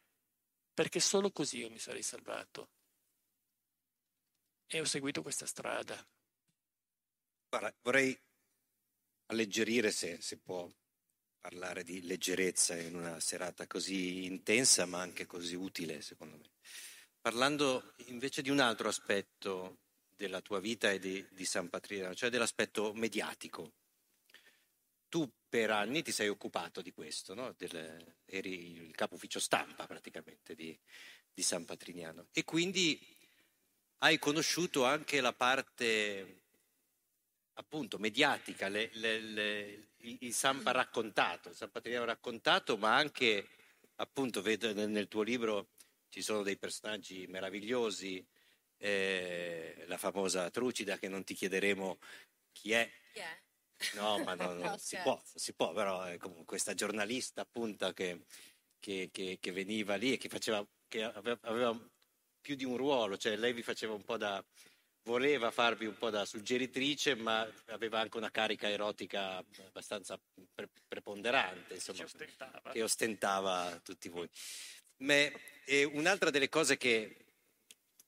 perché 0.74 1.00
solo 1.00 1.32
così 1.32 1.60
io 1.60 1.70
mi 1.70 1.80
sarei 1.80 2.04
salvato. 2.04 2.70
E 4.68 4.80
ho 4.80 4.86
seguito 4.86 5.22
questa 5.22 5.46
strada. 5.46 5.96
Guarda, 7.50 7.76
vorrei 7.82 8.20
alleggerire, 9.28 9.92
se, 9.92 10.22
se 10.22 10.38
può, 10.38 10.68
parlare 11.44 11.84
di 11.84 12.04
leggerezza 12.04 12.74
in 12.78 12.96
una 12.96 13.20
serata 13.20 13.68
così 13.68 14.24
intensa 14.24 14.86
ma 14.86 15.02
anche 15.02 15.26
così 15.26 15.56
utile, 15.56 16.02
secondo 16.02 16.38
me. 16.38 16.50
Parlando 17.20 17.96
invece 18.06 18.42
di 18.42 18.50
un 18.50 18.60
altro 18.60 18.88
aspetto 18.88 19.80
della 20.16 20.40
tua 20.40 20.62
vita 20.62 20.90
e 20.90 21.00
di, 21.00 21.26
di 21.32 21.44
San 21.44 21.68
Patriano, 21.68 22.16
cioè 22.16 22.30
dell'aspetto 22.30 22.94
mediatico. 22.94 23.74
Tu 25.10 25.30
per 25.50 25.70
anni 25.70 26.02
ti 26.02 26.14
sei 26.14 26.30
occupato 26.30 26.82
di 26.82 26.94
questo, 26.94 27.34
no? 27.34 27.54
Del, 27.58 28.16
eri 28.24 28.72
il 28.72 28.96
capo 28.96 29.16
ufficio 29.16 29.40
stampa 29.40 29.86
praticamente 29.86 30.56
di, 30.56 30.80
di 31.34 31.42
San 31.42 31.66
Patrignano 31.66 32.28
e 32.32 32.46
quindi 32.46 32.98
hai 33.98 34.18
conosciuto 34.18 34.86
anche 34.86 35.20
la 35.20 35.34
parte 35.34 36.44
appunto 37.56 37.98
mediatica, 37.98 38.70
le, 38.70 38.90
le, 38.94 39.20
le, 39.20 39.93
il 40.04 40.34
Sampa 40.34 40.72
raccontato, 40.72 41.50
il 41.50 41.56
San 41.56 41.72
Patrignano 41.72 42.06
raccontato, 42.06 42.78
ma 42.78 42.96
anche 42.96 43.48
appunto 43.96 44.42
vedo 44.42 44.74
nel, 44.74 44.90
nel 44.90 45.08
tuo 45.08 45.22
libro 45.22 45.70
ci 46.10 46.22
sono 46.22 46.44
dei 46.44 46.58
personaggi 46.58 47.26
meravigliosi, 47.28 48.26
eh, 48.78 49.84
la 49.88 49.98
famosa 49.98 50.50
Trucida 50.50 50.98
che 50.98 51.08
non 51.08 51.24
ti 51.24 51.34
chiederemo 51.34 51.98
chi 52.52 52.74
è. 52.74 52.90
Chi 53.12 53.20
è? 53.20 53.42
No, 53.96 54.20
ma 54.20 54.36
no, 54.36 54.54
no, 54.54 54.78
si, 54.78 54.98
può, 55.02 55.22
si 55.34 55.54
può, 55.54 55.74
però 55.74 56.04
è 56.04 56.18
comunque 56.18 56.46
questa 56.46 56.74
giornalista 56.74 57.42
appunto 57.42 57.92
che, 57.94 58.26
che, 58.80 59.10
che, 59.12 59.38
che 59.40 59.52
veniva 59.52 59.96
lì 59.96 60.14
e 60.14 60.18
che, 60.18 60.30
faceva, 60.30 60.66
che 60.88 61.04
aveva, 61.04 61.40
aveva 61.44 61.90
più 62.40 62.56
di 62.56 62.66
un 62.66 62.78
ruolo, 62.78 63.18
cioè 63.18 63.36
lei 63.38 63.54
vi 63.54 63.64
faceva 63.64 63.94
un 63.94 64.04
po' 64.04 64.18
da, 64.18 64.44
voleva 65.04 65.52
farvi 65.52 65.86
un 65.86 65.98
po' 65.98 66.10
da 66.10 66.26
suggeritrice, 66.26 67.16
ma 67.16 67.48
aveva 67.68 68.00
anche 68.00 68.18
una 68.18 68.32
carica 68.32 68.70
erotica 68.70 69.38
abbastanza 69.66 70.20
pre- 70.54 70.70
preponderante, 70.88 71.76
insomma, 71.76 72.00
che 72.00 72.04
ostentava. 72.04 72.72
che 72.72 72.84
ostentava 72.84 73.82
tutti 73.84 74.10
voi. 74.10 74.30
e 75.66 75.84
un'altra 75.84 76.30
delle 76.30 76.50
cose 76.50 76.78
che 76.78 77.18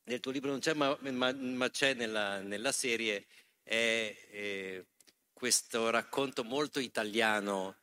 nel 0.04 0.20
tuo 0.20 0.32
libro 0.32 0.52
non 0.52 0.60
c'è, 0.60 0.74
ma, 0.74 0.96
ma, 1.02 1.34
ma 1.34 1.70
c'è 1.70 1.94
nella, 1.94 2.40
nella, 2.42 2.72
serie, 2.72 3.26
è 3.64 4.16
eh, 4.30 4.86
questo 5.34 5.90
racconto 5.90 6.44
molto 6.44 6.80
italiano 6.80 7.78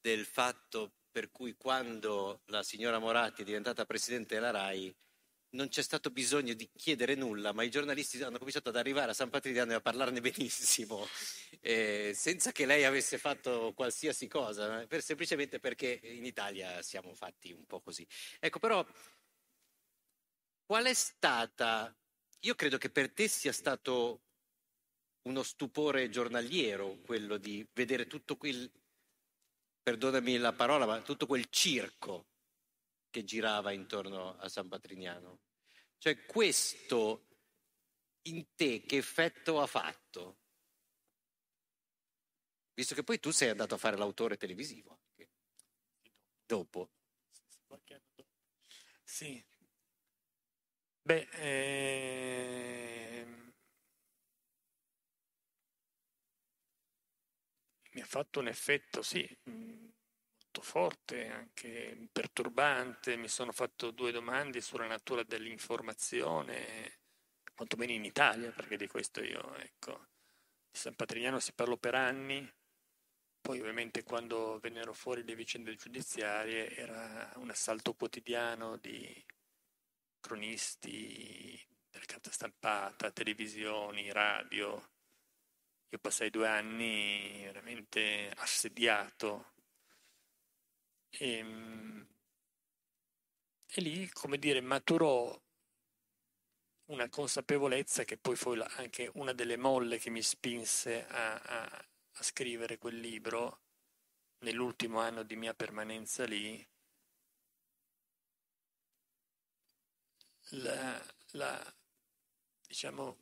del 0.00 0.24
fatto 0.24 0.92
per 1.10 1.30
cui 1.30 1.54
quando 1.54 2.40
la 2.46 2.62
signora 2.62 2.98
Moratti 2.98 3.42
è 3.42 3.44
diventata 3.44 3.84
presidente 3.84 4.34
della 4.34 4.50
RAI 4.50 4.94
non 5.52 5.68
c'è 5.68 5.82
stato 5.82 6.10
bisogno 6.10 6.54
di 6.54 6.70
chiedere 6.74 7.14
nulla, 7.14 7.52
ma 7.52 7.62
i 7.62 7.70
giornalisti 7.70 8.22
hanno 8.22 8.38
cominciato 8.38 8.70
ad 8.70 8.76
arrivare 8.76 9.10
a 9.10 9.14
San 9.14 9.30
Patrignano 9.30 9.72
e 9.72 9.74
a 9.74 9.80
parlarne 9.80 10.20
benissimo, 10.20 11.06
eh, 11.60 12.12
senza 12.14 12.52
che 12.52 12.66
lei 12.66 12.84
avesse 12.84 13.18
fatto 13.18 13.72
qualsiasi 13.74 14.28
cosa, 14.28 14.86
per, 14.86 15.02
semplicemente 15.02 15.58
perché 15.58 16.00
in 16.02 16.24
Italia 16.24 16.80
siamo 16.82 17.14
fatti 17.14 17.52
un 17.52 17.64
po' 17.66 17.80
così. 17.80 18.06
Ecco, 18.40 18.58
però, 18.58 18.86
qual 20.64 20.84
è 20.84 20.94
stata, 20.94 21.94
io 22.40 22.54
credo 22.54 22.78
che 22.78 22.90
per 22.90 23.10
te 23.12 23.28
sia 23.28 23.52
stato 23.52 24.22
uno 25.22 25.42
stupore 25.42 26.08
giornaliero 26.08 26.98
quello 27.04 27.36
di 27.36 27.66
vedere 27.74 28.06
tutto 28.06 28.36
quel, 28.36 28.70
perdonami 29.82 30.38
la 30.38 30.52
parola, 30.52 30.86
ma 30.86 31.00
tutto 31.02 31.26
quel 31.26 31.46
circo 31.50 32.31
che 33.12 33.22
girava 33.22 33.70
intorno 33.70 34.36
a 34.38 34.48
San 34.48 34.66
Patrignano. 34.66 35.42
Cioè 35.98 36.26
questo 36.26 37.28
in 38.22 38.44
te 38.56 38.82
che 38.82 38.96
effetto 38.96 39.60
ha 39.60 39.66
fatto? 39.68 40.38
Visto 42.74 42.96
che 42.96 43.04
poi 43.04 43.20
tu 43.20 43.30
sei 43.30 43.50
andato 43.50 43.74
a 43.74 43.78
fare 43.78 43.96
l'autore 43.96 44.36
televisivo 44.36 44.98
anche. 44.98 45.30
Dopo. 46.44 46.90
Sì. 49.04 49.44
Beh, 51.04 51.28
ehm... 51.32 52.42
mi 57.94 58.00
ha 58.00 58.06
fatto 58.06 58.40
un 58.40 58.48
effetto, 58.48 59.02
sì, 59.02 59.28
molto 60.52 60.60
forte, 60.60 61.28
anche 61.28 62.08
perturbante. 62.12 63.16
Mi 63.16 63.28
sono 63.28 63.52
fatto 63.52 63.90
due 63.90 64.12
domande 64.12 64.60
sulla 64.60 64.86
natura 64.86 65.22
dell'informazione, 65.22 66.98
quantomeno 67.54 67.92
in 67.92 68.04
Italia, 68.04 68.50
perché 68.52 68.76
di 68.76 68.86
questo 68.86 69.22
io, 69.22 69.54
ecco, 69.56 70.08
di 70.70 70.78
San 70.78 70.94
Patrignano 70.94 71.38
si 71.38 71.54
parlò 71.54 71.76
per 71.78 71.94
anni, 71.94 72.46
poi 73.40 73.60
ovviamente 73.60 74.02
quando 74.04 74.58
vennero 74.60 74.92
fuori 74.92 75.24
le 75.24 75.34
vicende 75.34 75.74
giudiziarie 75.74 76.70
era 76.76 77.32
un 77.36 77.50
assalto 77.50 77.94
quotidiano 77.94 78.76
di 78.76 79.24
cronisti 80.20 81.60
della 81.90 82.04
carta 82.04 82.30
stampata, 82.30 83.10
televisioni, 83.10 84.12
radio. 84.12 84.90
Io 85.88 85.98
passai 85.98 86.30
due 86.30 86.48
anni 86.48 87.42
veramente 87.44 88.30
assediato 88.36 89.51
e, 91.18 91.36
ehm, 91.38 92.06
e 93.66 93.80
lì, 93.80 94.08
come 94.10 94.38
dire, 94.38 94.60
maturò 94.60 95.40
una 96.86 97.08
consapevolezza 97.08 98.04
che 98.04 98.18
poi 98.18 98.36
fu 98.36 98.52
anche 98.52 99.10
una 99.14 99.32
delle 99.32 99.56
molle 99.56 99.98
che 99.98 100.10
mi 100.10 100.22
spinse 100.22 101.06
a, 101.06 101.34
a, 101.34 101.86
a 102.12 102.22
scrivere 102.22 102.78
quel 102.78 102.98
libro 102.98 103.60
nell'ultimo 104.40 105.00
anno 105.00 105.22
di 105.22 105.36
mia 105.36 105.54
permanenza 105.54 106.24
lì. 106.24 106.66
La, 110.56 111.02
la 111.30 111.74
diciamo, 112.66 113.16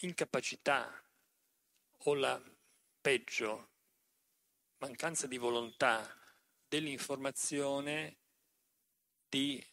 incapacità 0.00 1.02
o 2.04 2.14
la 2.14 2.40
peggio 3.00 3.70
mancanza 4.78 5.26
di 5.26 5.38
volontà 5.38 6.17
dell'informazione 6.68 8.18
di 9.28 9.64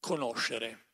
conoscere 0.00 0.86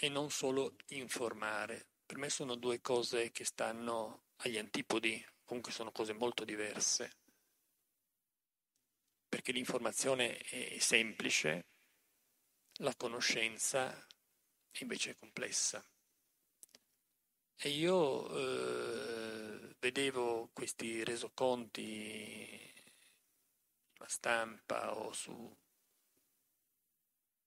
e 0.00 0.08
non 0.08 0.30
solo 0.30 0.76
informare. 0.88 1.88
Per 2.06 2.18
me 2.18 2.28
sono 2.28 2.54
due 2.56 2.80
cose 2.80 3.30
che 3.30 3.44
stanno 3.44 4.24
agli 4.36 4.58
antipodi, 4.58 5.24
comunque 5.44 5.72
sono 5.72 5.92
cose 5.92 6.12
molto 6.12 6.44
diverse, 6.44 7.18
perché 9.28 9.52
l'informazione 9.52 10.38
è 10.38 10.78
semplice, 10.78 11.66
la 12.80 12.94
conoscenza 12.96 14.06
invece 14.78 15.10
è 15.10 15.14
complessa. 15.16 15.84
E 17.62 17.68
io 17.68 18.28
eh, 18.34 19.19
vedevo 19.80 20.50
questi 20.52 21.02
resoconti 21.04 22.72
sulla 23.92 24.08
stampa 24.08 24.96
o, 24.96 25.12
su, 25.12 25.32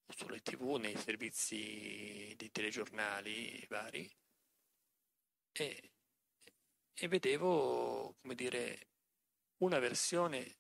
o 0.05 0.13
sulle 0.15 0.41
tv, 0.41 0.75
nei 0.75 0.97
servizi 0.97 2.34
di 2.36 2.51
telegiornali 2.51 3.65
vari, 3.69 4.11
e, 5.51 5.91
e 6.93 7.07
vedevo, 7.07 8.15
come 8.21 8.36
dire, 8.36 8.88
una 9.57 9.79
versione, 9.79 10.57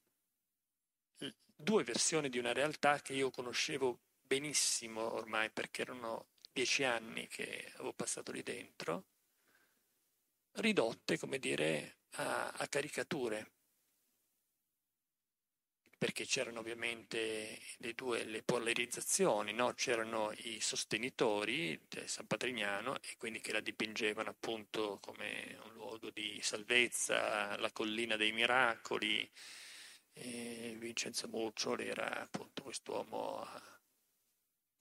due 1.55 1.83
versioni 1.83 2.29
di 2.29 2.37
una 2.37 2.53
realtà 2.53 3.01
che 3.01 3.13
io 3.13 3.31
conoscevo 3.31 4.01
benissimo 4.21 5.13
ormai 5.13 5.49
perché 5.51 5.81
erano 5.81 6.27
dieci 6.51 6.83
anni 6.83 7.27
che 7.27 7.71
avevo 7.73 7.93
passato 7.93 8.31
lì 8.31 8.43
dentro 8.43 9.05
ridotte, 10.53 11.17
come 11.17 11.39
dire, 11.39 11.97
a, 12.11 12.49
a 12.49 12.67
caricature 12.67 13.51
perché 16.03 16.25
c'erano 16.25 16.59
ovviamente 16.59 17.57
le 17.77 17.93
due 17.93 18.25
le 18.25 18.43
polarizzazioni, 18.43 19.53
no? 19.53 19.73
c'erano 19.73 20.33
i 20.39 20.59
sostenitori 20.59 21.79
di 21.87 22.07
San 22.07 22.27
Patrignano 22.27 22.97
e 22.97 23.15
quindi 23.17 23.39
che 23.39 23.53
la 23.53 23.61
dipingevano 23.61 24.29
appunto 24.29 24.99
come 25.01 25.57
un 25.63 25.71
luogo 25.75 26.09
di 26.09 26.39
salvezza, 26.41 27.55
la 27.57 27.71
collina 27.71 28.17
dei 28.17 28.33
miracoli. 28.33 29.29
E 30.11 30.75
Vincenzo 30.77 31.29
Muccioli 31.29 31.87
era 31.87 32.21
appunto 32.21 32.63
quest'uomo 32.63 33.47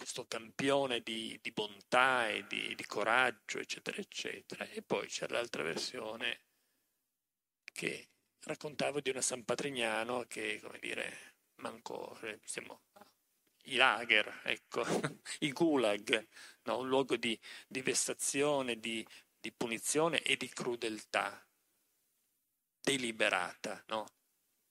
questo 0.02 0.26
campione 0.26 1.00
di, 1.00 1.38
di 1.40 1.52
bontà 1.52 2.28
e 2.28 2.44
di, 2.48 2.74
di, 2.74 2.86
coraggio, 2.86 3.60
eccetera, 3.60 3.98
eccetera. 3.98 4.64
E 4.66 4.82
poi 4.82 5.06
c'è 5.06 5.28
l'altra 5.28 5.62
versione 5.62 6.40
che 7.72 8.08
raccontavo 8.40 9.00
di 9.00 9.10
una 9.10 9.20
San 9.20 9.44
Patrignano 9.44 10.24
che, 10.26 10.60
come 10.60 10.80
dire, 10.80 11.36
manco, 11.60 12.18
eh, 12.22 12.40
siamo 12.44 12.82
i 13.66 13.76
lager, 13.76 14.40
ecco, 14.44 14.82
i 15.38 15.52
gulag, 15.52 16.26
no? 16.64 16.78
un 16.78 16.88
luogo 16.88 17.16
di, 17.16 17.38
di 17.68 17.80
vessazione, 17.80 18.80
di, 18.80 19.06
di, 19.38 19.52
punizione 19.52 20.20
e 20.22 20.36
di 20.36 20.48
crudeltà, 20.48 21.46
deliberata, 22.80 23.84
no? 23.86 24.04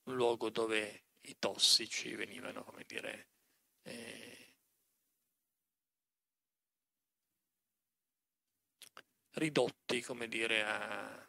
un 0.04 0.14
luogo 0.14 0.50
dove 0.50 1.04
i 1.22 1.38
tossici 1.38 2.14
venivano, 2.14 2.64
come 2.64 2.84
dire, 2.86 3.28
eh, 3.84 4.31
ridotti, 9.32 10.02
come 10.02 10.28
dire, 10.28 10.64
a, 10.64 11.28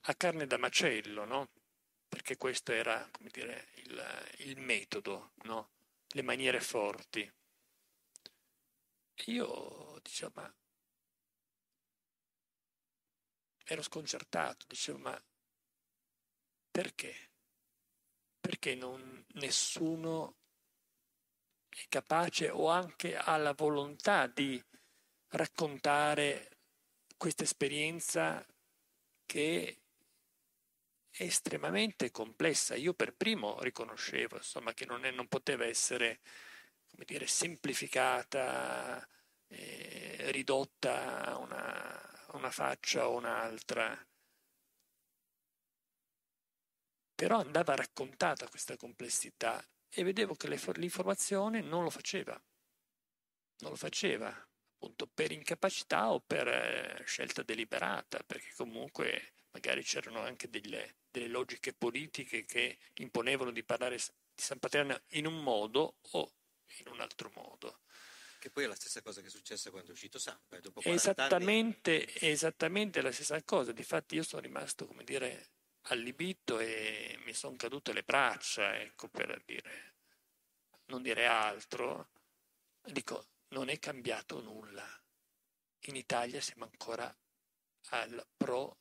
a 0.00 0.14
carne 0.14 0.46
da 0.46 0.58
macello, 0.58 1.24
no? 1.24 1.50
Perché 2.08 2.36
questo 2.36 2.72
era, 2.72 3.08
dire, 3.20 3.68
il, 3.76 4.34
il 4.38 4.60
metodo, 4.60 5.32
no? 5.44 5.70
Le 6.08 6.22
maniere 6.22 6.60
forti. 6.60 7.30
io, 9.26 9.98
diciamo, 10.02 10.32
ma 10.34 10.54
ero 13.64 13.82
sconcertato, 13.82 14.66
dicevo, 14.68 14.98
ma 14.98 15.22
perché? 16.70 17.30
Perché 18.40 18.74
non, 18.74 19.24
nessuno 19.34 20.39
è 21.70 21.86
capace 21.88 22.50
o 22.50 22.68
anche 22.68 23.16
ha 23.16 23.36
la 23.36 23.52
volontà 23.54 24.26
di 24.26 24.62
raccontare 25.28 26.58
questa 27.16 27.44
esperienza 27.44 28.44
che 29.26 29.82
è 31.10 31.22
estremamente 31.22 32.10
complessa. 32.10 32.74
Io 32.74 32.94
per 32.94 33.14
primo 33.14 33.60
riconoscevo 33.60 34.36
insomma, 34.36 34.74
che 34.74 34.86
non, 34.86 35.04
è, 35.04 35.10
non 35.10 35.28
poteva 35.28 35.64
essere 35.64 36.20
come 36.90 37.04
dire, 37.06 37.26
semplificata, 37.26 39.06
eh, 39.48 40.30
ridotta 40.30 41.24
a 41.26 41.36
una, 41.38 42.28
una 42.32 42.50
faccia 42.50 43.08
o 43.08 43.16
un'altra. 43.16 44.04
però 47.20 47.38
andava 47.38 47.74
raccontata 47.74 48.48
questa 48.48 48.78
complessità 48.78 49.62
e 49.92 50.04
vedevo 50.04 50.34
che 50.34 50.48
l'informazione 50.48 51.60
non 51.60 51.82
lo 51.82 51.90
faceva, 51.90 52.40
non 53.58 53.70
lo 53.70 53.76
faceva 53.76 54.48
appunto 54.80 55.06
per 55.06 55.30
incapacità 55.30 56.10
o 56.10 56.20
per 56.20 56.48
eh, 56.48 57.02
scelta 57.04 57.42
deliberata, 57.42 58.22
perché 58.24 58.50
comunque 58.56 59.32
magari 59.50 59.82
c'erano 59.82 60.20
anche 60.20 60.48
delle, 60.48 60.96
delle 61.10 61.28
logiche 61.28 61.74
politiche 61.74 62.46
che 62.46 62.78
imponevano 62.94 63.50
di 63.50 63.62
parlare 63.62 63.96
di 63.96 64.42
San 64.42 64.58
Paterno 64.58 64.98
in 65.08 65.26
un 65.26 65.42
modo 65.42 65.96
o 66.12 66.32
in 66.78 66.88
un 66.88 67.00
altro 67.00 67.30
modo. 67.34 67.80
Che 68.38 68.48
poi 68.48 68.64
è 68.64 68.66
la 68.66 68.74
stessa 68.74 69.02
cosa 69.02 69.20
che 69.20 69.26
è 69.26 69.30
successa 69.30 69.70
quando 69.70 69.90
è 69.90 69.92
uscito 69.92 70.18
Sampa. 70.18 70.56
Eh, 70.56 70.90
esattamente, 70.90 71.96
anni... 71.96 72.30
esattamente 72.30 73.02
la 73.02 73.12
stessa 73.12 73.42
cosa. 73.42 73.72
Difatti 73.72 74.14
io 74.14 74.22
sono 74.22 74.40
rimasto, 74.40 74.86
come 74.86 75.04
dire, 75.04 75.50
allibito 75.82 76.58
e 76.58 77.18
mi 77.24 77.32
sono 77.32 77.56
cadute 77.56 77.92
le 77.92 78.02
braccia, 78.02 78.78
ecco, 78.78 79.08
per 79.08 79.42
dire, 79.44 79.94
non 80.86 81.02
dire 81.02 81.26
altro. 81.26 82.10
Dico, 82.82 83.26
non 83.48 83.68
è 83.68 83.78
cambiato 83.78 84.40
nulla. 84.40 84.86
In 85.84 85.96
Italia 85.96 86.40
siamo 86.40 86.64
ancora 86.64 87.14
al 87.90 88.26
pro 88.36 88.78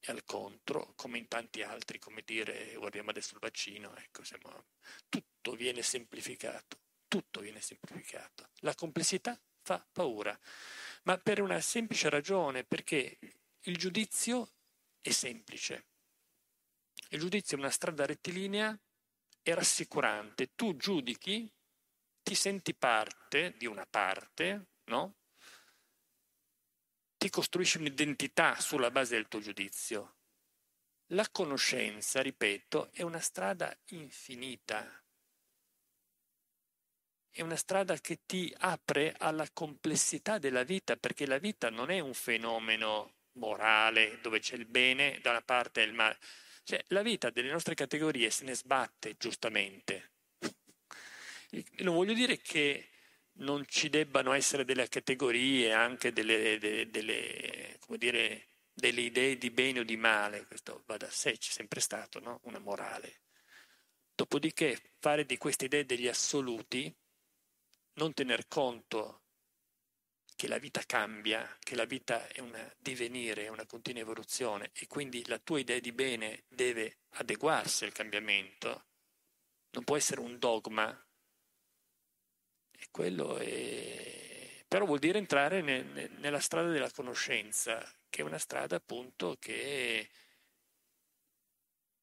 e 0.00 0.12
al 0.12 0.24
contro, 0.24 0.92
come 0.94 1.18
in 1.18 1.28
tanti 1.28 1.62
altri, 1.62 1.98
come 1.98 2.22
dire, 2.24 2.74
guardiamo 2.76 3.10
adesso 3.10 3.34
il 3.34 3.40
vaccino, 3.40 3.96
ecco, 3.96 4.22
siamo, 4.24 4.66
tutto 5.08 5.52
viene 5.54 5.82
semplificato 5.82 6.78
tutto 7.08 7.40
viene 7.40 7.60
semplificato. 7.60 8.50
La 8.60 8.74
complessità 8.74 9.38
fa 9.62 9.84
paura, 9.90 10.38
ma 11.04 11.18
per 11.18 11.40
una 11.40 11.60
semplice 11.60 12.08
ragione, 12.10 12.64
perché 12.64 13.18
il 13.62 13.76
giudizio 13.76 14.52
è 15.00 15.10
semplice. 15.10 15.86
Il 17.08 17.20
giudizio 17.20 17.56
è 17.56 17.60
una 17.60 17.70
strada 17.70 18.06
rettilinea 18.06 18.78
e 19.42 19.54
rassicurante. 19.54 20.54
Tu 20.54 20.76
giudichi, 20.76 21.50
ti 22.22 22.34
senti 22.34 22.74
parte 22.74 23.54
di 23.56 23.66
una 23.66 23.86
parte, 23.86 24.66
no? 24.84 25.14
Ti 27.16 27.30
costruisci 27.30 27.78
un'identità 27.78 28.60
sulla 28.60 28.90
base 28.90 29.16
del 29.16 29.28
tuo 29.28 29.40
giudizio. 29.40 30.16
La 31.12 31.28
conoscenza, 31.30 32.20
ripeto, 32.20 32.90
è 32.92 33.02
una 33.02 33.20
strada 33.20 33.76
infinita 33.86 35.02
è 37.38 37.42
una 37.42 37.54
strada 37.54 37.96
che 38.00 38.22
ti 38.26 38.52
apre 38.58 39.14
alla 39.16 39.48
complessità 39.52 40.38
della 40.38 40.64
vita, 40.64 40.96
perché 40.96 41.24
la 41.24 41.38
vita 41.38 41.70
non 41.70 41.88
è 41.88 42.00
un 42.00 42.12
fenomeno 42.12 43.12
morale 43.34 44.18
dove 44.20 44.40
c'è 44.40 44.56
il 44.56 44.66
bene 44.66 45.20
da 45.22 45.30
una 45.30 45.42
parte 45.42 45.80
e 45.80 45.84
il 45.84 45.92
male. 45.92 46.18
Cioè, 46.68 46.84
la 46.88 47.00
vita 47.00 47.30
delle 47.30 47.50
nostre 47.50 47.74
categorie 47.74 48.28
se 48.28 48.44
ne 48.44 48.54
sbatte 48.54 49.16
giustamente. 49.16 50.10
Non 51.78 51.94
voglio 51.94 52.12
dire 52.12 52.36
che 52.42 52.90
non 53.36 53.64
ci 53.66 53.88
debbano 53.88 54.34
essere 54.34 54.66
delle 54.66 54.86
categorie, 54.90 55.72
anche 55.72 56.12
delle, 56.12 56.58
delle, 56.58 56.90
delle, 56.90 57.78
dire, 57.96 58.48
delle 58.74 59.00
idee 59.00 59.38
di 59.38 59.48
bene 59.48 59.80
o 59.80 59.82
di 59.82 59.96
male, 59.96 60.44
questo 60.46 60.82
va 60.84 60.98
da 60.98 61.08
sé, 61.08 61.38
c'è 61.38 61.52
sempre 61.52 61.80
stato 61.80 62.20
no? 62.20 62.40
una 62.42 62.58
morale. 62.58 63.22
Dopodiché 64.14 64.78
fare 64.98 65.24
di 65.24 65.38
queste 65.38 65.64
idee 65.64 65.86
degli 65.86 66.06
assoluti 66.06 66.94
non 67.94 68.12
tener 68.12 68.46
conto 68.46 69.22
che 70.38 70.46
la 70.46 70.58
vita 70.58 70.84
cambia, 70.86 71.58
che 71.58 71.74
la 71.74 71.84
vita 71.84 72.28
è 72.28 72.38
un 72.38 72.72
divenire, 72.78 73.46
è 73.46 73.48
una 73.48 73.66
continua 73.66 74.02
evoluzione 74.02 74.70
e 74.72 74.86
quindi 74.86 75.26
la 75.26 75.40
tua 75.40 75.58
idea 75.58 75.80
di 75.80 75.90
bene 75.90 76.44
deve 76.46 76.98
adeguarsi 77.14 77.84
al 77.84 77.90
cambiamento, 77.90 78.84
non 79.70 79.82
può 79.82 79.96
essere 79.96 80.20
un 80.20 80.38
dogma. 80.38 80.96
E 82.70 82.86
quello 82.92 83.36
è... 83.38 84.64
Però 84.68 84.84
vuol 84.84 85.00
dire 85.00 85.18
entrare 85.18 85.60
ne, 85.60 85.82
ne, 85.82 86.06
nella 86.18 86.38
strada 86.38 86.70
della 86.70 86.92
conoscenza, 86.92 87.84
che 88.08 88.22
è 88.22 88.24
una 88.24 88.38
strada 88.38 88.76
appunto 88.76 89.38
che... 89.40 90.08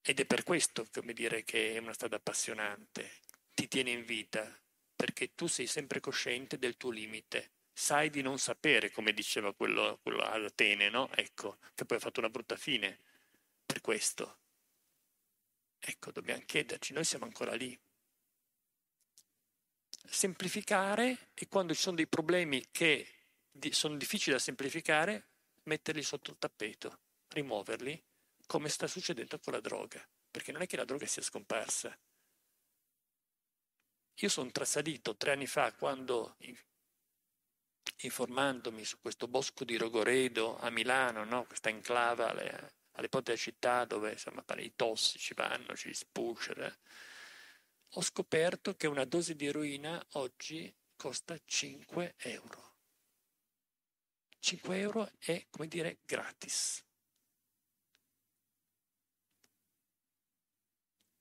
Ed 0.02 0.20
è 0.20 0.26
per 0.26 0.44
questo, 0.44 0.86
come 0.92 1.14
dire, 1.14 1.46
che 1.46 1.76
è 1.76 1.78
una 1.78 1.94
strada 1.94 2.18
appassionante, 2.18 3.12
ti 3.54 3.70
tiene 3.70 3.92
in 3.92 4.04
vita, 4.04 4.46
perché 4.94 5.34
tu 5.36 5.48
sei 5.48 5.68
sempre 5.68 6.02
cosciente 6.02 6.58
del 6.58 6.76
tuo 6.76 6.90
limite. 6.90 7.55
Sai 7.78 8.10
di 8.10 8.22
non 8.22 8.40
sapere, 8.40 8.90
come 8.90 9.12
diceva 9.12 9.54
quello, 9.54 10.00
quello 10.02 10.22
ad 10.22 10.46
Atene, 10.46 10.90
no? 10.90 11.12
Ecco, 11.12 11.58
che 11.74 11.84
poi 11.84 11.98
ha 11.98 12.00
fatto 12.00 12.22
una 12.22 12.30
brutta 12.30 12.56
fine 12.56 13.02
per 13.66 13.82
questo. 13.82 14.38
Ecco, 15.78 16.12
dobbiamo 16.12 16.42
chiederci, 16.46 16.94
noi 16.94 17.04
siamo 17.04 17.26
ancora 17.26 17.54
lì. 17.54 17.78
Semplificare 20.08 21.32
e 21.34 21.48
quando 21.50 21.74
ci 21.74 21.82
sono 21.82 21.98
dei 21.98 22.08
problemi 22.08 22.66
che 22.72 23.10
sono 23.72 23.98
difficili 23.98 24.32
da 24.32 24.42
semplificare, 24.42 25.28
metterli 25.64 26.02
sotto 26.02 26.32
il 26.32 26.38
tappeto, 26.40 27.00
rimuoverli, 27.28 28.02
come 28.48 28.70
sta 28.70 28.88
succedendo 28.88 29.38
con 29.40 29.52
la 29.52 29.60
droga, 29.60 30.08
perché 30.32 30.54
non 30.54 30.62
è 30.62 30.66
che 30.66 30.78
la 30.78 30.86
droga 30.86 31.06
sia 31.08 31.22
scomparsa, 31.22 31.98
io 34.20 34.30
sono 34.30 34.50
trasalito 34.52 35.18
tre 35.18 35.34
anni 35.34 35.46
fa 35.46 35.74
quando, 35.74 36.38
informandomi 37.98 38.84
su 38.84 39.00
questo 39.00 39.28
bosco 39.28 39.64
di 39.64 39.78
Rogoredo 39.78 40.58
a 40.58 40.70
Milano, 40.70 41.24
no? 41.24 41.46
questa 41.46 41.70
enclava 41.70 42.30
alle, 42.30 42.74
alle 42.92 43.10
porte 43.10 43.32
della 43.32 43.38
città 43.38 43.86
dove 43.86 44.12
insomma, 44.12 44.44
i 44.58 44.74
tossici 44.76 45.34
vanno, 45.34 45.76
ci 45.76 45.94
spuscere, 45.94 46.80
ho 47.90 48.02
scoperto 48.02 48.76
che 48.76 48.88
una 48.88 49.06
dose 49.06 49.36
di 49.36 49.46
eroina 49.46 50.04
oggi 50.14 50.74
costa 50.96 51.38
5 51.44 52.16
euro. 52.18 52.74
5 54.40 54.78
euro 54.78 55.10
è, 55.18 55.48
come 55.50 55.68
dire, 55.68 56.00
gratis. 56.06 56.84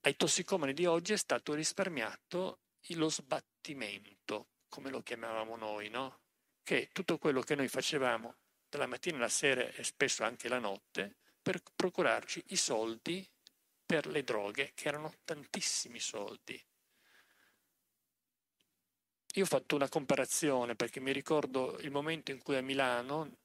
Ai 0.00 0.16
tossicomani 0.16 0.74
di 0.74 0.84
oggi 0.84 1.14
è 1.14 1.16
stato 1.16 1.54
risparmiato 1.54 2.60
lo 2.88 3.08
sbattimento, 3.08 4.48
come 4.68 4.90
lo 4.90 5.00
chiamavamo 5.00 5.56
noi, 5.56 5.88
no? 5.88 6.23
Che 6.64 6.88
tutto 6.92 7.18
quello 7.18 7.42
che 7.42 7.54
noi 7.54 7.68
facevamo 7.68 8.36
dalla 8.70 8.86
mattina 8.86 9.18
alla 9.18 9.28
sera 9.28 9.68
e 9.68 9.84
spesso 9.84 10.24
anche 10.24 10.48
la 10.48 10.58
notte 10.58 11.14
per 11.42 11.62
procurarci 11.76 12.42
i 12.48 12.56
soldi 12.56 13.28
per 13.84 14.06
le 14.06 14.24
droghe, 14.24 14.72
che 14.74 14.88
erano 14.88 15.12
tantissimi 15.24 16.00
soldi. 16.00 16.60
Io 19.34 19.42
ho 19.42 19.46
fatto 19.46 19.74
una 19.74 19.90
comparazione 19.90 20.74
perché 20.74 21.00
mi 21.00 21.12
ricordo 21.12 21.78
il 21.80 21.90
momento 21.90 22.30
in 22.30 22.42
cui 22.42 22.56
a 22.56 22.62
Milano, 22.62 23.36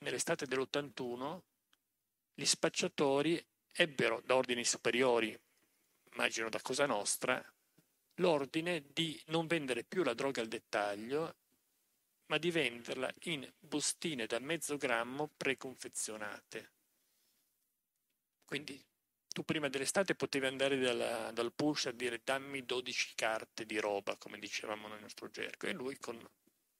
nell'estate 0.00 0.44
dell'81, 0.44 1.40
gli 2.34 2.44
spacciatori 2.44 3.42
ebbero 3.72 4.20
da 4.26 4.36
ordini 4.36 4.64
superiori, 4.64 5.34
immagino 6.12 6.50
da 6.50 6.60
Cosa 6.60 6.84
Nostra, 6.84 7.42
l'ordine 8.16 8.84
di 8.92 9.18
non 9.28 9.46
vendere 9.46 9.84
più 9.84 10.02
la 10.02 10.12
droga 10.12 10.42
al 10.42 10.48
dettaglio, 10.48 11.36
ma 12.30 12.38
di 12.38 12.52
venderla 12.52 13.12
in 13.24 13.52
bustine 13.58 14.26
da 14.26 14.38
mezzo 14.38 14.76
grammo 14.76 15.32
preconfezionate. 15.36 16.70
Quindi 18.44 18.80
tu 19.26 19.44
prima 19.44 19.68
dell'estate 19.68 20.14
potevi 20.14 20.46
andare 20.46 20.78
dalla, 20.78 21.32
dal 21.32 21.52
push 21.52 21.86
a 21.86 21.90
dire 21.90 22.20
dammi 22.22 22.64
12 22.64 23.12
carte 23.16 23.66
di 23.66 23.78
roba, 23.80 24.16
come 24.16 24.38
dicevamo 24.38 24.86
nel 24.86 25.00
nostro 25.00 25.28
gergo, 25.28 25.66
e 25.66 25.72
lui 25.72 25.98
con 25.98 26.24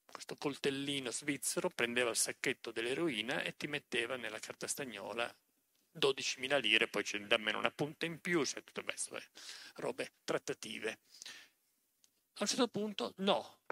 questo 0.05 0.36
coltellino 0.36 1.11
svizzero 1.11 1.68
prendeva 1.68 2.11
il 2.11 2.16
sacchetto 2.16 2.70
dell'eroina 2.70 3.42
e 3.42 3.57
ti 3.57 3.66
metteva 3.66 4.16
nella 4.16 4.38
carta 4.38 4.68
stagnola 4.68 5.32
12.000 5.98 6.61
lire, 6.61 6.86
poi 6.86 7.03
c'è 7.03 7.18
da 7.22 7.38
meno 7.38 7.59
una 7.59 7.72
punta 7.72 8.07
in 8.07 8.20
più, 8.20 8.44
cioè 8.44 8.62
tutto 8.62 8.84
questo, 8.84 9.16
eh, 9.16 9.24
robe 9.76 10.12
trattative. 10.22 11.01
A 12.34 12.42
un 12.42 12.46
certo 12.46 12.68
punto 12.68 13.14
no, 13.18 13.62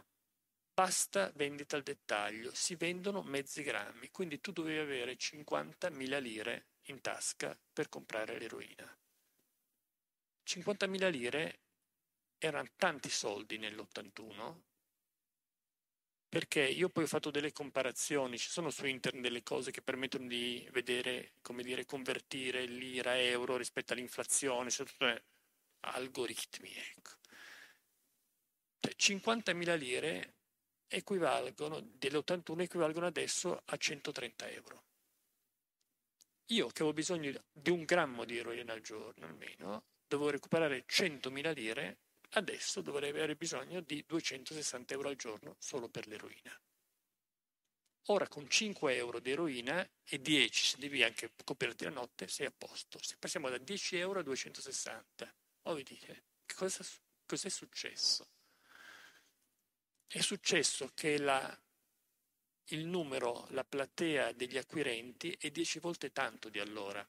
basta 0.78 1.32
vendita 1.34 1.74
al 1.74 1.82
dettaglio, 1.82 2.54
si 2.54 2.76
vendono 2.76 3.24
mezzi 3.24 3.64
grammi, 3.64 4.12
quindi 4.12 4.40
tu 4.40 4.52
dovevi 4.52 4.78
avere 4.78 5.16
50.000 5.16 6.20
lire 6.20 6.66
in 6.82 7.00
tasca 7.00 7.58
per 7.72 7.88
comprare 7.88 8.38
l'eroina. 8.38 8.96
50.000 10.46 11.10
lire 11.10 11.58
erano 12.38 12.68
tanti 12.76 13.10
soldi 13.10 13.58
nell'81 13.58 14.60
perché 16.28 16.62
io 16.62 16.90
poi 16.90 17.02
ho 17.02 17.06
fatto 17.08 17.32
delle 17.32 17.50
comparazioni, 17.52 18.38
ci 18.38 18.48
sono 18.48 18.70
su 18.70 18.86
internet 18.86 19.22
delle 19.22 19.42
cose 19.42 19.72
che 19.72 19.82
permettono 19.82 20.28
di 20.28 20.64
vedere, 20.70 21.32
come 21.42 21.64
dire, 21.64 21.86
convertire 21.86 22.66
l'ira 22.66 23.12
a 23.12 23.16
euro 23.16 23.56
rispetto 23.56 23.94
all'inflazione, 23.94 24.70
soprattutto 24.70 25.24
algoritmi, 25.80 26.72
ecco. 26.72 27.16
50.000 28.96 29.64
cioè, 29.64 29.76
lire 29.76 30.37
equivalgono, 30.88 31.80
dell'81 31.80 32.60
equivalgono 32.62 33.06
adesso 33.06 33.62
a 33.64 33.76
130 33.76 34.50
euro. 34.50 34.82
Io 36.46 36.66
che 36.68 36.82
avevo 36.82 36.94
bisogno 36.94 37.44
di 37.52 37.70
un 37.70 37.84
grammo 37.84 38.24
di 38.24 38.38
eroina 38.38 38.72
al 38.72 38.80
giorno 38.80 39.26
almeno, 39.26 39.84
dovevo 40.06 40.30
recuperare 40.30 40.84
100.000 40.86 41.54
lire, 41.54 41.98
adesso 42.30 42.80
dovrei 42.80 43.10
avere 43.10 43.36
bisogno 43.36 43.80
di 43.80 44.02
260 44.06 44.94
euro 44.94 45.08
al 45.10 45.16
giorno 45.16 45.56
solo 45.58 45.88
per 45.88 46.06
l'eroina. 46.06 46.58
Ora 48.10 48.26
con 48.26 48.48
5 48.48 48.96
euro 48.96 49.20
di 49.20 49.30
eroina 49.30 49.86
e 50.02 50.18
10, 50.18 50.64
se 50.64 50.78
devi 50.78 51.02
anche 51.02 51.32
coprirti 51.44 51.84
la 51.84 51.90
notte, 51.90 52.26
sei 52.26 52.46
a 52.46 52.54
posto. 52.56 52.98
Se 53.02 53.16
passiamo 53.18 53.50
da 53.50 53.58
10 53.58 53.96
euro 53.98 54.20
a 54.20 54.22
260, 54.22 55.34
o 55.64 55.74
vi 55.74 55.82
dite, 55.82 56.24
che 56.46 56.54
cosa, 56.54 56.82
cos'è 57.26 57.50
successo? 57.50 58.26
È 60.10 60.20
successo 60.22 60.90
che 60.94 61.18
la, 61.18 61.54
il 62.68 62.86
numero, 62.86 63.46
la 63.50 63.62
platea 63.62 64.32
degli 64.32 64.56
acquirenti 64.56 65.36
è 65.38 65.50
10 65.50 65.80
volte 65.80 66.12
tanto 66.12 66.48
di 66.48 66.58
allora. 66.58 67.06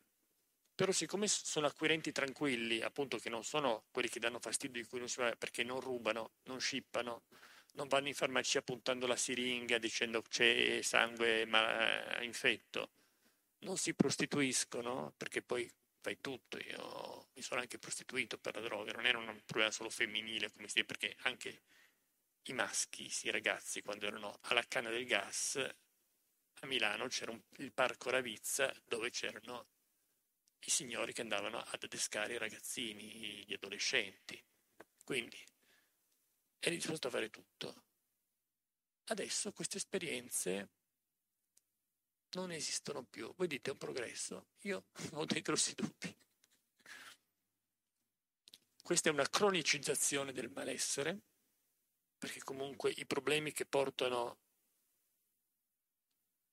Però 0.75 0.91
siccome 0.91 1.29
sono 1.29 1.67
acquirenti 1.67 2.11
tranquilli, 2.11 2.81
appunto 2.81 3.17
che 3.17 3.29
non 3.29 3.45
sono 3.45 3.85
quelli 3.91 4.09
che 4.09 4.19
danno 4.19 4.39
fastidio 4.39 4.81
di 4.81 4.87
cui 4.87 4.99
non 4.99 5.07
si 5.07 5.21
va 5.21 5.33
perché 5.37 5.63
non 5.63 5.79
rubano, 5.79 6.31
non 6.43 6.59
scippano, 6.59 7.23
non 7.75 7.87
vanno 7.87 8.09
in 8.09 8.13
farmacia 8.15 8.61
puntando 8.61 9.07
la 9.07 9.15
siringa 9.15 9.77
dicendo 9.77 10.21
c'è 10.21 10.81
sangue 10.81 11.45
ma, 11.45 12.21
infetto, 12.21 12.89
non 13.59 13.77
si 13.77 13.93
prostituiscono 13.93 15.13
perché 15.15 15.41
poi 15.41 15.71
fai 16.01 16.19
tutto, 16.19 16.57
io 16.57 17.27
mi 17.33 17.41
sono 17.41 17.61
anche 17.61 17.79
prostituito 17.79 18.37
per 18.37 18.55
la 18.55 18.61
droga, 18.61 18.91
non 18.91 19.05
era 19.05 19.17
un 19.17 19.41
problema 19.45 19.71
solo 19.71 19.89
femminile 19.89 20.51
come 20.51 20.67
si 20.67 20.81
dice, 20.81 20.85
perché 20.85 21.15
anche 21.21 21.61
i 22.43 22.53
maschi, 22.53 23.11
i 23.23 23.31
ragazzi 23.31 23.81
quando 23.81 24.05
erano 24.07 24.37
alla 24.43 24.63
canna 24.67 24.89
del 24.89 25.05
gas 25.05 25.57
a 26.61 26.67
Milano 26.67 27.07
c'era 27.07 27.31
un, 27.31 27.41
il 27.57 27.71
parco 27.71 28.09
Ravizza 28.09 28.73
dove 28.85 29.09
c'erano 29.09 29.67
i 30.65 30.69
signori 30.69 31.13
che 31.13 31.21
andavano 31.21 31.59
ad 31.59 31.83
adescare 31.83 32.33
i 32.33 32.37
ragazzini, 32.37 33.45
gli 33.45 33.53
adolescenti. 33.53 34.43
Quindi 35.03 35.41
eri 36.59 36.75
disposto 36.75 37.07
a 37.07 37.11
fare 37.11 37.29
tutto. 37.29 37.83
Adesso 39.05 39.53
queste 39.53 39.77
esperienze 39.77 40.69
non 42.31 42.51
esistono 42.51 43.03
più. 43.03 43.33
Voi 43.35 43.47
dite 43.47 43.71
un 43.71 43.77
progresso? 43.77 44.49
Io 44.63 44.87
ho 45.13 45.25
dei 45.25 45.41
grossi 45.41 45.73
dubbi. 45.73 46.15
Questa 48.83 49.09
è 49.09 49.11
una 49.11 49.29
cronicizzazione 49.29 50.33
del 50.33 50.49
malessere, 50.49 51.21
perché 52.19 52.43
comunque 52.43 52.91
i 52.91 53.05
problemi 53.05 53.51
che 53.51 53.65
portano 53.65 54.37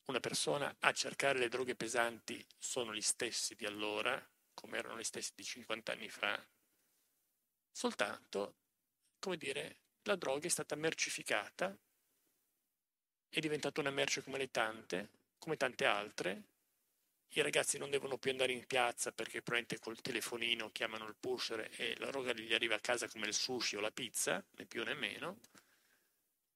una 0.07 0.21
persona 0.21 0.75
a 0.81 0.93
cercare 0.93 1.39
le 1.39 1.49
droghe 1.49 1.75
pesanti 1.75 2.45
sono 2.57 2.95
gli 2.95 3.03
stessi 3.03 3.57
di 3.57 3.67
allora, 3.67 4.25
come 4.55 4.79
erano 4.79 4.99
gli 4.99 5.05
stessi 5.05 5.33
di 5.35 5.43
50 5.43 5.93
anni 5.93 6.09
fa, 6.09 6.43
soltanto, 7.73 8.55
come 9.19 9.37
dire, 9.37 9.81
la 10.03 10.15
droga 10.15 10.47
è 10.47 10.51
stata 10.51 10.77
mercificata, 10.77 11.77
è 13.29 13.41
diventata 13.41 13.81
una 13.81 13.91
merce 13.91 14.23
come 14.23 14.39
le 14.39 14.51
tante, 14.51 15.11
come 15.39 15.57
tante 15.57 15.85
altre. 15.85 16.45
I 17.31 17.43
ragazzi 17.43 17.77
non 17.79 17.91
devono 17.91 18.19
più 18.19 18.31
andare 18.31 18.53
in 18.53 18.67
piazza 18.67 19.13
perché 19.13 19.43
probabilmente 19.43 19.79
col 19.79 20.01
telefonino 20.01 20.71
chiamano 20.71 21.07
il 21.07 21.17
pusher 21.19 21.69
e 21.77 21.95
la 21.99 22.07
droga 22.07 22.33
gli 22.33 22.55
arriva 22.55 22.77
a 22.77 22.81
casa 22.81 23.09
come 23.09 23.27
il 23.27 23.35
sushi 23.35 23.77
o 23.77 23.81
la 23.81 23.91
pizza, 23.91 24.43
né 24.53 24.65
più 24.65 24.83
né 24.85 24.95
meno. 24.95 25.39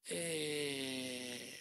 E 0.03 1.59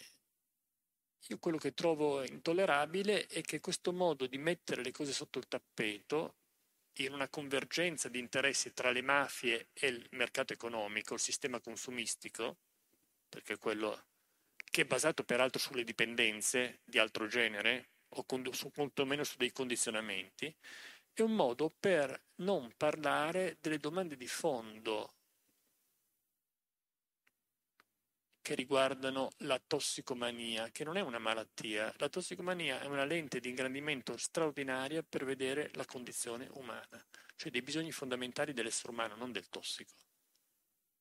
io 1.31 1.39
quello 1.39 1.59
che 1.59 1.75
trovo 1.75 2.25
intollerabile 2.25 3.27
è 3.27 3.43
che 3.43 3.61
questo 3.61 3.93
modo 3.93 4.27
di 4.27 4.39
mettere 4.39 4.83
le 4.83 4.91
cose 4.91 5.13
sotto 5.13 5.39
il 5.39 5.47
tappeto 5.47 6.37
in 6.95 7.13
una 7.13 7.29
convergenza 7.29 8.09
di 8.09 8.19
interessi 8.19 8.73
tra 8.73 8.91
le 8.91 9.03
mafie 9.03 9.69
e 9.73 9.89
il 9.89 10.07
mercato 10.13 10.53
economico, 10.53 11.15
il 11.15 11.21
sistema 11.21 11.61
consumistico, 11.61 12.59
perché 13.29 13.59
quello 13.59 14.07
che 14.57 14.83
è 14.83 14.85
basato 14.85 15.25
peraltro 15.25 15.61
sulle 15.61 15.85
dipendenze 15.85 16.81
di 16.85 16.99
altro 16.99 17.27
genere, 17.27 17.91
o 18.11 18.25
con, 18.25 18.47
su, 18.53 18.71
molto 18.77 19.05
meno 19.05 19.25
su 19.25 19.37
dei 19.37 19.53
condizionamenti, 19.53 20.55
è 21.13 21.23
un 21.23 21.35
modo 21.35 21.71
per 21.79 22.23
non 22.37 22.73
parlare 22.77 23.59
delle 23.61 23.79
domande 23.79 24.17
di 24.17 24.27
fondo 24.27 25.15
che 28.43 28.55
riguardano 28.55 29.31
la 29.39 29.61
tossicomania, 29.65 30.71
che 30.71 30.83
non 30.83 30.97
è 30.97 31.01
una 31.01 31.19
malattia. 31.19 31.95
La 31.99 32.09
tossicomania 32.09 32.81
è 32.81 32.87
una 32.87 33.05
lente 33.05 33.39
di 33.39 33.49
ingrandimento 33.49 34.17
straordinaria 34.17 35.03
per 35.03 35.25
vedere 35.25 35.71
la 35.75 35.85
condizione 35.85 36.49
umana, 36.55 37.05
cioè 37.37 37.51
dei 37.51 37.63
bisogni 37.63 37.93
fondamentali 37.93 38.53
dell'essere 38.53 38.91
umano, 38.91 39.15
non 39.15 39.31
del 39.31 39.49
tossico. 39.49 39.95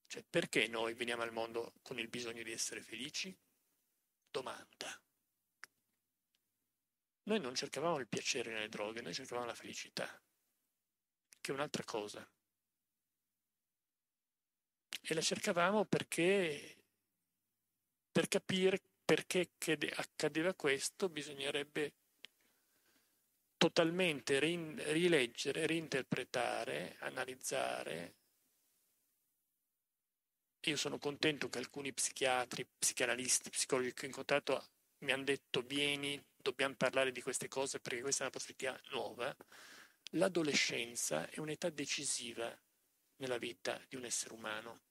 Cioè, 0.06 0.24
perché 0.30 0.68
noi 0.68 0.94
veniamo 0.94 1.24
al 1.24 1.32
mondo 1.32 1.74
con 1.82 1.98
il 1.98 2.08
bisogno 2.08 2.44
di 2.44 2.52
essere 2.52 2.82
felici? 2.82 3.36
Domanda. 4.30 5.09
Noi 7.30 7.40
non 7.40 7.54
cercavamo 7.54 8.00
il 8.00 8.08
piacere 8.08 8.52
nelle 8.52 8.70
droghe, 8.70 9.02
noi 9.02 9.14
cercavamo 9.14 9.46
la 9.46 9.54
felicità, 9.54 10.20
che 11.40 11.52
è 11.52 11.54
un'altra 11.54 11.84
cosa. 11.84 12.28
E 15.02 15.14
la 15.14 15.22
cercavamo 15.22 15.86
perché 15.86 16.76
per 18.12 18.28
capire 18.28 18.82
perché 19.06 19.52
accadeva 19.96 20.56
questo 20.56 21.08
bisognerebbe 21.08 21.94
totalmente 23.58 24.40
rileggere, 24.40 25.68
reinterpretare, 25.68 26.98
analizzare. 27.02 28.16
Io 30.62 30.76
sono 30.76 30.98
contento 30.98 31.48
che 31.48 31.60
alcuni 31.60 31.94
psichiatri, 31.94 32.68
psicanalisti, 32.80 33.52
psicologi 33.52 33.94
che 33.94 34.06
ho 34.06 34.08
incontrato 34.08 34.70
mi 35.00 35.12
hanno 35.12 35.24
detto 35.24 35.62
vieni, 35.62 36.22
dobbiamo 36.36 36.76
parlare 36.76 37.12
di 37.12 37.22
queste 37.22 37.48
cose 37.48 37.80
perché 37.80 38.02
questa 38.02 38.22
è 38.22 38.24
una 38.24 38.32
prospettiva 38.32 38.80
nuova. 38.92 39.36
L'adolescenza 40.14 41.30
è 41.30 41.40
un'età 41.40 41.70
decisiva 41.70 42.56
nella 43.18 43.38
vita 43.38 43.84
di 43.88 43.96
un 43.96 44.06
essere 44.06 44.34
umano. 44.34 44.82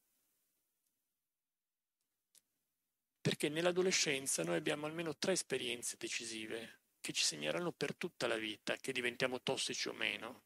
perché 3.29 3.51
nell'adolescenza 3.51 4.43
noi 4.43 4.57
abbiamo 4.57 4.87
almeno 4.87 5.15
tre 5.15 5.33
esperienze 5.33 5.97
decisive 5.99 6.81
che 6.99 7.13
ci 7.13 7.23
segneranno 7.23 7.73
per 7.73 7.95
tutta 7.95 8.27
la 8.27 8.37
vita 8.37 8.75
che 8.77 8.91
diventiamo 8.91 9.43
tossici 9.43 9.89
o 9.89 9.93
meno. 9.93 10.45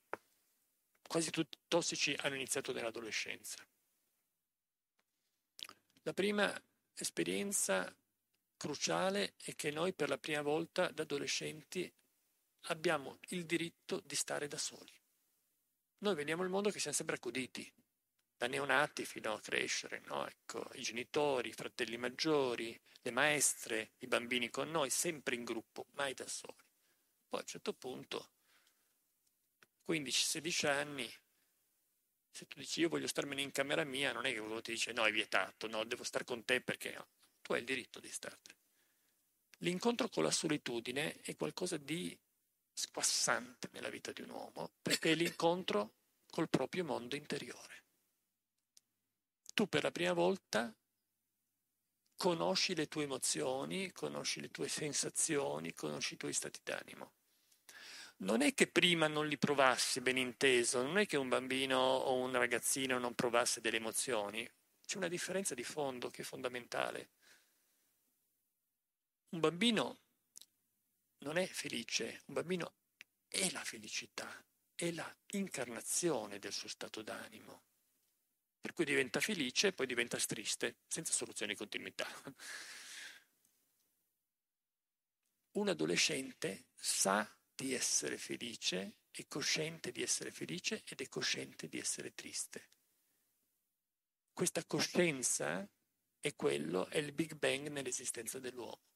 Quasi 1.00 1.30
tutti 1.30 1.56
i 1.56 1.60
tossici 1.68 2.12
hanno 2.18 2.34
iniziato 2.34 2.72
nell'adolescenza. 2.72 3.64
La 6.02 6.12
prima 6.12 6.52
esperienza 6.94 7.94
cruciale 8.62 9.34
è 9.42 9.56
che 9.56 9.72
noi 9.72 9.92
per 9.92 10.08
la 10.08 10.18
prima 10.18 10.40
volta 10.40 10.88
da 10.92 11.02
adolescenti 11.02 11.92
abbiamo 12.66 13.18
il 13.30 13.44
diritto 13.44 13.98
di 14.04 14.14
stare 14.14 14.46
da 14.46 14.56
soli. 14.56 14.92
Noi 15.98 16.14
vediamo 16.14 16.44
il 16.44 16.48
mondo 16.48 16.70
che 16.70 16.78
siamo 16.78 16.94
sempre 16.94 17.16
accuditi, 17.16 17.68
da 18.36 18.46
neonati 18.46 19.04
fino 19.04 19.32
a 19.32 19.40
crescere, 19.40 20.00
no? 20.06 20.28
ecco, 20.28 20.64
i 20.74 20.82
genitori, 20.82 21.48
i 21.48 21.54
fratelli 21.54 21.96
maggiori, 21.96 22.80
le 23.00 23.10
maestre, 23.10 23.94
i 23.98 24.06
bambini 24.06 24.48
con 24.48 24.70
noi, 24.70 24.90
sempre 24.90 25.34
in 25.34 25.42
gruppo, 25.42 25.86
mai 25.94 26.14
da 26.14 26.28
soli. 26.28 26.64
Poi 27.28 27.40
a 27.40 27.42
un 27.42 27.48
certo 27.48 27.74
punto, 27.74 28.30
15-16 29.88 30.66
anni, 30.68 31.12
se 32.30 32.46
tu 32.46 32.60
dici 32.60 32.78
io 32.78 32.88
voglio 32.88 33.08
starmene 33.08 33.42
in 33.42 33.50
camera 33.50 33.82
mia, 33.82 34.12
non 34.12 34.24
è 34.24 34.32
che 34.32 34.38
uno 34.38 34.60
ti 34.60 34.70
dice 34.70 34.92
no, 34.92 35.04
è 35.04 35.10
vietato, 35.10 35.66
no, 35.66 35.82
devo 35.82 36.04
stare 36.04 36.22
con 36.22 36.44
te 36.44 36.60
perché 36.60 36.92
no. 36.92 37.08
Tu 37.42 37.52
hai 37.52 37.60
il 37.60 37.66
diritto 37.66 38.00
di 38.00 38.08
startene. 38.08 38.58
L'incontro 39.58 40.08
con 40.08 40.22
la 40.22 40.30
solitudine 40.30 41.20
è 41.20 41.36
qualcosa 41.36 41.76
di 41.76 42.18
squassante 42.72 43.68
nella 43.72 43.90
vita 43.90 44.12
di 44.12 44.22
un 44.22 44.30
uomo, 44.30 44.72
perché 44.80 45.12
è 45.12 45.14
l'incontro 45.14 45.96
col 46.30 46.48
proprio 46.48 46.84
mondo 46.84 47.16
interiore 47.16 47.82
tu 49.54 49.68
per 49.68 49.82
la 49.82 49.90
prima 49.90 50.12
volta 50.12 50.74
conosci 52.16 52.74
le 52.74 52.88
tue 52.88 53.04
emozioni, 53.04 53.92
conosci 53.92 54.40
le 54.40 54.50
tue 54.50 54.68
sensazioni, 54.68 55.74
conosci 55.74 56.14
i 56.14 56.16
tuoi 56.16 56.32
stati 56.32 56.60
d'animo. 56.62 57.12
Non 58.18 58.40
è 58.40 58.54
che 58.54 58.68
prima 58.68 59.08
non 59.08 59.26
li 59.26 59.36
provassi, 59.36 60.00
ben 60.00 60.16
inteso, 60.16 60.82
non 60.82 60.98
è 60.98 61.06
che 61.06 61.16
un 61.16 61.28
bambino 61.28 61.78
o 61.78 62.14
un 62.14 62.32
ragazzino 62.32 62.98
non 62.98 63.14
provasse 63.14 63.60
delle 63.60 63.78
emozioni, 63.78 64.48
c'è 64.86 64.96
una 64.96 65.08
differenza 65.08 65.54
di 65.54 65.64
fondo 65.64 66.08
che 66.08 66.22
è 66.22 66.24
fondamentale. 66.24 67.10
Un 69.32 69.40
bambino 69.40 70.00
non 71.18 71.36
è 71.36 71.46
felice, 71.46 72.22
un 72.26 72.34
bambino 72.34 72.74
è 73.28 73.50
la 73.50 73.64
felicità, 73.64 74.44
è 74.74 74.90
la 74.90 75.16
incarnazione 75.32 76.38
del 76.38 76.52
suo 76.52 76.68
stato 76.68 77.02
d'animo 77.02 77.64
per 78.62 78.74
cui 78.74 78.84
diventa 78.84 79.18
felice 79.18 79.66
e 79.68 79.72
poi 79.72 79.86
diventa 79.86 80.16
triste, 80.18 80.76
senza 80.86 81.12
soluzione 81.12 81.52
di 81.52 81.58
continuità. 81.58 82.06
Un 85.58 85.68
adolescente 85.68 86.66
sa 86.76 87.28
di 87.54 87.74
essere 87.74 88.16
felice, 88.16 88.98
è 89.10 89.26
cosciente 89.26 89.90
di 89.90 90.00
essere 90.00 90.30
felice 90.30 90.84
ed 90.86 91.00
è 91.00 91.08
cosciente 91.08 91.66
di 91.66 91.78
essere 91.78 92.14
triste. 92.14 92.70
Questa 94.32 94.64
coscienza 94.64 95.68
è 96.20 96.36
quello, 96.36 96.86
è 96.86 96.98
il 96.98 97.12
Big 97.12 97.34
Bang 97.34 97.66
nell'esistenza 97.66 98.38
dell'uomo. 98.38 98.91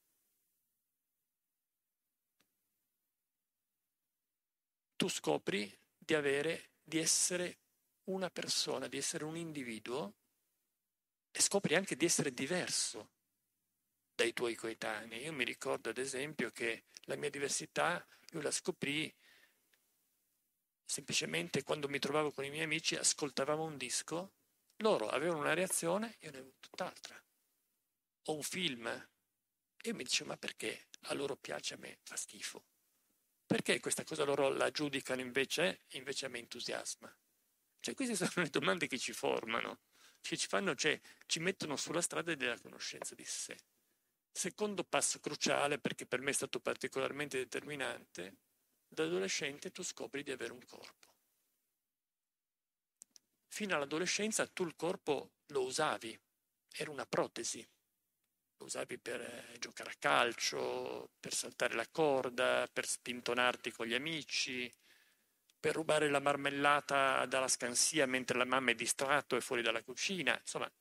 Tu 4.97 5.07
scopri 5.09 5.71
di 5.95 6.15
avere, 6.15 6.71
di 6.83 6.97
essere 6.97 7.59
una 8.05 8.29
persona, 8.31 8.87
di 8.87 8.97
essere 8.97 9.25
un 9.25 9.37
individuo 9.37 10.15
e 11.31 11.39
scopri 11.39 11.75
anche 11.75 11.95
di 11.95 12.05
essere 12.05 12.33
diverso 12.33 13.11
dai 14.15 14.33
tuoi 14.33 14.55
coetanei. 14.55 15.21
Io 15.21 15.33
mi 15.33 15.43
ricordo 15.45 15.89
ad 15.89 15.99
esempio 15.99 16.49
che 16.49 16.85
la 17.01 17.15
mia 17.15 17.29
diversità 17.29 18.03
io 18.31 18.41
la 18.41 18.49
scoprì 18.49 19.13
semplicemente 20.83 21.61
quando 21.61 21.87
mi 21.87 21.99
trovavo 21.99 22.31
con 22.31 22.43
i 22.43 22.49
miei 22.49 22.63
amici, 22.63 22.95
ascoltavamo 22.95 23.63
un 23.63 23.77
disco, 23.77 24.31
loro 24.77 25.09
avevano 25.09 25.41
una 25.41 25.53
reazione, 25.53 26.15
io 26.21 26.31
ne 26.31 26.37
avevo 26.37 26.55
tutt'altra. 26.59 27.21
O 28.29 28.33
un 28.33 28.41
film, 28.41 28.87
e 28.87 29.89
io 29.89 29.93
mi 29.93 30.03
dicevo 30.03 30.29
ma 30.29 30.37
perché 30.37 30.87
a 31.01 31.13
loro 31.13 31.35
piace, 31.35 31.75
a 31.75 31.77
me 31.77 31.99
fa 32.01 32.15
schifo? 32.15 32.63
Perché 33.47 33.79
questa 33.79 34.03
cosa 34.03 34.25
loro 34.25 34.49
la 34.49 34.69
giudicano 34.71 35.21
invece, 35.21 35.85
invece 35.91 36.25
a 36.25 36.29
me 36.29 36.39
entusiasma? 36.39 37.11
Cioè 37.79 37.95
queste 37.95 38.15
sono 38.17 38.43
le 38.43 38.49
domande 38.49 38.87
che 38.87 38.99
ci 38.99 39.13
formano, 39.13 39.83
che 40.19 40.35
ci 40.35 40.47
fanno, 40.47 40.75
cioè 40.75 40.99
ci 41.25 41.39
mettono 41.39 41.77
sulla 41.77 42.01
strada 42.01 42.35
della 42.35 42.59
conoscenza 42.59 43.15
di 43.15 43.23
sé. 43.23 43.57
Secondo 44.29 44.83
passo 44.83 45.21
cruciale, 45.21 45.79
perché 45.79 46.05
per 46.05 46.19
me 46.19 46.31
è 46.31 46.33
stato 46.33 46.59
particolarmente 46.59 47.37
determinante, 47.37 48.39
da 48.85 49.03
adolescente 49.03 49.71
tu 49.71 49.81
scopri 49.81 50.23
di 50.23 50.31
avere 50.31 50.51
un 50.51 50.65
corpo. 50.65 51.15
Fino 53.47 53.75
all'adolescenza 53.75 54.45
tu 54.47 54.65
il 54.65 54.75
corpo 54.75 55.31
lo 55.47 55.63
usavi, 55.63 56.19
era 56.73 56.91
una 56.91 57.05
protesi. 57.05 57.65
Usavi 58.57 58.97
per 58.99 59.21
eh, 59.21 59.57
giocare 59.59 59.91
a 59.91 59.95
calcio, 59.99 61.11
per 61.19 61.33
saltare 61.33 61.75
la 61.75 61.87
corda, 61.89 62.67
per 62.71 62.85
spintonarti 62.87 63.71
con 63.71 63.85
gli 63.85 63.93
amici, 63.93 64.71
per 65.59 65.75
rubare 65.75 66.09
la 66.09 66.19
marmellata 66.19 67.25
dalla 67.25 67.47
scansia 67.47 68.05
mentre 68.05 68.37
la 68.37 68.45
mamma 68.45 68.71
è 68.71 68.75
distratto 68.75 69.35
e 69.35 69.41
fuori 69.41 69.61
dalla 69.61 69.83
cucina. 69.83 70.37
Insomma, 70.39 70.71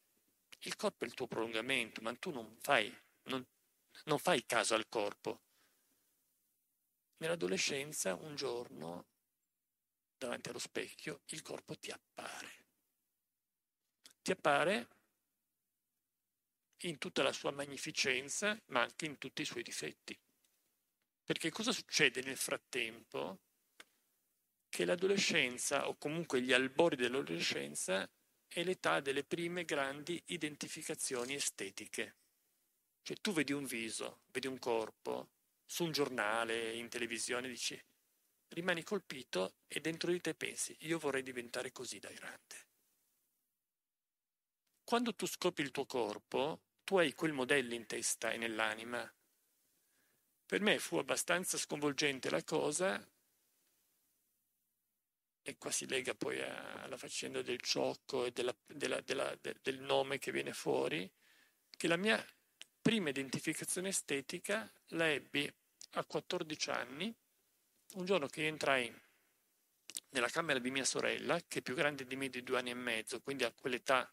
il 0.61 0.77
corpo 0.77 1.05
è 1.05 1.07
il 1.07 1.15
tuo 1.15 1.27
prolungamento, 1.27 2.01
ma 2.01 2.15
tu 2.15 2.31
non 2.31 2.57
fai 2.61 2.95
non, 3.25 3.47
non 4.05 4.19
fai 4.19 4.45
caso 4.47 4.75
al 4.75 4.89
corpo. 4.89 5.41
Nell'adolescenza, 7.19 8.15
un 8.15 8.35
giorno, 8.35 9.07
davanti 10.19 10.51
allo 10.51 10.59
specchio, 10.59 11.23
il 11.27 11.43
corpo 11.43 11.77
ti 11.77 11.91
appare. 11.91 12.65
Ti 14.23 14.31
appare 14.33 14.89
in 16.81 16.99
tutta 16.99 17.23
la 17.23 17.33
sua 17.33 17.51
magnificenza, 17.51 18.61
ma 18.67 18.83
anche 18.83 19.07
in 19.07 19.19
tutti 19.19 19.43
i 19.43 19.47
suoi 19.47 19.63
difetti. 19.63 20.19
Perché 21.25 21.51
cosa 21.51 21.73
succede 21.73 22.23
nel 22.23 22.37
frattempo? 22.37 23.41
Che 24.69 24.85
l'adolescenza, 24.85 25.89
o 25.89 25.97
comunque 25.97 26.41
gli 26.41 26.53
albori 26.53 26.97
dell'adolescenza, 26.97 28.09
è 28.47 28.63
l'età 28.63 29.01
delle 29.01 29.25
prime 29.25 29.65
grandi 29.65 30.23
identificazioni 30.27 31.35
estetiche. 31.35 32.17
Cioè 33.03 33.17
tu 33.21 33.33
vedi 33.33 33.53
un 33.53 33.65
viso, 33.65 34.21
vedi 34.27 34.47
un 34.47 34.59
corpo, 34.59 35.31
su 35.65 35.85
un 35.85 35.93
giornale, 35.93 36.75
in 36.75 36.89
televisione, 36.89 37.49
dici, 37.49 37.81
rimani 38.49 38.83
colpito 38.83 39.57
e 39.67 39.81
dentro 39.81 40.11
di 40.11 40.21
te 40.21 40.35
pensi, 40.35 40.77
io 40.81 40.99
vorrei 40.99 41.23
diventare 41.23 41.73
così 41.73 41.99
da 41.99 42.11
grande. 42.11 42.67
Quando 44.85 45.15
tu 45.15 45.27
scopri 45.27 45.65
il 45.65 45.73
tuo 45.73 45.85
corpo, 45.87 46.66
tu 46.87 46.99
hai 46.99 47.13
quel 47.15 47.33
modello 47.33 47.75
in 47.75 47.85
testa 47.85 48.31
e 48.31 48.37
nell'anima. 48.37 49.13
Per 50.47 50.61
me 50.61 50.79
fu 50.79 50.99
abbastanza 50.99 51.59
sconvolgente 51.59 52.31
la 52.31 52.45
cosa, 52.45 53.05
e 55.43 55.59
qua 55.59 55.73
si 55.73 55.89
lega 55.89 56.15
poi 56.15 56.41
alla 56.41 56.97
faccenda 56.97 57.43
del 57.43 57.61
ciocco 57.61 58.25
e 58.25 58.31
della, 58.31 58.57
della, 58.65 59.01
della, 59.01 59.37
del 59.61 59.81
nome 59.81 60.19
che 60.19 60.31
viene 60.31 60.53
fuori, 60.53 61.13
che 61.71 61.89
la 61.89 61.97
mia 61.97 62.25
prima 62.81 63.09
identificazione 63.09 63.89
estetica 63.89 64.73
la 64.91 65.11
ebbi 65.11 65.53
a 65.95 66.05
14 66.05 66.71
anni, 66.71 67.13
un 67.95 68.05
giorno 68.05 68.29
che 68.29 68.47
entrai 68.47 68.95
nella 70.11 70.29
camera 70.29 70.61
di 70.61 70.71
mia 70.71 70.85
sorella, 70.85 71.41
che 71.49 71.59
è 71.59 71.63
più 71.63 71.75
grande 71.75 72.07
di 72.07 72.15
me 72.15 72.29
di 72.29 72.45
due 72.45 72.59
anni 72.59 72.71
e 72.71 72.75
mezzo, 72.75 73.21
quindi 73.21 73.43
a 73.43 73.51
quell'età 73.51 74.09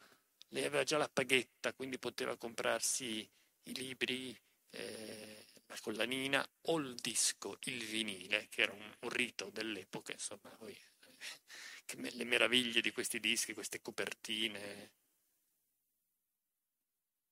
lei 0.54 0.66
aveva 0.66 0.84
già 0.84 0.98
la 0.98 1.10
paghetta, 1.10 1.74
quindi 1.74 2.00
poteva 2.00 2.38
comprarsi 2.38 3.30
i 3.64 3.76
libri, 3.76 4.40
eh, 4.70 5.46
la 5.66 5.80
collanina 5.82 6.48
o 6.68 6.78
il 6.78 6.96
disco, 6.96 7.58
il 7.64 7.84
vinile, 7.84 8.48
che 8.50 8.62
era 8.62 8.74
un, 8.74 8.96
un 9.02 9.10
rito 9.10 9.50
dell'epoca, 9.50 10.12
insomma, 10.12 10.50
poi, 10.58 10.72
eh, 10.72 12.12
le 12.12 12.24
meraviglie 12.24 12.82
di 12.82 12.92
questi 12.92 13.20
dischi, 13.20 13.54
queste 13.54 13.82
copertine, 13.82 14.92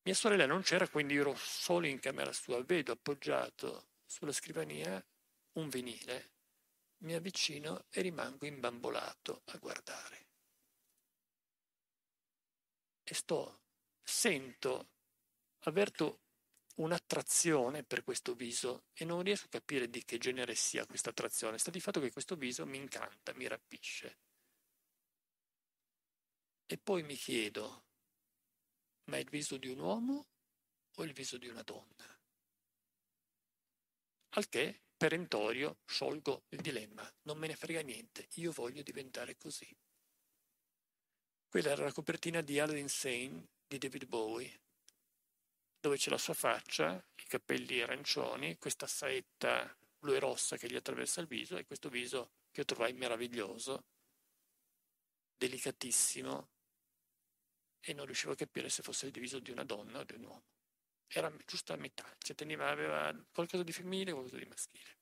mia 0.04 0.16
sorella 0.16 0.48
non 0.48 0.64
c'era, 0.64 0.88
quindi 0.88 1.16
ero 1.16 1.36
solo 1.36 1.86
in 1.86 2.00
camera 2.00 2.34
sua. 2.34 2.64
Vedo 2.64 2.92
appoggiato 2.92 3.90
sulla 4.04 4.32
scrivania 4.32 5.04
un 5.54 5.70
vinile. 5.70 6.32
Mi 7.04 7.14
avvicino 7.14 7.86
e 7.92 8.02
rimango 8.02 8.48
imbambolato 8.48 9.44
a 9.46 9.58
guardare. 9.58 10.31
E 13.12 13.14
sto, 13.14 13.64
sento, 14.02 14.92
avverto 15.66 16.22
un'attrazione 16.76 17.84
per 17.84 18.06
questo 18.06 18.36
viso 18.36 18.86
e 18.94 19.04
non 19.04 19.22
riesco 19.22 19.48
a 19.48 19.50
capire 19.50 19.90
di 19.90 20.06
che 20.06 20.18
genere 20.18 20.56
sia 20.56 20.86
questa 20.86 21.10
attrazione. 21.10 21.58
Sta 21.58 21.72
di 21.72 21.82
fatto 21.82 22.00
che 22.00 22.14
questo 22.14 22.38
viso 22.38 22.66
mi 22.66 22.78
incanta, 22.78 23.34
mi 23.34 23.50
rapisce. 23.50 24.18
E 26.66 26.78
poi 26.78 27.04
mi 27.04 27.16
chiedo, 27.16 27.84
ma 29.10 29.18
è 29.18 29.20
il 29.20 29.30
viso 29.30 29.58
di 29.58 29.68
un 29.68 29.80
uomo 29.80 30.28
o 30.96 31.04
il 31.04 31.12
viso 31.12 31.38
di 31.38 31.50
una 31.50 31.64
donna? 31.64 32.18
Al 34.36 34.48
che, 34.48 34.84
perentorio, 34.96 35.80
sciolgo 35.84 36.46
il 36.48 36.62
dilemma, 36.62 37.14
non 37.24 37.38
me 37.38 37.48
ne 37.48 37.58
frega 37.58 37.82
niente, 37.82 38.30
io 38.36 38.54
voglio 38.54 38.82
diventare 38.82 39.36
così. 39.36 39.68
Quella 41.52 41.72
era 41.72 41.84
la 41.84 41.92
copertina 41.92 42.40
di 42.40 42.60
Aladdin 42.60 42.88
Sane 42.88 43.50
di 43.68 43.78
David 43.78 44.06
Bowie, 44.06 44.62
dove 45.82 45.98
c'è 45.98 46.10
la 46.10 46.18
sua 46.18 46.34
faccia, 46.34 46.96
i 46.96 47.26
capelli 47.26 47.82
arancioni, 47.82 48.58
questa 48.58 48.88
saetta 48.88 49.78
blu 50.00 50.14
e 50.14 50.20
rossa 50.20 50.56
che 50.56 50.70
gli 50.70 50.78
attraversa 50.78 51.20
il 51.20 51.28
viso 51.28 51.58
e 51.58 51.66
questo 51.66 51.90
viso 51.90 52.32
che 52.52 52.62
io 52.62 52.66
trovai 52.66 52.94
meraviglioso, 52.94 53.84
delicatissimo, 55.36 56.50
e 57.82 57.94
non 57.96 58.06
riuscivo 58.06 58.32
a 58.32 58.38
capire 58.38 58.70
se 58.70 58.82
fosse 58.82 59.08
il 59.08 59.12
diviso 59.12 59.40
di 59.40 59.52
una 59.52 59.66
donna 59.66 60.00
o 60.00 60.04
di 60.06 60.14
un 60.14 60.24
uomo. 60.24 60.46
Era 61.06 61.30
giusto 61.46 61.74
a 61.74 61.76
metà, 61.76 62.16
cioè 62.20 62.34
teneva, 62.34 62.70
aveva 62.70 63.14
qualcosa 63.30 63.64
di 63.64 63.74
femminile 63.74 64.12
e 64.12 64.14
qualcosa 64.14 64.38
di 64.38 64.46
maschile. 64.46 64.98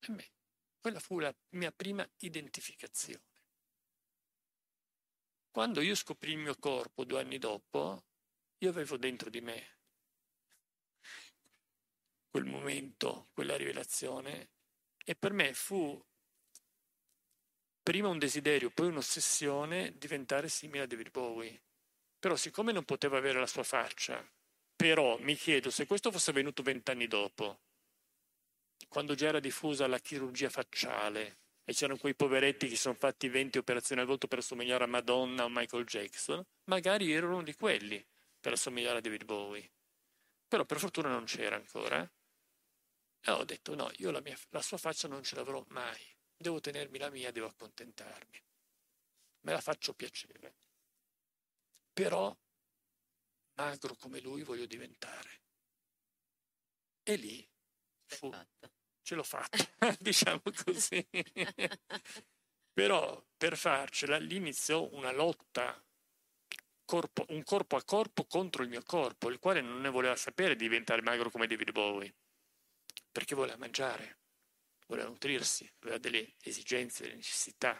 E 0.00 0.10
me, 0.10 0.32
quella 0.80 0.98
fu 0.98 1.20
la 1.20 1.32
mia 1.50 1.70
prima 1.70 2.04
identificazione. 2.18 3.33
Quando 5.54 5.82
io 5.82 5.94
scoprì 5.94 6.32
il 6.32 6.38
mio 6.38 6.56
corpo 6.56 7.04
due 7.04 7.20
anni 7.20 7.38
dopo, 7.38 8.02
io 8.58 8.70
avevo 8.70 8.96
dentro 8.96 9.30
di 9.30 9.40
me 9.40 9.76
quel 12.28 12.44
momento, 12.44 13.28
quella 13.32 13.56
rivelazione, 13.56 14.48
e 15.04 15.14
per 15.14 15.32
me 15.32 15.54
fu 15.54 16.04
prima 17.84 18.08
un 18.08 18.18
desiderio, 18.18 18.70
poi 18.70 18.88
un'ossessione 18.88 19.96
diventare 19.96 20.48
simile 20.48 20.82
a 20.82 20.86
David 20.88 21.12
Bowie. 21.12 21.62
Però 22.18 22.34
siccome 22.34 22.72
non 22.72 22.84
poteva 22.84 23.18
avere 23.18 23.38
la 23.38 23.46
sua 23.46 23.62
faccia, 23.62 24.28
però 24.74 25.18
mi 25.20 25.36
chiedo 25.36 25.70
se 25.70 25.86
questo 25.86 26.10
fosse 26.10 26.30
avvenuto 26.30 26.64
vent'anni 26.64 27.06
dopo, 27.06 27.60
quando 28.88 29.14
già 29.14 29.28
era 29.28 29.38
diffusa 29.38 29.86
la 29.86 30.00
chirurgia 30.00 30.50
facciale 30.50 31.42
e 31.64 31.72
c'erano 31.72 31.98
quei 31.98 32.14
poveretti 32.14 32.68
che 32.68 32.76
sono 32.76 32.94
fatti 32.94 33.28
20 33.28 33.58
operazioni 33.58 34.00
al 34.00 34.06
volto 34.06 34.28
per 34.28 34.38
assomigliare 34.38 34.84
a 34.84 34.88
Madonna 34.88 35.44
o 35.44 35.48
Michael 35.48 35.84
Jackson, 35.84 36.44
magari 36.64 37.12
ero 37.12 37.28
uno 37.28 37.42
di 37.42 37.54
quelli 37.54 38.04
per 38.40 38.52
assomigliare 38.52 38.98
a 38.98 39.00
David 39.00 39.24
Bowie. 39.24 39.70
Però 40.46 40.64
per 40.64 40.78
fortuna 40.78 41.08
non 41.08 41.24
c'era 41.24 41.56
ancora. 41.56 42.08
E 43.26 43.30
ho 43.30 43.44
detto 43.44 43.74
no, 43.74 43.90
io 43.96 44.10
la, 44.10 44.20
mia, 44.20 44.36
la 44.50 44.60
sua 44.60 44.76
faccia 44.76 45.08
non 45.08 45.22
ce 45.22 45.34
l'avrò 45.34 45.64
mai, 45.68 46.04
devo 46.36 46.60
tenermi 46.60 46.98
la 46.98 47.10
mia, 47.10 47.30
devo 47.30 47.46
accontentarmi. 47.46 48.42
Me 49.40 49.52
la 49.52 49.60
faccio 49.60 49.94
piacere 49.94 50.56
però 51.94 52.36
magro 53.54 53.94
come 53.94 54.20
lui 54.20 54.42
voglio 54.42 54.66
diventare. 54.66 55.42
E 57.04 57.14
lì 57.14 57.48
fu, 58.04 58.30
ce 59.04 59.14
l'ho 59.14 59.22
fatta, 59.22 59.58
diciamo 60.00 60.40
così. 60.64 61.06
Però 62.72 63.24
per 63.36 63.56
farcela 63.56 64.16
lì 64.18 64.36
iniziò 64.36 64.88
una 64.92 65.12
lotta, 65.12 65.80
corpo, 66.84 67.24
un 67.28 67.44
corpo 67.44 67.76
a 67.76 67.84
corpo 67.84 68.24
contro 68.24 68.62
il 68.62 68.70
mio 68.70 68.82
corpo, 68.82 69.28
il 69.28 69.38
quale 69.38 69.60
non 69.60 69.80
ne 69.80 69.90
voleva 69.90 70.16
sapere 70.16 70.56
di 70.56 70.64
diventare 70.64 71.02
magro 71.02 71.30
come 71.30 71.46
David 71.46 71.70
Bowie, 71.70 72.12
perché 73.12 73.34
voleva 73.34 73.58
mangiare, 73.58 74.18
voleva 74.86 75.08
nutrirsi, 75.08 75.70
aveva 75.80 75.98
delle 75.98 76.34
esigenze, 76.42 77.04
delle 77.04 77.16
necessità. 77.16 77.78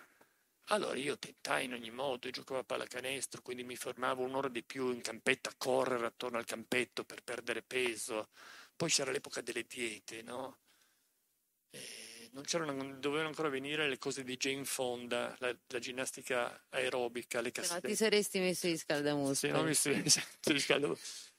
Allora 0.68 0.96
io 0.96 1.18
tentai 1.18 1.64
in 1.64 1.72
ogni 1.72 1.90
modo, 1.90 2.26
io 2.26 2.32
giocavo 2.32 2.60
a 2.60 2.64
pallacanestro, 2.64 3.42
quindi 3.42 3.64
mi 3.64 3.76
fermavo 3.76 4.22
un'ora 4.22 4.48
di 4.48 4.62
più 4.62 4.90
in 4.90 5.00
campetto 5.00 5.48
a 5.48 5.54
correre 5.56 6.06
attorno 6.06 6.38
al 6.38 6.44
campetto 6.44 7.04
per 7.04 7.22
perdere 7.22 7.62
peso. 7.62 8.30
Poi 8.76 8.88
c'era 8.88 9.10
l'epoca 9.10 9.40
delle 9.40 9.64
diete, 9.64 10.22
no? 10.22 10.63
E 11.74 12.28
non 12.32 12.42
c'erano, 12.44 12.96
dovevano 12.98 13.28
ancora 13.28 13.48
venire 13.48 13.88
le 13.88 13.98
cose 13.98 14.22
di 14.22 14.36
Jane 14.36 14.64
Fonda, 14.64 15.34
la, 15.38 15.56
la 15.68 15.78
ginnastica 15.78 16.66
aerobica, 16.70 17.40
le 17.40 17.52
cassette. 17.52 17.86
No, 17.86 17.92
ti 17.92 17.96
saresti 17.96 18.38
messo 18.38 18.66
di 18.66 18.76
scaldamuscoli. 18.76 19.34
Sì, 19.34 19.48
non 19.48 19.66
mi 19.66 19.74
sono 19.74 19.96
messo 19.96 20.20
di 20.52 20.60
scaldamuscoli. 20.60 21.32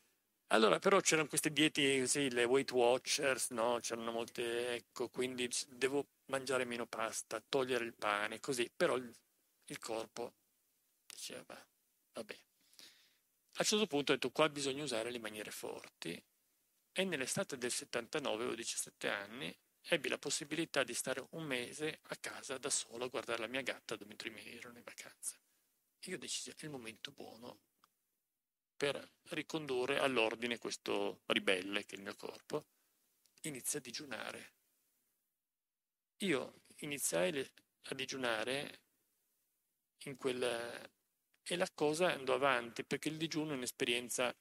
Allora, 0.49 0.77
però 0.77 0.99
c'erano 0.99 1.27
queste 1.27 1.51
diete 1.51 1.99
così, 2.01 2.29
le 2.29 2.43
Weight 2.43 2.71
Watchers, 2.71 3.49
no? 3.49 3.79
C'erano 3.81 4.11
molte, 4.11 4.75
ecco, 4.75 5.09
quindi 5.09 5.49
devo 5.69 6.05
mangiare 6.27 6.65
meno 6.65 6.85
pasta, 6.85 7.43
togliere 7.49 7.83
il 7.83 7.95
pane, 7.95 8.39
così, 8.39 8.71
però 8.73 8.95
il, 8.95 9.11
il 9.65 9.79
corpo 9.79 10.33
diceva, 11.07 11.59
vabbè. 12.13 12.33
A 13.57 13.59
un 13.59 13.65
certo 13.65 13.87
punto 13.87 14.11
ho 14.11 14.15
detto, 14.15 14.31
qua 14.31 14.47
bisogna 14.49 14.83
usare 14.83 15.09
le 15.09 15.19
maniere 15.19 15.49
forti 15.49 16.21
e 16.97 17.03
nell'estate 17.03 17.57
del 17.57 17.71
79, 17.71 18.35
avevo 18.35 18.55
17 18.55 19.09
anni, 19.09 19.57
ebbi 19.87 20.09
la 20.09 20.17
possibilità 20.17 20.83
di 20.83 20.93
stare 20.93 21.27
un 21.31 21.43
mese 21.43 21.99
a 22.03 22.15
casa 22.15 22.57
da 22.57 22.69
solo 22.69 23.05
a 23.05 23.07
guardare 23.07 23.41
la 23.41 23.47
mia 23.47 23.61
gatta 23.61 23.97
mentre 24.05 24.29
i 24.29 24.31
miei 24.31 24.57
erano 24.57 24.77
in 24.77 24.83
vacanza. 24.83 25.37
Io 26.05 26.17
decisi, 26.17 26.49
è 26.49 26.55
il 26.59 26.69
momento 26.69 27.11
buono 27.11 27.59
per 28.75 29.13
ricondurre 29.29 29.99
all'ordine 29.99 30.57
questo 30.57 31.21
ribelle 31.27 31.85
che 31.85 31.95
è 31.95 31.97
il 31.97 32.03
mio 32.03 32.15
corpo, 32.15 32.65
inizia 33.41 33.79
a 33.79 33.81
digiunare. 33.81 34.53
Io 36.19 36.61
iniziai 36.77 37.51
a 37.83 37.93
digiunare 37.93 38.81
in 40.05 40.17
quel... 40.17 40.91
e 41.43 41.55
la 41.55 41.69
cosa 41.73 42.11
andò 42.11 42.33
avanti 42.33 42.83
perché 42.83 43.09
il 43.09 43.17
digiuno 43.17 43.51
è 43.51 43.55
un'esperienza 43.55 44.35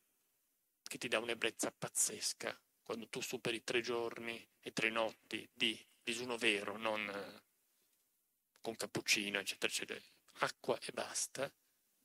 che 0.83 0.99
ti 0.99 1.09
dà 1.09 1.19
un'ebbrezza 1.19 1.71
pazzesca 1.71 2.64
quando 2.85 3.09
tu 3.09 3.21
superi 3.21 3.65
tre 3.65 3.81
giorni 3.81 4.47
e 4.61 4.73
tre 4.73 4.91
notti 4.91 5.49
di 5.53 5.77
digiuno 6.03 6.37
vero, 6.37 6.77
non 6.77 7.43
con 8.61 8.77
cappuccino, 8.77 9.39
eccetera, 9.41 9.73
eccetera, 9.73 10.01
acqua 10.41 10.79
e 10.79 10.93
basta, 10.93 11.53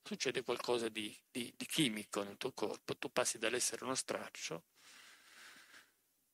succede 0.01 0.41
qualcosa 0.43 0.89
di, 0.89 1.15
di, 1.29 1.53
di 1.55 1.65
chimico 1.65 2.23
nel 2.23 2.37
tuo 2.37 2.51
corpo, 2.53 2.97
tu 2.97 3.11
passi 3.11 3.37
dall'essere 3.37 3.83
uno 3.83 3.95
straccio 3.95 4.63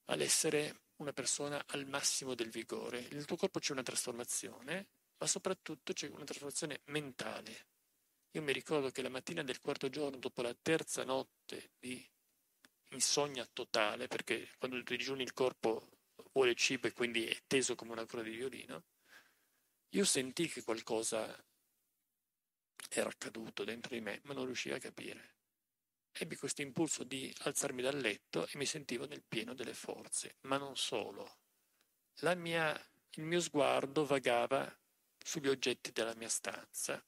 all'essere 0.06 0.82
una 0.98 1.14
persona 1.14 1.64
al 1.68 1.88
massimo 1.88 2.36
del 2.36 2.50
vigore. 2.50 3.08
Nel 3.12 3.26
tuo 3.26 3.36
corpo 3.38 3.60
c'è 3.60 3.72
una 3.72 3.84
trasformazione, 3.84 4.88
ma 5.18 5.28
soprattutto 5.28 5.94
c'è 5.94 6.08
una 6.08 6.24
trasformazione 6.24 6.82
mentale. 6.86 7.68
Io 8.32 8.42
mi 8.42 8.54
ricordo 8.54 8.92
che 8.92 9.02
la 9.02 9.10
mattina 9.10 9.44
del 9.44 9.62
quarto 9.62 9.90
giorno, 9.90 10.18
dopo 10.18 10.42
la 10.42 10.54
terza 10.54 11.04
notte 11.04 11.72
di 11.80 12.08
insonnia 12.96 13.46
totale, 13.46 14.08
perché 14.08 14.50
quando 14.58 14.82
digiuni 14.82 15.22
il 15.22 15.34
corpo 15.34 15.90
vuole 16.34 16.56
cibo 16.56 16.88
e 16.88 16.94
quindi 16.94 17.26
è 17.28 17.38
teso 17.46 17.76
come 17.76 17.92
una 17.92 18.06
corda 18.06 18.28
di 18.28 18.36
violino, 18.36 18.84
io 19.90 20.04
sentii 20.04 20.48
che 20.48 20.64
qualcosa 20.64 21.46
era 22.90 23.10
accaduto 23.10 23.64
dentro 23.64 23.94
di 23.94 24.02
me, 24.02 24.20
ma 24.24 24.34
non 24.34 24.46
riuscivo 24.46 24.76
a 24.76 24.80
capire. 24.80 25.36
Ebbi 26.12 26.36
questo 26.38 26.62
impulso 26.62 27.04
di 27.04 27.34
alzarmi 27.40 27.82
dal 27.82 27.98
letto 27.98 28.48
e 28.48 28.58
mi 28.58 28.66
sentivo 28.66 29.06
nel 29.06 29.24
pieno 29.24 29.54
delle 29.54 29.74
forze, 29.74 30.38
ma 30.42 30.58
non 30.58 30.76
solo. 30.76 31.40
Mia, 32.36 32.74
il 33.12 33.24
mio 33.24 33.42
sguardo 33.42 34.06
vagava 34.06 34.74
sugli 35.18 35.50
oggetti 35.50 35.92
della 35.92 36.16
mia 36.16 36.30
stanza, 36.30 37.04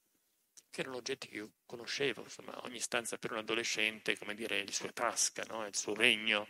che 0.69 0.81
erano 0.81 0.97
oggetti 0.97 1.27
che 1.27 1.35
io 1.35 1.51
conoscevo, 1.65 2.23
insomma, 2.23 2.63
ogni 2.63 2.79
stanza 2.79 3.17
per 3.17 3.31
un 3.31 3.39
adolescente, 3.39 4.17
come 4.17 4.35
dire, 4.35 4.63
le 4.63 4.71
sue 4.71 4.93
tasche, 4.93 5.43
no? 5.47 5.65
il 5.65 5.75
suo 5.75 5.93
regno. 5.93 6.47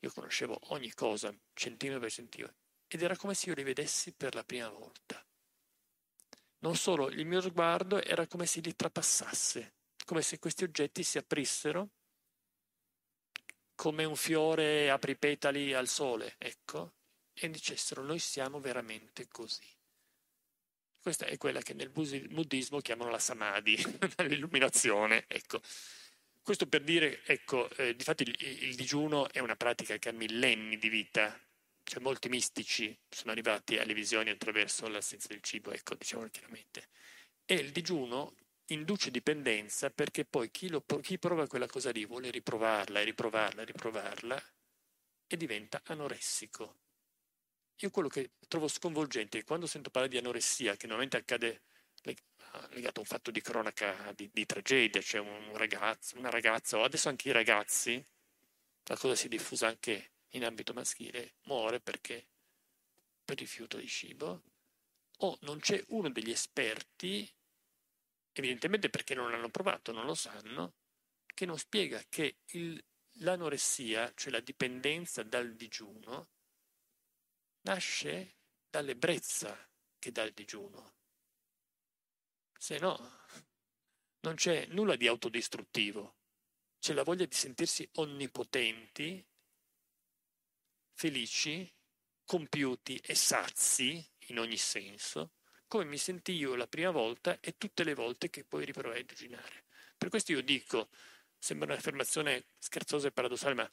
Io 0.00 0.12
conoscevo 0.12 0.58
ogni 0.72 0.92
cosa, 0.94 1.34
centimetro 1.52 2.00
per 2.00 2.10
centimetro, 2.10 2.56
ed 2.86 3.02
era 3.02 3.16
come 3.16 3.34
se 3.34 3.48
io 3.48 3.54
li 3.54 3.62
vedessi 3.62 4.12
per 4.12 4.34
la 4.34 4.44
prima 4.44 4.68
volta. 4.68 5.24
Non 6.60 6.76
solo, 6.76 7.08
il 7.10 7.26
mio 7.26 7.40
sguardo 7.40 8.02
era 8.02 8.26
come 8.26 8.46
se 8.46 8.60
li 8.60 8.74
trapassasse, 8.74 9.74
come 10.04 10.22
se 10.22 10.38
questi 10.38 10.64
oggetti 10.64 11.02
si 11.02 11.18
aprissero 11.18 11.90
come 13.80 14.04
un 14.04 14.14
fiore 14.14 14.90
apre 14.90 15.12
i 15.12 15.16
petali 15.16 15.72
al 15.72 15.88
sole, 15.88 16.34
ecco, 16.36 16.96
e 17.32 17.48
dicessero 17.48 18.02
noi 18.02 18.18
siamo 18.18 18.60
veramente 18.60 19.26
così. 19.26 19.66
Questa 21.00 21.24
è 21.24 21.36
quella 21.38 21.60
che 21.62 21.72
nel 21.72 21.88
buddismo 21.88 22.80
chiamano 22.80 23.10
la 23.10 23.18
samadhi, 23.18 23.76
l'illuminazione, 24.28 25.24
ecco. 25.28 25.60
Questo 26.42 26.66
per 26.66 26.82
dire, 26.82 27.22
ecco, 27.24 27.70
eh, 27.76 27.96
difatti 27.96 28.22
il, 28.22 28.36
il 28.64 28.74
digiuno 28.74 29.30
è 29.30 29.38
una 29.38 29.56
pratica 29.56 29.96
che 29.96 30.10
ha 30.10 30.12
millenni 30.12 30.76
di 30.76 30.88
vita, 30.88 31.38
cioè 31.84 32.02
molti 32.02 32.28
mistici 32.28 32.96
sono 33.08 33.32
arrivati 33.32 33.78
alle 33.78 33.94
visioni 33.94 34.30
attraverso 34.30 34.88
l'assenza 34.88 35.28
del 35.28 35.40
cibo, 35.42 35.70
ecco, 35.72 35.94
diciamo 35.94 36.28
chiaramente. 36.28 36.88
E 37.46 37.54
il 37.54 37.72
digiuno 37.72 38.34
induce 38.66 39.10
dipendenza 39.10 39.90
perché 39.90 40.24
poi 40.24 40.50
chi, 40.50 40.68
lo, 40.68 40.84
chi 41.00 41.18
prova 41.18 41.46
quella 41.46 41.66
cosa 41.66 41.90
lì 41.90 42.04
vuole 42.04 42.30
riprovarla 42.30 43.00
e 43.00 43.04
riprovarla 43.04 43.62
e 43.62 43.64
riprovarla 43.64 44.42
e 45.26 45.36
diventa 45.36 45.80
anoressico. 45.84 46.76
Io 47.82 47.90
quello 47.90 48.08
che 48.08 48.32
trovo 48.46 48.68
sconvolgente 48.68 49.38
è 49.38 49.44
quando 49.44 49.66
sento 49.66 49.90
parlare 49.90 50.12
di 50.12 50.18
anoressia, 50.18 50.76
che 50.76 50.86
normalmente 50.86 51.16
accade 51.16 51.62
legato 52.70 53.00
a 53.00 53.02
un 53.02 53.06
fatto 53.06 53.30
di 53.30 53.40
cronaca, 53.40 54.12
di, 54.12 54.28
di 54.32 54.44
tragedia, 54.44 55.00
c'è 55.00 55.06
cioè 55.06 55.20
un 55.20 55.56
ragazzo, 55.56 56.18
una 56.18 56.30
ragazza, 56.30 56.78
o 56.78 56.84
adesso 56.84 57.08
anche 57.08 57.28
i 57.28 57.32
ragazzi, 57.32 58.04
la 58.84 58.96
cosa 58.96 59.14
si 59.14 59.26
è 59.26 59.28
diffusa 59.28 59.68
anche 59.68 60.12
in 60.30 60.44
ambito 60.44 60.72
maschile 60.72 61.34
muore 61.44 61.80
perché 61.80 62.26
per 63.24 63.38
rifiuto 63.38 63.76
di 63.78 63.86
cibo 63.86 64.42
o 65.18 65.38
non 65.42 65.60
c'è 65.60 65.82
uno 65.88 66.10
degli 66.10 66.30
esperti, 66.30 67.30
evidentemente 68.32 68.90
perché 68.90 69.14
non 69.14 69.30
l'hanno 69.30 69.50
provato, 69.50 69.92
non 69.92 70.06
lo 70.06 70.14
sanno, 70.14 70.74
che 71.26 71.46
non 71.46 71.58
spiega 71.58 72.02
che 72.08 72.38
il, 72.52 72.82
l'anoressia, 73.18 74.12
cioè 74.14 74.32
la 74.32 74.40
dipendenza 74.40 75.22
dal 75.22 75.54
digiuno, 75.54 76.28
nasce 77.62 78.36
dall'ebbrezza 78.68 79.68
che 79.98 80.12
dà 80.12 80.22
il 80.22 80.32
digiuno. 80.32 80.94
Se 82.58 82.78
no, 82.78 83.24
non 84.20 84.34
c'è 84.34 84.66
nulla 84.66 84.96
di 84.96 85.06
autodistruttivo, 85.06 86.16
c'è 86.78 86.92
la 86.92 87.02
voglia 87.02 87.24
di 87.24 87.34
sentirsi 87.34 87.88
onnipotenti 87.94 89.24
felici, 90.92 91.70
compiuti 92.24 92.96
e 92.98 93.14
sazi 93.14 94.06
in 94.26 94.38
ogni 94.38 94.58
senso, 94.58 95.32
come 95.66 95.84
mi 95.84 95.96
senti 95.96 96.32
io 96.32 96.54
la 96.54 96.66
prima 96.66 96.90
volta 96.90 97.40
e 97.40 97.56
tutte 97.56 97.84
le 97.84 97.94
volte 97.94 98.28
che 98.28 98.44
poi 98.44 98.64
riprovai 98.64 99.00
a 99.00 99.04
deginare. 99.04 99.64
Per 99.96 100.08
questo 100.08 100.32
io 100.32 100.42
dico, 100.42 100.90
sembra 101.38 101.72
un'affermazione 101.72 102.44
scherzosa 102.58 103.08
e 103.08 103.12
paradossale, 103.12 103.54
ma 103.54 103.70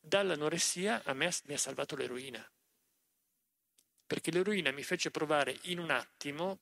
dall'anoressia 0.00 1.02
a 1.04 1.12
me 1.12 1.30
mi 1.44 1.54
ha 1.54 1.58
salvato 1.58 1.94
l'eroina. 1.94 2.44
Perché 4.06 4.30
l'eroina 4.30 4.70
mi 4.70 4.82
fece 4.82 5.10
provare 5.10 5.58
in 5.62 5.78
un 5.78 5.90
attimo 5.90 6.60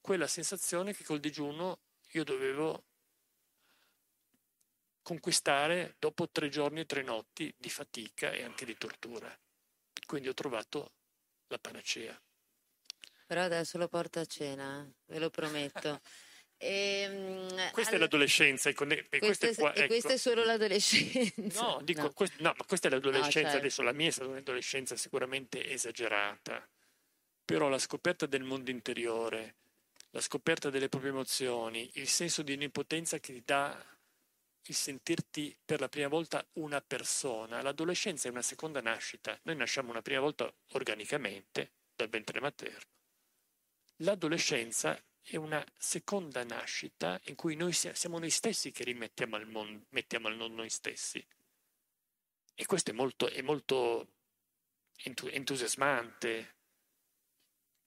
quella 0.00 0.26
sensazione 0.26 0.94
che 0.94 1.02
col 1.02 1.18
digiuno 1.18 1.80
io 2.12 2.24
dovevo 2.24 2.84
conquistare 5.02 5.96
dopo 5.98 6.28
tre 6.30 6.48
giorni 6.48 6.80
e 6.80 6.86
tre 6.86 7.02
notti 7.02 7.52
di 7.56 7.68
fatica 7.68 8.30
e 8.30 8.42
anche 8.42 8.64
di 8.64 8.76
tortura. 8.76 9.36
Quindi 10.06 10.28
ho 10.28 10.34
trovato 10.34 10.92
la 11.48 11.58
panacea. 11.58 12.20
Però 13.26 13.42
adesso 13.42 13.78
lo 13.78 13.88
porto 13.88 14.20
a 14.20 14.24
cena, 14.26 14.90
ve 15.06 15.18
lo 15.18 15.30
prometto. 15.30 16.00
E, 16.56 17.06
um, 17.10 17.70
questa 17.72 17.90
all... 17.90 17.96
è 17.96 18.00
l'adolescenza, 18.00 18.70
e, 18.70 18.74
e, 19.10 19.18
questa, 19.18 19.48
è, 19.48 19.54
qua, 19.54 19.74
ecco. 19.74 19.86
questa 19.88 20.12
è 20.12 20.16
solo 20.16 20.44
l'adolescenza. 20.44 21.60
No, 21.60 21.80
dico, 21.82 22.02
no. 22.02 22.12
Quest... 22.12 22.38
no 22.38 22.54
ma 22.56 22.64
questa 22.64 22.88
è 22.88 22.90
l'adolescenza, 22.92 23.40
no, 23.40 23.44
certo. 23.44 23.58
adesso 23.58 23.82
la 23.82 23.92
mia 23.92 24.08
è 24.08 24.12
stata 24.12 24.30
un'adolescenza 24.30 24.96
sicuramente 24.96 25.68
esagerata, 25.68 26.66
però 27.44 27.68
la 27.68 27.78
scoperta 27.78 28.26
del 28.26 28.42
mondo 28.42 28.70
interiore, 28.70 29.56
la 30.10 30.20
scoperta 30.20 30.70
delle 30.70 30.88
proprie 30.88 31.10
emozioni, 31.10 31.90
il 31.94 32.08
senso 32.08 32.42
di 32.42 32.52
onnipotenza 32.52 33.18
che 33.18 33.32
ti 33.32 33.42
dà 33.44 33.94
il 34.66 34.74
sentirti 34.74 35.56
per 35.64 35.80
la 35.80 35.88
prima 35.88 36.08
volta 36.08 36.44
una 36.54 36.80
persona. 36.80 37.60
L'adolescenza 37.60 38.28
è 38.28 38.30
una 38.30 38.42
seconda 38.42 38.80
nascita. 38.80 39.38
Noi 39.42 39.56
nasciamo 39.56 39.90
una 39.90 40.02
prima 40.02 40.20
volta 40.20 40.50
organicamente 40.70 41.72
dal 41.94 42.08
ventre 42.08 42.40
materno. 42.40 42.92
L'adolescenza 43.98 45.00
è 45.20 45.36
una 45.36 45.64
seconda 45.76 46.44
nascita 46.44 47.20
in 47.24 47.34
cui 47.34 47.56
noi 47.56 47.72
siamo 47.72 48.18
noi 48.18 48.30
stessi 48.30 48.70
che 48.70 48.84
rimettiamo 48.84 49.36
al 49.36 49.46
mondo, 49.46 49.86
mettiamo 49.90 50.28
al 50.28 50.36
mondo 50.36 50.56
noi 50.56 50.70
stessi. 50.70 51.24
E 52.54 52.66
questo 52.66 52.90
è 52.90 52.94
molto, 52.94 53.28
è 53.28 53.42
molto 53.42 54.08
entusiasmante, 55.02 56.53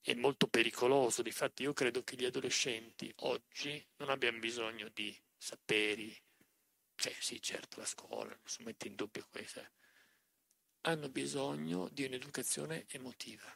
è 0.01 0.13
molto 0.13 0.47
pericoloso. 0.47 1.21
Difatti 1.21 1.63
io 1.63 1.73
credo 1.73 2.03
che 2.03 2.15
gli 2.15 2.25
adolescenti 2.25 3.11
oggi 3.17 3.85
non 3.97 4.09
abbiano 4.09 4.39
bisogno 4.39 4.89
di 4.89 5.15
saperi, 5.35 6.15
cioè 6.95 7.15
sì 7.19 7.41
certo 7.41 7.79
la 7.79 7.85
scuola, 7.85 8.29
non 8.29 8.39
si 8.45 8.63
mette 8.63 8.87
in 8.87 8.95
dubbio 8.95 9.27
questo, 9.29 9.65
hanno 10.81 11.09
bisogno 11.09 11.89
di 11.89 12.05
un'educazione 12.05 12.85
emotiva. 12.89 13.55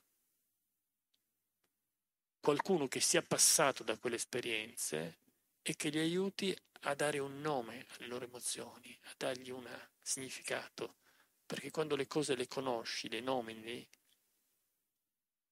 Qualcuno 2.39 2.87
che 2.87 2.99
sia 2.99 3.21
passato 3.21 3.83
da 3.83 3.97
quelle 3.97 4.15
esperienze 4.15 5.19
e 5.61 5.75
che 5.75 5.89
gli 5.89 5.99
aiuti 5.99 6.55
a 6.81 6.95
dare 6.95 7.19
un 7.19 7.39
nome 7.39 7.85
alle 7.89 8.07
loro 8.07 8.25
emozioni, 8.25 8.97
a 9.03 9.13
dargli 9.15 9.51
un 9.51 9.69
significato, 10.01 10.97
perché 11.45 11.69
quando 11.69 11.95
le 11.95 12.07
cose 12.07 12.35
le 12.35 12.47
conosci, 12.47 13.09
le 13.09 13.19
nomini, 13.19 13.87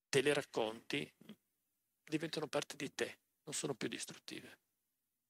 te 0.10 0.22
le 0.22 0.34
racconti, 0.34 1.10
diventano 2.03 2.48
parte 2.48 2.76
di 2.76 2.94
te, 2.94 3.19
non 3.44 3.53
sono 3.53 3.76
più 3.76 3.88
distruttive. 3.88 4.57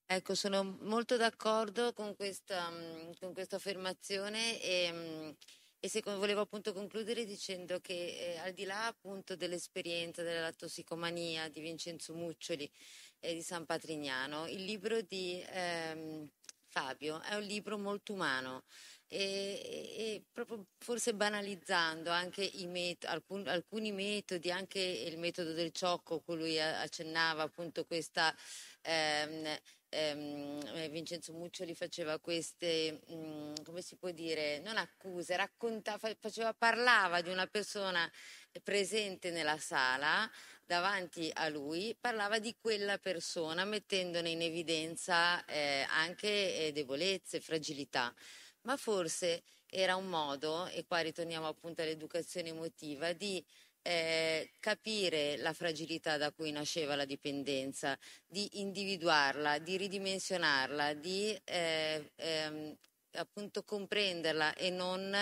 Ecco, 0.05 0.33
sono 0.33 0.63
molto 0.81 1.17
d'accordo 1.17 1.93
con 1.93 2.15
questa, 2.15 2.71
con 3.19 3.33
questa 3.33 3.57
affermazione 3.57 4.59
e 4.61 5.35
e 5.81 5.87
se 5.87 6.01
volevo 6.03 6.41
appunto 6.41 6.73
concludere 6.73 7.23
dicendo 7.23 7.79
che 7.79 8.33
eh, 8.33 8.37
al 8.39 8.51
di 8.51 8.65
là 8.65 8.87
appunto 8.87 9.37
dell'esperienza 9.37 10.23
della 10.23 10.51
tossicomania 10.51 11.47
di 11.47 11.61
Vincenzo 11.61 12.13
Muccioli 12.13 12.69
e 13.17 13.33
di 13.33 13.41
San 13.41 13.65
Patrignano, 13.65 14.45
il 14.47 14.65
libro 14.65 15.01
di 15.01 15.41
ehm, 15.47 16.29
Fabio 16.67 17.21
è 17.21 17.35
un 17.35 17.43
libro 17.43 17.77
molto 17.77 18.11
umano 18.11 18.65
e, 19.11 19.59
e 19.97 20.23
proprio 20.31 20.67
forse 20.77 21.13
banalizzando 21.15 22.11
anche 22.11 22.51
met- 22.67 23.05
alcun, 23.05 23.47
alcuni 23.47 23.91
metodi, 23.91 24.51
anche 24.51 24.79
il 24.79 25.17
metodo 25.17 25.53
del 25.53 25.71
ciocco, 25.71 26.19
cui 26.19 26.37
lui 26.37 26.59
accennava 26.59 27.43
appunto 27.43 27.85
questa 27.85 28.33
ehm, 28.81 29.57
ehm, 29.89 30.61
eh, 30.75 30.89
Vincenzo 30.89 31.33
Muccioli 31.33 31.73
faceva 31.75 32.19
queste, 32.19 33.01
mh, 33.07 33.13
mm, 33.13 33.53
come 33.63 33.81
si 33.81 33.95
può 33.95 34.11
dire, 34.11 34.59
non 34.59 34.77
accuse, 34.77 35.35
raccontava, 35.35 36.15
faceva, 36.19 36.53
parlava 36.53 37.21
di 37.21 37.29
una 37.29 37.47
persona 37.47 38.09
presente 38.63 39.31
nella 39.31 39.57
sala 39.57 40.29
davanti 40.65 41.31
a 41.33 41.49
lui, 41.49 41.95
parlava 41.99 42.39
di 42.39 42.55
quella 42.59 42.97
persona 42.99 43.65
mettendone 43.65 44.29
in 44.29 44.41
evidenza 44.41 45.43
eh, 45.45 45.85
anche 45.89 46.67
eh, 46.67 46.71
debolezze, 46.71 47.39
fragilità, 47.39 48.13
ma 48.69 48.77
forse 48.77 49.41
era 49.65 49.95
un 49.95 50.07
modo, 50.07 50.67
e 50.67 50.85
qua 50.85 50.99
ritorniamo 50.99 51.47
appunto 51.47 51.81
all'educazione 51.81 52.49
emotiva, 52.49 53.13
di 53.13 53.43
eh, 53.81 54.51
capire 54.59 55.37
la 55.37 55.53
fragilità 55.53 56.17
da 56.17 56.31
cui 56.31 56.51
nasceva 56.51 56.95
la 56.95 57.05
dipendenza, 57.05 57.97
di 58.27 58.59
individuarla, 58.61 59.57
di 59.57 59.75
ridimensionarla, 59.75 60.93
di 60.93 61.35
eh, 61.45 62.11
ehm, 62.15 62.75
appunto 63.13 63.63
comprenderla 63.63 64.53
e 64.53 64.69
non 64.69 65.15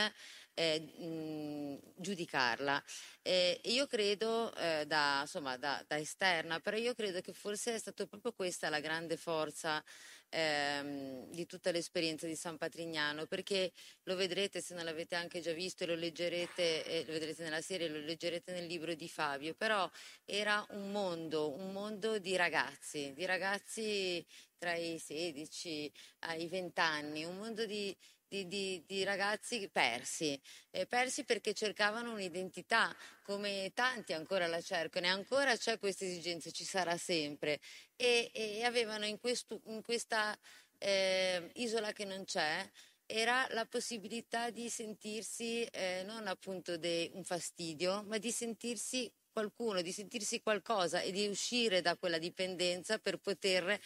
eh, 0.54 0.80
mh, 0.80 1.94
giudicarla. 1.96 2.84
Eh, 3.22 3.62
io 3.66 3.86
credo, 3.88 4.54
eh, 4.56 4.86
da, 4.88 5.20
insomma, 5.22 5.56
da, 5.56 5.84
da, 5.88 5.98
esterna, 5.98 6.60
però 6.60 6.76
io 6.76 6.94
credo 6.94 7.22
che 7.22 7.32
forse 7.32 7.76
è 7.76 7.80
stata 7.80 8.06
proprio 8.08 8.34
questa 8.34 8.70
la 8.70 8.80
grande 8.80 9.16
forza 9.18 9.82
ehm, 10.30 11.30
di 11.32 11.46
tutta 11.46 11.72
l'esperienza 11.72 12.28
di 12.28 12.36
San 12.36 12.58
Patrignano, 12.58 13.26
perché 13.26 13.72
lo 14.04 14.16
vedrete 14.16 14.62
se 14.62 14.74
non 14.74 14.86
l'avete 14.86 15.16
anche 15.16 15.40
già 15.40 15.52
visto 15.54 15.84
e 15.84 15.88
lo 15.88 15.96
leggerete, 15.96 16.86
eh, 16.86 17.06
lo 17.06 17.14
vedrete 17.14 17.44
nella 17.44 17.62
serie, 17.62 17.88
lo 17.88 18.00
leggerete 18.00 18.52
nel 18.52 18.66
libro 18.66 18.94
di 18.94 19.10
Fabio, 19.10 19.54
però 19.56 19.90
era 20.26 20.66
un 20.70 20.92
mondo, 20.92 21.52
un 21.54 21.72
mondo 21.72 22.20
di 22.20 22.36
ragazzi, 22.36 23.14
di 23.14 23.26
ragazzi 23.26 24.26
tra 24.58 24.74
i 24.74 24.98
16 24.98 25.92
ai 26.20 26.48
20 26.48 26.80
anni, 26.80 27.24
un 27.26 27.38
mondo 27.38 27.66
di 27.66 27.96
di, 28.28 28.48
di, 28.48 28.84
di 28.86 29.04
ragazzi 29.04 29.70
persi, 29.72 30.40
eh, 30.72 30.86
persi 30.86 31.24
perché 31.24 31.54
cercavano 31.54 32.12
un'identità, 32.14 32.96
come 33.24 33.72
tanti 33.74 34.14
ancora 34.14 34.48
la 34.48 34.62
cercano 34.62 35.06
e 35.06 35.10
ancora 35.10 35.56
c'è 35.56 35.80
questa 35.80 36.06
esigenza, 36.06 36.52
ci 36.52 36.64
sarà 36.64 36.98
sempre, 36.98 37.60
e, 37.96 38.32
e 38.34 38.64
avevano 38.64 39.06
in, 39.06 39.20
questo, 39.20 39.62
in 39.66 39.82
questa 39.82 40.38
eh, 40.78 41.50
isola 41.56 41.92
che 41.94 42.06
non 42.06 42.24
c'è, 42.26 42.70
era 43.06 43.48
la 43.52 43.66
possibilità 43.66 44.50
di 44.50 44.70
sentirsi 44.70 45.64
eh, 45.64 46.04
non 46.06 46.28
appunto 46.28 46.78
de, 46.78 47.10
un 47.14 47.24
fastidio, 47.24 48.04
ma 48.04 48.18
di 48.18 48.32
sentirsi 48.32 49.10
qualcuno, 49.32 49.82
di 49.82 49.92
sentirsi 49.92 50.42
qualcosa 50.42 51.00
e 51.02 51.12
di 51.12 51.28
uscire 51.28 51.82
da 51.82 51.96
quella 51.96 52.18
dipendenza 52.18 52.98
per 52.98 53.18
poter 53.18 53.80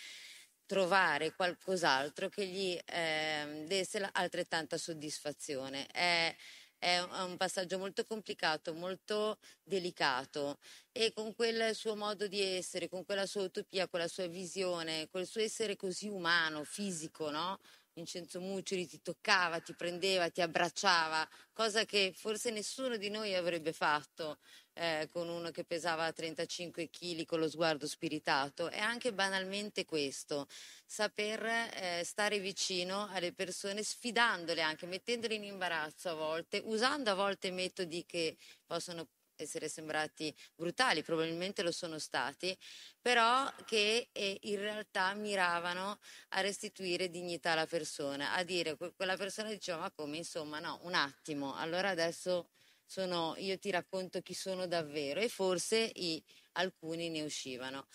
trovare 0.72 1.34
qualcos'altro 1.36 2.30
che 2.30 2.46
gli 2.48 2.80
eh, 2.86 3.66
desse 3.68 4.10
altrettanta 4.14 4.78
soddisfazione. 4.78 5.86
È, 5.88 6.34
è 6.78 6.98
un 7.00 7.36
passaggio 7.36 7.78
molto 7.78 8.06
complicato, 8.06 8.74
molto 8.74 9.38
delicato 9.62 10.60
e 10.94 11.12
con 11.12 11.36
quel 11.36 11.76
suo 11.76 11.98
modo 11.98 12.26
di 12.26 12.40
essere, 12.42 12.88
con 12.88 13.04
quella 13.04 13.26
sua 13.26 13.42
utopia, 13.44 13.90
quella 13.90 14.08
sua 14.08 14.28
visione, 14.28 15.10
quel 15.10 15.28
suo 15.28 15.42
essere 15.42 15.76
così 15.76 16.08
umano, 16.08 16.64
fisico, 16.64 17.30
no? 17.30 17.60
Vincenzo 17.94 18.40
Muccioli 18.40 18.88
ti 18.88 19.02
toccava, 19.02 19.60
ti 19.60 19.74
prendeva, 19.74 20.30
ti 20.30 20.42
abbracciava, 20.42 21.28
cosa 21.52 21.84
che 21.86 22.14
forse 22.16 22.50
nessuno 22.50 22.96
di 22.96 23.10
noi 23.10 23.36
avrebbe 23.36 23.74
fatto 23.74 24.40
eh, 24.74 25.08
con 25.12 25.28
uno 25.28 25.52
che 25.52 25.66
pesava 25.66 26.12
35 26.12 26.90
kg 26.90 27.26
con 27.26 27.40
lo 27.40 27.50
sguardo 27.50 27.88
spiritato. 27.88 28.70
È 28.70 28.80
anche 28.80 29.14
banalmente 29.14 29.86
questo, 29.86 30.48
saper 30.86 31.44
eh, 31.46 32.02
stare 32.06 32.40
vicino 32.40 33.08
alle 33.12 33.34
persone, 33.34 33.84
sfidandole 33.84 34.62
anche, 34.62 34.86
mettendole 34.86 35.34
in 35.36 35.44
imbarazzo 35.44 36.10
a 36.10 36.14
volte, 36.14 36.62
usando 36.66 37.12
a 37.12 37.16
volte 37.16 37.52
metodi 37.52 38.06
che 38.06 38.38
possono 38.66 39.08
essere 39.36 39.70
sembrati 39.70 40.34
brutali, 40.56 41.04
probabilmente 41.04 41.64
lo 41.64 41.72
sono 41.72 42.00
stati, 42.00 42.58
però 43.02 43.52
che 43.66 44.10
eh, 44.12 44.38
in 44.44 44.60
realtà 44.60 45.14
miravano 45.14 46.00
a 46.30 46.42
restituire 46.42 47.10
dignità 47.10 47.52
alla 47.52 47.66
persona, 47.66 48.34
a 48.34 48.44
dire, 48.44 48.78
quella 48.96 49.18
persona 49.18 49.50
diceva 49.50 49.80
ma 49.80 49.92
come 49.92 50.18
insomma 50.18 50.60
no, 50.60 50.80
un 50.84 50.94
attimo, 50.94 51.56
allora 51.56 51.90
adesso 51.90 52.50
sono, 52.86 53.36
io 53.38 53.58
ti 53.58 53.72
racconto 53.72 54.22
chi 54.22 54.34
sono 54.34 54.68
davvero 54.68 55.22
e 55.22 55.30
forse 55.30 55.90
i, 55.96 56.22
alcuni 56.54 57.10
ne 57.10 57.22
uscivano. 57.24 57.88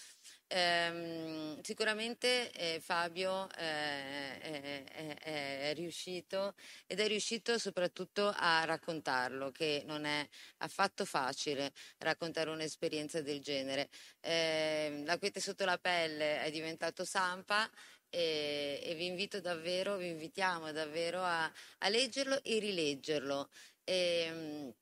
Eh, 0.48 1.59
sicuramente 1.62 2.52
eh, 2.52 2.78
Fabio 2.81 3.48
eh, 3.56 4.39
è, 4.39 5.16
è, 5.18 5.74
riuscito 5.74 6.55
ed 6.86 7.01
è 7.01 7.09
riuscito 7.09 7.59
soprattutto 7.59 8.32
a 8.35 8.64
raccontarlo, 8.64 9.51
che 9.51 9.82
non 9.86 10.05
è 10.05 10.27
affatto 10.59 11.05
facile 11.05 11.73
raccontare 11.98 12.51
un'esperienza 12.51 13.20
del 13.23 13.40
genere. 13.40 13.89
Eh, 14.20 15.02
la 15.05 15.18
quiete 15.18 15.40
sotto 15.40 15.64
la 15.64 15.78
pelle 15.78 16.40
è 16.43 16.51
diventato 16.51 17.05
Sampa 17.05 17.68
e, 18.09 18.81
e, 18.85 18.94
vi 18.94 19.06
invito 19.06 19.40
davvero, 19.40 19.97
vi 19.97 20.09
invitiamo 20.09 20.70
davvero 20.73 21.23
a, 21.23 21.51
a 21.78 21.89
leggerlo 21.89 22.40
e 22.43 22.59
rileggerlo. 22.60 23.48
Ehm, 23.85 24.73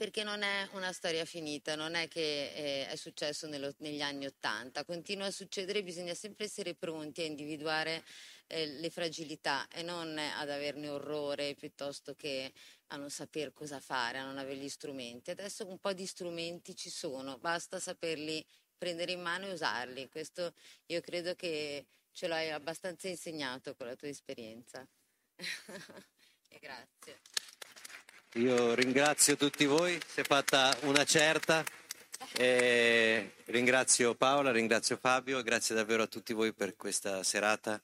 perché 0.00 0.24
non 0.24 0.40
è 0.40 0.66
una 0.72 0.94
storia 0.94 1.26
finita, 1.26 1.76
non 1.76 1.94
è 1.94 2.08
che 2.08 2.52
eh, 2.54 2.88
è 2.88 2.96
successo 2.96 3.46
nello, 3.46 3.74
negli 3.80 4.00
anni 4.00 4.24
Ottanta, 4.24 4.82
continua 4.82 5.26
a 5.26 5.30
succedere, 5.30 5.82
bisogna 5.82 6.14
sempre 6.14 6.46
essere 6.46 6.72
pronti 6.72 7.20
a 7.20 7.26
individuare 7.26 8.02
eh, 8.46 8.64
le 8.64 8.88
fragilità 8.88 9.68
e 9.68 9.82
non 9.82 10.16
ad 10.16 10.48
averne 10.48 10.88
orrore 10.88 11.54
piuttosto 11.54 12.14
che 12.14 12.50
a 12.86 12.96
non 12.96 13.10
sapere 13.10 13.52
cosa 13.52 13.78
fare, 13.78 14.16
a 14.16 14.24
non 14.24 14.38
avere 14.38 14.56
gli 14.56 14.70
strumenti. 14.70 15.32
Adesso 15.32 15.66
un 15.66 15.78
po' 15.78 15.92
di 15.92 16.06
strumenti 16.06 16.74
ci 16.74 16.88
sono, 16.88 17.36
basta 17.36 17.78
saperli 17.78 18.42
prendere 18.78 19.12
in 19.12 19.20
mano 19.20 19.48
e 19.48 19.52
usarli. 19.52 20.08
Questo 20.08 20.54
io 20.86 21.02
credo 21.02 21.34
che 21.34 21.84
ce 22.10 22.26
l'hai 22.26 22.50
abbastanza 22.50 23.06
insegnato 23.06 23.74
con 23.74 23.86
la 23.86 23.96
tua 23.96 24.08
esperienza. 24.08 24.82
grazie. 26.58 27.20
Io 28.34 28.74
ringrazio 28.74 29.36
tutti 29.36 29.64
voi, 29.64 30.00
si 30.06 30.20
è 30.20 30.22
fatta 30.22 30.76
una 30.82 31.04
certa. 31.04 31.64
E 32.32 33.32
ringrazio 33.46 34.14
Paola, 34.14 34.52
ringrazio 34.52 34.96
Fabio, 34.96 35.42
grazie 35.42 35.74
davvero 35.74 36.04
a 36.04 36.06
tutti 36.06 36.32
voi 36.32 36.52
per 36.52 36.76
questa 36.76 37.24
serata 37.24 37.82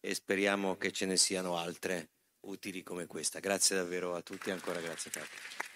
e 0.00 0.14
speriamo 0.14 0.76
che 0.76 0.90
ce 0.90 1.06
ne 1.06 1.16
siano 1.16 1.56
altre 1.56 2.08
utili 2.40 2.82
come 2.82 3.06
questa. 3.06 3.38
Grazie 3.38 3.76
davvero 3.76 4.16
a 4.16 4.22
tutti 4.22 4.48
e 4.48 4.52
ancora 4.52 4.80
grazie 4.80 5.12
Fabio. 5.12 5.73